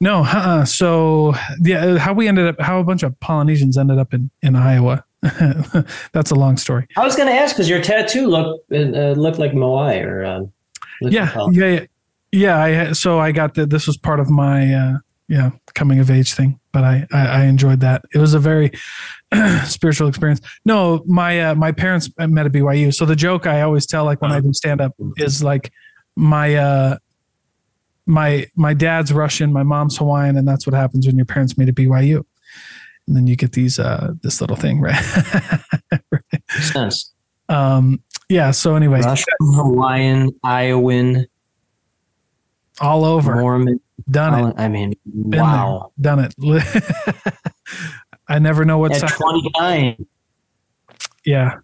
No, 0.00 0.24
uh-uh. 0.24 0.64
so 0.64 1.34
yeah, 1.62 1.96
how 1.98 2.12
we 2.12 2.28
ended 2.28 2.46
up, 2.46 2.60
how 2.60 2.80
a 2.80 2.84
bunch 2.84 3.02
of 3.02 3.18
Polynesians 3.20 3.78
ended 3.78 3.98
up 3.98 4.12
in 4.12 4.30
in 4.42 4.56
Iowa. 4.56 5.04
That's 6.12 6.30
a 6.30 6.34
long 6.34 6.56
story. 6.56 6.86
I 6.96 7.04
was 7.04 7.16
going 7.16 7.28
to 7.28 7.34
ask 7.34 7.54
because 7.54 7.68
your 7.68 7.80
tattoo 7.80 8.26
looked 8.26 8.70
uh, 8.70 9.12
looked 9.12 9.38
like 9.38 9.52
Moai 9.52 10.04
or 10.04 10.24
uh, 10.24 10.40
Yeah, 11.00 11.48
yeah, 11.50 11.66
yeah, 11.66 11.86
yeah. 12.32 12.58
I 12.58 12.92
so 12.92 13.18
I 13.18 13.32
got 13.32 13.54
that. 13.54 13.70
This 13.70 13.86
was 13.86 13.96
part 13.96 14.20
of 14.20 14.28
my 14.28 14.74
uh, 14.74 14.98
yeah 15.28 15.52
coming 15.74 16.00
of 16.00 16.10
age 16.10 16.34
thing, 16.34 16.60
but 16.72 16.84
I 16.84 17.06
I, 17.12 17.26
I 17.26 17.44
enjoyed 17.44 17.80
that. 17.80 18.02
It 18.12 18.18
was 18.18 18.34
a 18.34 18.38
very 18.38 18.72
spiritual 19.64 20.08
experience. 20.08 20.40
No, 20.64 21.02
my 21.06 21.40
uh, 21.40 21.54
my 21.54 21.72
parents 21.72 22.10
met 22.18 22.46
at 22.46 22.52
BYU. 22.52 22.94
So 22.94 23.04
the 23.04 23.16
joke 23.16 23.46
I 23.46 23.62
always 23.62 23.86
tell, 23.86 24.04
like 24.04 24.20
when 24.20 24.32
I 24.32 24.40
do 24.40 24.52
stand 24.52 24.80
up, 24.80 24.94
is 25.16 25.42
like 25.42 25.72
my 26.16 26.54
uh 26.54 26.98
my 28.06 28.46
my 28.56 28.74
dad's 28.74 29.12
Russian, 29.12 29.52
my 29.52 29.62
mom's 29.62 29.96
Hawaiian, 29.96 30.36
and 30.36 30.46
that's 30.46 30.66
what 30.66 30.74
happens 30.74 31.06
when 31.06 31.16
your 31.16 31.26
parents 31.26 31.56
meet 31.56 31.68
at 31.68 31.74
BYU. 31.74 32.24
And 33.06 33.16
then 33.16 33.26
you 33.26 33.36
get 33.36 33.52
these 33.52 33.78
uh 33.78 34.14
this 34.22 34.40
little 34.40 34.56
thing, 34.56 34.80
right? 34.80 35.02
Makes 36.10 36.72
sense. 36.72 37.12
um 37.48 38.02
yeah, 38.28 38.52
so 38.52 38.74
anyway, 38.74 39.02
Russian, 39.02 39.26
Hawaiian, 39.40 40.30
Iowan, 40.42 41.26
all 42.80 43.04
over. 43.04 43.36
Mormon. 43.36 43.80
Done 44.10 44.48
it. 44.48 44.54
I 44.58 44.68
mean, 44.68 44.94
Been 45.04 45.40
wow. 45.40 45.92
there, 45.96 46.16
done 46.16 46.30
it. 46.36 47.34
I 48.28 48.38
never 48.38 48.64
know 48.64 48.78
what's 48.78 49.02
At 49.02 49.10
29. 49.10 50.06
Yeah. 51.24 51.58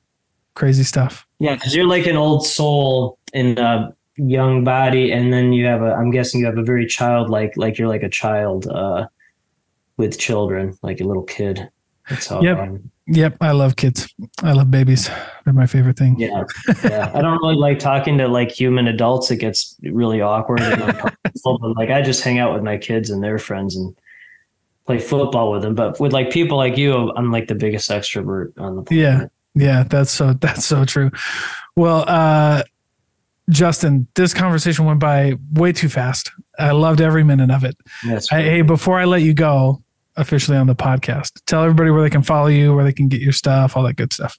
Crazy 0.54 0.84
stuff. 0.84 1.26
Yeah, 1.38 1.54
because 1.54 1.74
you're 1.74 1.86
like 1.86 2.06
an 2.06 2.16
old 2.16 2.46
soul 2.46 3.18
in 3.32 3.58
a 3.58 3.94
young 4.16 4.62
body, 4.64 5.10
and 5.12 5.32
then 5.32 5.52
you 5.52 5.64
have 5.66 5.80
a. 5.80 5.92
I'm 5.94 6.10
guessing 6.10 6.40
you 6.40 6.46
have 6.46 6.58
a 6.58 6.62
very 6.62 6.86
childlike, 6.86 7.54
like 7.56 7.78
you're 7.78 7.88
like 7.88 8.02
a 8.02 8.08
child 8.10 8.66
uh, 8.66 9.06
with 9.96 10.18
children, 10.18 10.76
like 10.82 11.00
a 11.00 11.04
little 11.04 11.22
kid. 11.22 11.70
That's 12.08 12.26
how. 12.26 12.42
Yep. 12.42 12.58
um, 12.58 12.90
Yep, 13.12 13.38
I 13.40 13.50
love 13.50 13.74
kids. 13.74 14.14
I 14.40 14.52
love 14.52 14.70
babies. 14.70 15.10
They're 15.44 15.52
my 15.52 15.66
favorite 15.66 15.98
thing. 15.98 16.14
yeah, 16.16 16.44
yeah. 16.84 17.10
I 17.12 17.20
don't 17.20 17.42
really 17.42 17.56
like 17.56 17.80
talking 17.80 18.16
to 18.18 18.28
like 18.28 18.52
human 18.52 18.86
adults. 18.86 19.32
It 19.32 19.38
gets 19.38 19.74
really 19.82 20.20
awkward. 20.20 20.60
And 20.60 20.80
but 21.44 21.76
like 21.76 21.90
I 21.90 22.02
just 22.02 22.22
hang 22.22 22.38
out 22.38 22.54
with 22.54 22.62
my 22.62 22.78
kids 22.78 23.10
and 23.10 23.20
their 23.20 23.38
friends 23.38 23.74
and 23.74 23.98
play 24.86 24.98
football 24.98 25.52
with 25.52 25.62
them. 25.62 25.74
But 25.74 26.00
with 26.00 26.12
like 26.12 26.30
people 26.30 26.56
like 26.56 26.76
you, 26.76 27.12
I'm 27.16 27.30
like 27.30 27.48
the 27.48 27.54
biggest 27.54 27.90
extrovert 27.90 28.52
on 28.58 28.76
the 28.76 28.82
planet. 28.82 29.22
Yeah. 29.22 29.26
Yeah, 29.54 29.82
that's 29.82 30.10
so 30.10 30.32
that's 30.40 30.64
so 30.64 30.84
true. 30.84 31.10
Well, 31.76 32.04
uh 32.06 32.62
Justin, 33.48 34.06
this 34.14 34.32
conversation 34.32 34.84
went 34.84 35.00
by 35.00 35.34
way 35.54 35.72
too 35.72 35.88
fast. 35.88 36.30
I 36.58 36.70
loved 36.70 37.00
every 37.00 37.24
minute 37.24 37.50
of 37.50 37.64
it. 37.64 37.76
That's 38.06 38.30
I, 38.30 38.42
hey, 38.42 38.62
before 38.62 38.98
I 38.98 39.06
let 39.06 39.22
you 39.22 39.34
go 39.34 39.82
officially 40.16 40.56
on 40.56 40.68
the 40.68 40.76
podcast, 40.76 41.32
tell 41.46 41.62
everybody 41.64 41.90
where 41.90 42.02
they 42.02 42.10
can 42.10 42.22
follow 42.22 42.46
you, 42.46 42.74
where 42.74 42.84
they 42.84 42.92
can 42.92 43.08
get 43.08 43.20
your 43.20 43.32
stuff, 43.32 43.76
all 43.76 43.82
that 43.84 43.96
good 43.96 44.12
stuff. 44.12 44.38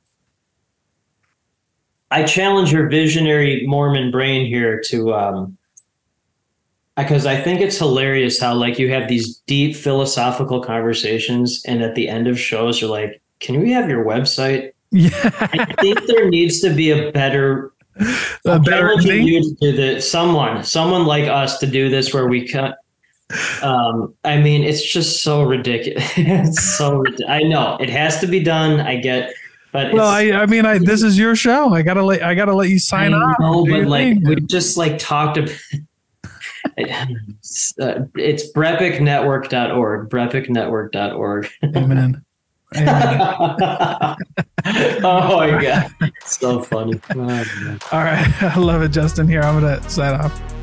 I 2.10 2.24
challenge 2.24 2.72
your 2.72 2.88
visionary 2.90 3.66
Mormon 3.68 4.12
brain 4.12 4.46
here 4.46 4.82
to 4.88 5.14
um 5.14 5.58
because 6.98 7.26
I 7.26 7.40
think 7.42 7.62
it's 7.62 7.78
hilarious 7.78 8.40
how 8.40 8.54
like 8.54 8.78
you 8.80 8.90
have 8.92 9.08
these 9.08 9.38
deep 9.48 9.76
philosophical 9.76 10.62
conversations 10.62 11.64
and 11.66 11.82
at 11.82 11.96
the 11.96 12.08
end 12.10 12.28
of 12.28 12.40
shows 12.40 12.82
you're 12.82 12.90
like, 12.90 13.22
can 13.40 13.60
we 13.62 13.72
have 13.72 13.90
your 13.90 14.06
website? 14.06 14.72
Yeah. 14.94 15.10
I 15.40 15.66
think 15.80 16.06
there 16.06 16.30
needs 16.30 16.60
to 16.60 16.70
be 16.70 16.92
a 16.92 17.14
better 17.14 17.72
A 18.46 18.60
better 18.60 19.02
thing. 19.02 19.26
you 19.26 19.42
to 19.42 19.56
do 19.62 19.72
this. 19.72 20.12
Someone, 20.12 20.66
someone 20.66 21.06
like 21.06 21.30
us 21.30 21.60
to 21.60 21.66
do 21.66 21.88
this 21.90 22.14
where 22.14 22.28
we 22.28 22.46
cut. 22.46 22.76
Um, 23.64 24.14
I 24.26 24.38
mean, 24.42 24.64
it's 24.64 24.84
just 24.84 25.24
so 25.24 25.44
ridiculous. 25.44 26.04
it's 26.18 26.62
so. 26.62 27.06
I 27.30 27.44
know 27.44 27.78
it 27.80 27.90
has 27.90 28.20
to 28.20 28.28
be 28.28 28.42
done. 28.44 28.82
I 28.82 28.98
get, 28.98 29.32
but 29.72 29.94
Well, 29.94 30.10
I, 30.10 30.32
I 30.32 30.46
mean, 30.46 30.66
I 30.66 30.78
this 30.78 31.04
is 31.04 31.18
your 31.18 31.38
show. 31.38 31.74
I 31.74 31.84
gotta 31.84 32.04
let 32.04 32.22
I 32.22 32.36
gotta 32.36 32.54
let 32.54 32.68
you 32.70 32.78
sign 32.78 33.14
I 33.14 33.18
off. 33.18 33.36
know, 33.40 33.64
Do 33.66 33.72
but 33.72 33.88
like 33.88 34.04
thing. 34.08 34.24
we 34.26 34.36
just 34.42 34.76
like 34.76 35.00
talked 35.00 35.38
about. 35.38 35.56
It's, 36.78 37.78
uh, 37.80 38.06
it's 38.16 38.52
brepicnetwork.org, 38.54 40.10
brepicnetwork.org. 40.10 41.50
Amen. 41.64 41.98
Amen. 41.98 42.26
oh 45.04 45.38
my 45.38 45.62
god, 45.62 45.92
so 46.24 46.62
funny. 46.62 47.00
Oh. 47.14 47.78
All 47.92 48.00
right, 48.00 48.44
I 48.44 48.58
love 48.58 48.82
it, 48.82 48.90
Justin. 48.90 49.28
Here, 49.28 49.42
I'm 49.42 49.60
gonna 49.60 49.90
sign 49.90 50.14
off. 50.14 50.61